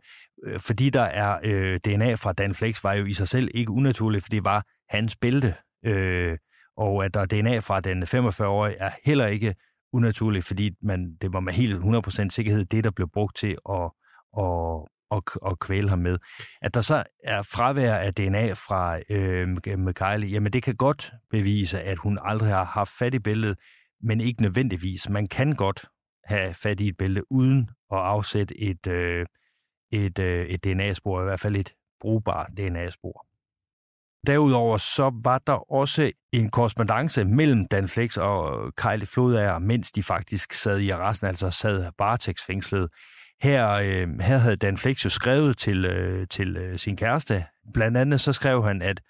fordi 0.59 0.91
der 0.91 1.03
er 1.03 1.39
øh, 1.43 1.81
DNA 1.85 2.15
fra 2.15 2.33
Dan 2.33 2.55
Flex, 2.55 2.85
var 2.85 2.93
jo 2.93 3.05
i 3.05 3.15
sig 3.15 3.29
selv 3.29 3.49
ikke 3.55 3.71
unaturligt, 3.71 4.25
for 4.25 4.29
det 4.29 4.45
var 4.45 4.65
hans 4.89 5.17
bælte. 5.17 5.55
Øh, 5.87 6.39
og 6.77 7.05
at 7.05 7.15
der 7.15 7.21
er 7.21 7.27
DNA 7.27 7.59
fra 7.59 7.81
den 7.81 8.03
45-årige 8.03 8.77
er 8.77 8.91
heller 9.05 9.27
ikke 9.27 9.55
unaturligt, 9.93 10.45
fordi 10.45 10.71
man, 10.83 11.17
det 11.23 11.33
var 11.33 11.41
med 11.41 11.53
helt 11.53 11.75
100% 11.75 12.29
sikkerhed 12.31 12.65
det, 12.65 12.85
der 12.85 12.91
blev 12.91 13.09
brugt 13.13 13.37
til 13.37 13.57
at, 13.71 13.91
at, 14.39 14.89
at, 15.11 15.23
at 15.47 15.59
kvæle 15.61 15.89
ham 15.89 15.99
med. 15.99 16.19
At 16.63 16.75
der 16.75 16.81
så 16.81 17.05
er 17.25 17.43
fravær 17.43 17.95
af 17.95 18.15
DNA 18.15 18.53
fra 18.53 18.99
øh, 19.11 19.57
Kylie, 19.95 20.31
jamen 20.31 20.53
det 20.53 20.63
kan 20.63 20.77
godt 20.77 21.13
bevise, 21.31 21.81
at 21.81 21.99
hun 21.99 22.19
aldrig 22.23 22.49
har 22.49 22.65
haft 22.65 22.91
fat 22.99 23.15
i 23.15 23.19
billedet, 23.19 23.59
men 24.03 24.21
ikke 24.21 24.43
nødvendigvis. 24.43 25.09
Man 25.09 25.27
kan 25.27 25.53
godt 25.53 25.85
have 26.25 26.55
fat 26.55 26.81
i 26.81 26.89
et 26.89 26.97
bælte 26.97 27.33
uden 27.33 27.71
at 27.93 27.99
afsætte 27.99 28.61
et, 28.61 28.87
øh, 28.87 29.27
et, 29.93 30.19
øh, 30.19 30.47
et 30.47 30.65
DNA-spor, 30.65 31.21
i 31.21 31.25
hvert 31.25 31.41
fald 31.41 31.57
et 31.57 31.75
brugbart 32.01 32.51
DNA-spor. 32.57 33.27
Derudover 34.27 34.77
så 34.79 35.13
var 35.25 35.39
der 35.47 35.73
også 35.73 36.13
en 36.33 36.51
korrespondence 36.51 37.25
mellem 37.25 37.67
Dan 37.69 37.89
Flex 37.89 38.17
og 38.17 38.73
Kylie 38.77 39.07
Flodager, 39.07 39.59
mens 39.59 39.93
de 39.93 40.03
faktisk 40.03 40.53
sad 40.53 40.79
i 40.79 40.91
arresten, 40.91 41.27
altså 41.27 41.51
sad 41.51 41.93
varetægtsfængslet. 41.99 42.89
Her, 43.43 43.71
øh, 43.71 44.21
her 44.21 44.39
havde 44.39 44.57
Dan 44.57 44.79
Flex 44.79 45.05
jo 45.05 45.11
skrevet 45.11 45.59
til, 45.59 45.85
øh, 45.85 46.27
til 46.29 46.57
øh, 46.57 46.79
sin 46.79 46.97
kæreste. 46.97 47.45
Blandt 47.75 47.97
andet 47.97 48.21
så 48.21 48.33
skrev 48.33 48.65
han, 48.65 48.83
at 48.83 49.01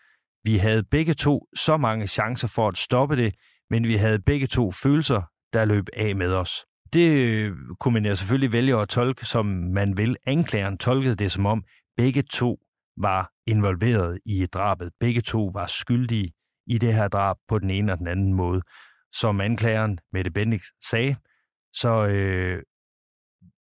vi 0.45 0.57
havde 0.57 0.83
begge 0.91 1.15
to 1.15 1.47
så 1.57 1.77
mange 1.77 2.07
chancer 2.07 2.49
for 2.49 2.69
at 2.69 2.77
stoppe 2.77 3.17
det, 3.17 3.35
men 3.71 3.89
vi 3.89 3.95
havde 3.95 4.19
begge 4.19 4.47
to 4.47 4.71
følelser, 4.71 5.23
der 5.53 5.65
løb 5.65 5.85
af 5.93 6.17
med 6.17 6.35
os. 6.35 6.67
Det 6.93 7.11
øh, 7.11 7.57
kunne 7.81 7.95
man 7.95 8.07
jo 8.07 8.17
selvfølgelig 8.17 8.53
vælge 8.53 8.77
at 8.81 8.89
tolke, 8.89 9.27
som 9.27 9.47
man 9.47 9.97
vil. 9.97 10.17
Anklageren 10.27 10.79
tolkede 10.79 11.17
det 11.17 11.33
som 11.33 11.47
om, 11.47 11.65
begge 11.97 12.23
to 12.23 12.59
var 12.97 13.33
involveret 13.47 14.19
i 14.27 14.47
drabet. 14.47 14.93
Begge 15.01 15.21
to 15.21 15.51
var 15.55 15.67
skyldige 15.67 16.33
i 16.67 16.79
det 16.79 16.95
her 16.95 17.09
drab 17.09 17.37
på 17.49 17.59
den 17.59 17.71
ene 17.71 17.93
og 17.93 17.99
den 17.99 18.07
anden 18.07 18.35
måde. 18.35 18.63
Som 19.13 19.41
anklageren 19.41 19.99
Mette 20.13 20.31
Bendix 20.31 20.63
sagde, 20.89 21.17
så 21.75 22.09
øh, 22.09 22.63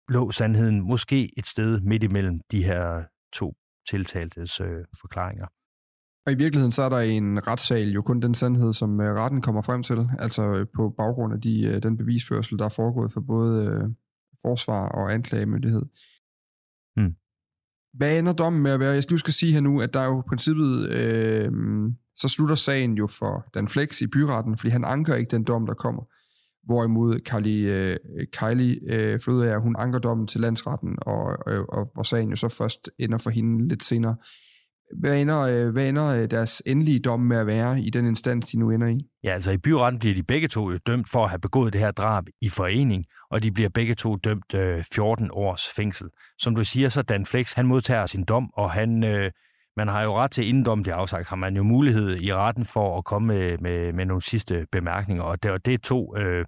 lå 0.09 0.31
sandheden 0.31 0.81
måske 0.81 1.39
et 1.39 1.47
sted 1.47 1.81
midt 1.81 2.03
imellem 2.03 2.41
de 2.51 2.65
her 2.65 3.05
to 3.33 3.55
tiltaltes 3.91 4.61
øh, 4.61 4.85
forklaringer. 5.01 5.47
Og 6.27 6.33
i 6.33 6.37
virkeligheden 6.37 6.73
så 6.73 6.83
er 6.83 6.89
der 6.89 7.01
i 7.01 7.11
en 7.11 7.47
retssal 7.47 7.89
jo 7.89 8.03
kun 8.03 8.21
den 8.21 8.35
sandhed, 8.35 8.73
som 8.73 9.01
øh, 9.01 9.15
retten 9.15 9.43
kommer 9.43 9.63
frem 9.63 9.83
til, 9.83 10.09
altså 10.19 10.43
øh, 10.43 10.67
på 10.77 10.95
baggrund 10.97 11.33
af 11.33 11.41
de, 11.41 11.67
øh, 11.67 11.83
den 11.83 11.97
bevisførsel, 11.97 12.59
der 12.59 12.65
er 12.65 12.69
foregået 12.69 13.13
for 13.13 13.21
både 13.21 13.67
øh, 13.67 13.89
forsvar 14.43 14.89
og 14.89 15.13
anklagemyndighed. 15.13 15.83
Hmm. 16.97 17.15
Hvad 17.95 18.19
ender 18.19 18.33
dommen 18.33 18.63
med 18.63 18.71
at 18.71 18.81
være? 18.81 18.93
Jeg 18.93 19.03
skal 19.03 19.33
sige 19.33 19.53
her 19.53 19.61
nu, 19.61 19.81
at 19.81 19.95
der 19.95 20.01
er 20.01 20.07
jo 20.07 20.21
i 20.21 20.29
princippet, 20.29 20.89
øh, 20.89 21.53
så 22.17 22.29
slutter 22.29 22.55
sagen 22.55 22.93
jo 22.95 23.07
for 23.07 23.47
Dan 23.55 23.69
Flex 23.69 24.01
i 24.01 24.07
byretten, 24.07 24.57
fordi 24.57 24.71
han 24.71 24.85
anker 24.85 25.15
ikke 25.15 25.31
den 25.31 25.45
dom, 25.45 25.67
der 25.67 25.75
kommer. 25.75 26.03
Hvorimod 26.65 27.21
Kylie, 27.21 27.75
øh, 27.75 27.97
Kylie 28.33 28.81
øh, 28.93 29.21
Flodager, 29.21 29.59
hun 29.59 29.77
anker 29.79 29.99
dommen 29.99 30.27
til 30.27 30.41
landsretten, 30.41 30.99
og, 31.03 31.23
og, 31.47 31.69
og, 31.69 31.91
hvor 31.95 32.03
sagen 32.03 32.31
jo 32.31 32.37
så 32.37 32.49
først 32.49 32.91
ender 32.99 33.19
for 33.19 33.31
hende 33.31 33.69
lidt 33.69 33.85
senere. 33.85 34.17
Hvad 34.99 35.21
ender, 35.21 35.41
øh, 35.41 35.69
hvad 35.69 35.89
ender 35.89 36.07
øh, 36.07 36.31
deres 36.31 36.63
endelige 36.67 37.01
dom 37.01 37.21
med 37.21 37.37
at 37.37 37.47
være 37.47 37.81
i 37.81 37.91
den 37.91 38.07
instans, 38.07 38.47
de 38.47 38.59
nu 38.59 38.71
ender 38.71 38.87
i? 38.87 39.07
Ja, 39.25 39.31
altså 39.31 39.51
i 39.51 39.59
byretten 39.59 39.99
bliver 39.99 40.15
de 40.15 40.23
begge 40.23 40.49
to 40.49 40.77
dømt 40.77 41.09
for 41.09 41.25
at 41.25 41.31
have 41.31 41.39
begået 41.39 41.73
det 41.73 41.81
her 41.81 41.91
drab 41.91 42.25
i 42.43 42.49
forening, 42.49 43.05
og 43.31 43.43
de 43.43 43.53
bliver 43.53 43.69
begge 43.69 43.95
to 43.95 44.17
dømt 44.17 44.55
øh, 44.55 44.85
14 44.93 45.29
års 45.33 45.69
fængsel. 45.77 46.09
Som 46.39 46.55
du 46.55 46.65
siger, 46.65 46.89
så 46.89 47.03
Dan 47.03 47.27
Flex, 47.27 47.53
han 47.53 47.67
modtager 47.67 48.07
sin 48.07 48.25
dom, 48.25 48.51
og 48.53 48.71
han, 48.71 49.05
øh, 49.05 49.31
man 49.77 49.89
har 49.89 50.03
jo 50.03 50.17
ret 50.17 50.31
til, 50.31 50.49
inden 50.49 50.65
dommen 50.65 50.83
bliver 50.83 50.97
afsagt, 50.97 51.29
har 51.29 51.37
man 51.37 51.57
jo 51.57 51.63
mulighed 51.63 52.21
i 52.21 52.35
retten 52.35 52.65
for 52.65 52.99
at 52.99 53.05
komme 53.05 53.29
med, 53.29 53.59
med, 53.59 53.93
med 53.93 54.05
nogle 54.05 54.23
sidste 54.23 54.67
bemærkninger, 54.73 55.25
og 55.25 55.43
det, 55.43 55.51
og 55.51 55.65
det 55.65 55.75
er 55.75 55.79
to... 55.79 56.17
Øh, 56.17 56.45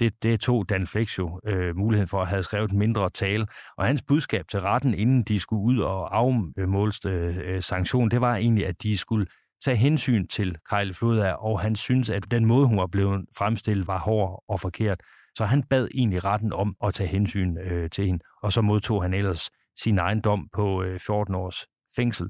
det, 0.00 0.22
det 0.22 0.40
tog 0.40 0.68
Dan 0.68 0.86
Flex 0.86 1.18
jo 1.18 1.40
øh, 1.46 1.76
muligheden 1.76 2.08
for 2.08 2.22
at 2.22 2.28
have 2.28 2.42
skrevet 2.42 2.70
en 2.70 2.78
mindre 2.78 3.10
tale. 3.10 3.46
Og 3.78 3.86
hans 3.86 4.02
budskab 4.02 4.48
til 4.48 4.60
retten, 4.60 4.94
inden 4.94 5.22
de 5.22 5.40
skulle 5.40 5.62
ud 5.62 5.78
og 5.78 6.16
afmåles 6.16 7.04
øh, 7.04 7.36
øh 7.36 7.62
sanktion, 7.62 8.10
det 8.10 8.20
var 8.20 8.36
egentlig, 8.36 8.66
at 8.66 8.82
de 8.82 8.96
skulle 8.96 9.26
tage 9.64 9.76
hensyn 9.76 10.26
til 10.26 10.56
Kyle 10.70 10.94
Floda, 10.94 11.32
og 11.32 11.60
han 11.60 11.76
synes, 11.76 12.10
at 12.10 12.30
den 12.30 12.44
måde, 12.44 12.66
hun 12.66 12.78
var 12.78 12.86
blevet 12.86 13.24
fremstillet, 13.38 13.86
var 13.86 13.98
hård 13.98 14.44
og 14.48 14.60
forkert. 14.60 15.00
Så 15.38 15.44
han 15.44 15.62
bad 15.62 15.88
egentlig 15.94 16.24
retten 16.24 16.52
om 16.52 16.76
at 16.84 16.94
tage 16.94 17.08
hensyn 17.08 17.58
øh, 17.58 17.90
til 17.90 18.06
hende, 18.06 18.24
og 18.42 18.52
så 18.52 18.60
modtog 18.60 19.02
han 19.02 19.14
ellers 19.14 19.50
sin 19.82 19.98
egen 19.98 20.20
dom 20.20 20.48
på 20.52 20.82
øh, 20.82 21.00
14 21.00 21.34
års 21.34 21.66
fængsel, 21.96 22.28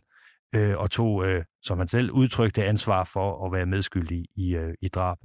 øh, 0.55 0.77
og 0.79 0.91
tog, 0.91 1.27
øh, 1.27 1.45
som 1.63 1.79
han 1.79 1.89
selv 1.89 2.11
udtrykte, 2.11 2.65
ansvar 2.65 3.05
for 3.13 3.47
at 3.47 3.53
være 3.53 3.67
medskyldig 3.67 4.25
i, 4.37 4.55
øh, 4.55 4.75
i 4.83 4.89
drab. 4.89 5.19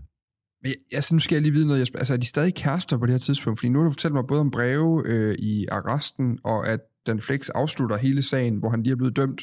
Men 0.62 0.72
jeg, 0.72 0.76
jeg, 0.92 1.04
nu 1.12 1.20
skal 1.20 1.36
jeg 1.36 1.42
lige 1.42 1.54
vide 1.54 1.68
noget. 1.68 1.92
Altså, 1.96 2.14
er 2.14 2.18
de 2.18 2.26
stadig 2.26 2.56
kærester 2.56 2.98
på 2.98 3.06
det 3.06 3.12
her 3.12 3.20
tidspunkt? 3.20 3.60
Fordi 3.60 3.70
nu 3.70 3.80
har 3.80 3.84
du 3.84 3.92
fortalt 3.92 4.14
mig 4.14 4.24
både 4.28 4.40
om 4.40 4.52
breve 4.52 5.04
øh, 5.06 5.36
i 5.40 5.68
arresten, 5.68 6.40
og 6.44 6.68
at 6.68 6.80
Dan 7.08 7.20
Flex 7.20 7.50
afslutter 7.50 7.98
hele 7.98 8.24
sagen, 8.24 8.58
hvor 8.58 8.70
han 8.70 8.84
lige 8.84 8.92
er 8.92 8.96
blevet 8.96 9.16
dømt 9.16 9.42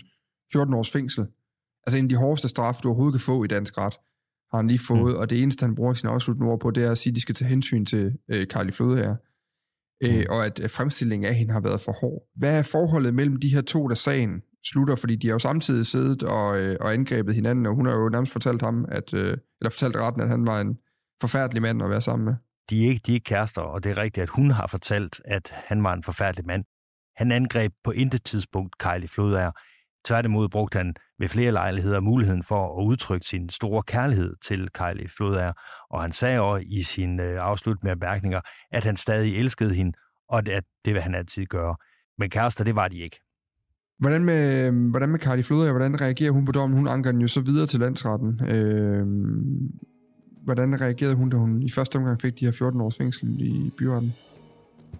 14 0.52 0.74
års 0.74 0.90
fængsel. 0.90 1.26
Altså 1.86 1.98
en 1.98 2.04
af 2.04 2.08
de 2.08 2.16
hårdeste 2.16 2.48
straffe, 2.48 2.80
du 2.82 2.88
overhovedet 2.88 3.14
kan 3.14 3.20
få 3.20 3.44
i 3.44 3.46
dansk 3.46 3.78
ret, 3.78 3.94
har 4.50 4.56
han 4.56 4.66
lige 4.66 4.80
fået, 4.88 5.14
mm. 5.14 5.20
og 5.20 5.30
det 5.30 5.42
eneste, 5.42 5.66
han 5.66 5.74
bruger 5.74 5.94
sin 5.94 6.08
afsluttende 6.08 6.50
ord 6.50 6.60
på, 6.60 6.70
det 6.70 6.84
er 6.84 6.90
at 6.90 6.98
sige, 6.98 7.10
at 7.10 7.16
de 7.16 7.20
skal 7.20 7.34
tage 7.34 7.48
hensyn 7.48 7.84
til 7.84 8.12
øh, 8.30 8.46
Carly 8.46 8.70
Flode 8.70 8.96
her, 8.96 9.16
øh, 10.02 10.16
mm. 10.16 10.24
og 10.28 10.46
at 10.46 10.70
fremstillingen 10.70 11.28
af 11.28 11.34
hende 11.34 11.52
har 11.52 11.60
været 11.60 11.80
for 11.80 11.92
hård. 11.92 12.22
Hvad 12.36 12.58
er 12.58 12.62
forholdet 12.62 13.14
mellem 13.14 13.36
de 13.36 13.54
her 13.54 13.60
to, 13.60 13.88
der 13.88 13.94
sagen 13.94 14.42
slutter, 14.70 14.96
fordi 14.96 15.16
de 15.16 15.26
har 15.26 15.34
jo 15.34 15.38
samtidig 15.38 15.86
siddet 15.86 16.22
og, 16.22 16.60
øh, 16.60 16.76
og 16.80 16.92
angrebet 16.92 17.34
hinanden, 17.34 17.66
og 17.66 17.74
hun 17.74 17.86
har 17.86 17.92
jo 17.92 18.08
nærmest 18.08 18.32
fortalt 18.32 18.62
ham, 18.62 18.84
at, 18.88 19.14
øh, 19.14 19.36
eller 19.60 19.70
fortalt 19.70 19.96
retten, 19.96 20.22
at 20.22 20.28
han 20.28 20.46
var 20.46 20.60
en, 20.60 20.78
forfærdelig 21.20 21.62
mand 21.62 21.82
at 21.82 21.90
være 21.90 22.00
sammen 22.00 22.24
med. 22.24 22.34
De 22.70 22.84
er 22.84 22.88
ikke, 22.88 23.02
de 23.06 23.12
er 23.12 23.14
ikke 23.14 23.24
kærester, 23.24 23.62
og 23.62 23.84
det 23.84 23.90
er 23.90 23.96
rigtigt, 23.96 24.22
at 24.22 24.28
hun 24.28 24.50
har 24.50 24.66
fortalt, 24.66 25.20
at 25.24 25.52
han 25.52 25.84
var 25.84 25.92
en 25.92 26.02
forfærdelig 26.02 26.46
mand. 26.46 26.64
Han 27.16 27.32
angreb 27.32 27.72
på 27.84 27.90
intet 27.90 28.24
tidspunkt 28.24 28.78
Kylie 28.78 29.08
Flodager. 29.08 29.50
Tværtimod 30.04 30.48
brugte 30.48 30.78
han 30.78 30.94
ved 31.18 31.28
flere 31.28 31.52
lejligheder 31.52 32.00
muligheden 32.00 32.42
for 32.42 32.80
at 32.80 32.84
udtrykke 32.84 33.26
sin 33.26 33.50
store 33.50 33.82
kærlighed 33.82 34.34
til 34.44 34.68
Kylie 34.68 35.08
Flodager, 35.08 35.52
og 35.90 36.02
han 36.02 36.12
sagde 36.12 36.40
også 36.40 36.66
i 36.70 36.82
sine 36.82 37.22
øh, 37.22 37.38
afsluttende 37.40 37.96
bemærkninger, 37.96 38.40
at 38.70 38.84
han 38.84 38.96
stadig 38.96 39.38
elskede 39.38 39.74
hende, 39.74 39.92
og 40.28 40.38
at 40.38 40.64
det 40.84 40.94
vil 40.94 41.02
han 41.02 41.14
altid 41.14 41.46
gøre. 41.46 41.76
Men 42.18 42.30
kærester, 42.30 42.64
det 42.64 42.76
var 42.76 42.88
de 42.88 42.98
ikke. 42.98 43.20
Hvordan 43.98 44.24
med, 44.24 44.70
hvordan 44.90 45.08
med 45.08 45.18
Kylie 45.18 45.42
Flodager, 45.42 45.72
hvordan 45.72 46.00
reagerer 46.00 46.30
hun 46.30 46.44
på 46.44 46.52
dommen? 46.52 46.78
Hun 46.78 46.88
anker 46.88 47.12
den 47.12 47.20
jo 47.20 47.28
så 47.28 47.40
videre 47.40 47.66
til 47.66 47.80
landsretten. 47.80 48.48
Øh, 48.48 49.06
hvordan 50.46 50.80
reagerede 50.80 51.14
hun, 51.14 51.30
da 51.30 51.36
hun 51.36 51.62
i 51.62 51.70
første 51.70 51.96
omgang 51.96 52.20
fik 52.20 52.40
de 52.40 52.44
her 52.44 52.52
14 52.52 52.80
års 52.80 52.96
fængsel 52.96 53.40
i 53.40 53.72
byretten? 53.78 54.14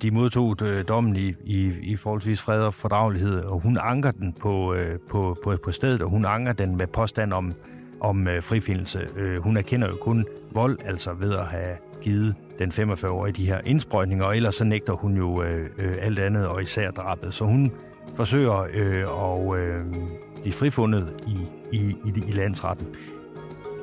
De 0.02 0.10
modtog 0.10 0.56
øh, 0.62 0.84
dommen 0.88 1.16
i, 1.16 1.34
i, 1.44 1.72
i 1.82 1.96
forholdsvis 1.96 2.42
fred 2.42 2.60
og 2.60 2.74
fordragelighed, 2.74 3.38
og 3.38 3.60
hun 3.60 3.78
anker 3.80 4.10
den 4.10 4.32
på, 4.32 4.74
øh, 4.74 4.98
på, 5.10 5.36
på, 5.44 5.56
på 5.64 5.72
stedet, 5.72 6.02
og 6.02 6.10
hun 6.10 6.24
anker 6.24 6.52
den 6.52 6.76
med 6.76 6.86
påstand 6.86 7.32
om, 7.32 7.52
om 8.00 8.28
øh, 8.28 8.42
frifindelse. 8.42 9.08
Øh, 9.16 9.42
hun 9.42 9.56
erkender 9.56 9.88
jo 9.88 9.96
kun 10.00 10.26
vold, 10.52 10.78
altså 10.84 11.12
ved 11.12 11.32
at 11.32 11.46
have 11.46 11.76
givet 12.02 12.34
den 12.58 12.70
45-årige 12.70 13.32
de 13.32 13.46
her 13.46 13.60
indsprøjtninger, 13.64 14.24
og 14.24 14.36
ellers 14.36 14.54
så 14.54 14.64
nægter 14.64 14.92
hun 14.92 15.16
jo 15.16 15.42
øh, 15.42 15.70
øh, 15.78 15.96
alt 16.00 16.18
andet, 16.18 16.46
og 16.46 16.62
især 16.62 16.90
drabet. 16.90 17.34
Så 17.34 17.44
hun 17.44 17.72
forsøger 18.14 18.66
øh, 18.74 19.02
at 19.02 19.58
øh, 19.58 19.84
blive 20.40 20.52
frifundet 20.52 21.12
i, 21.26 21.38
i, 21.72 21.96
i, 22.04 22.12
i 22.28 22.32
landsretten. 22.32 22.86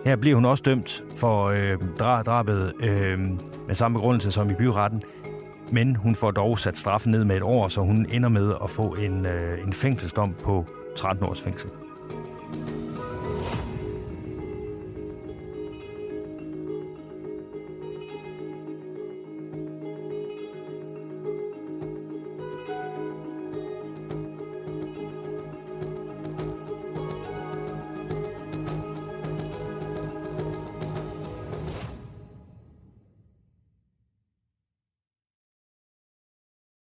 Her 0.06 0.16
bliver 0.16 0.36
hun 0.36 0.46
også 0.46 0.64
dømt 0.66 1.04
for 1.16 1.46
øh, 1.46 1.78
drabet 2.00 2.74
øh, 2.84 3.20
med 3.68 3.76
samme 3.76 3.98
begrundelse 3.98 4.32
som 4.32 4.50
i 4.50 4.54
byretten, 4.54 5.04
men 5.72 5.96
hun 5.96 6.16
får 6.16 6.32
dog 6.32 6.60
sat 6.60 6.78
straffen 6.78 7.12
ned 7.12 7.26
med 7.26 7.38
et 7.38 7.44
år, 7.44 7.68
så 7.68 7.82
hun 7.82 8.06
ender 8.12 8.30
med 8.30 8.54
at 8.64 8.70
få 8.70 8.96
en, 8.96 9.26
øh, 9.26 9.68
en 9.68 9.74
fængselsdom 9.74 10.36
på 10.44 10.66
13 10.96 11.24
års 11.26 11.42
fængsel. 11.42 11.70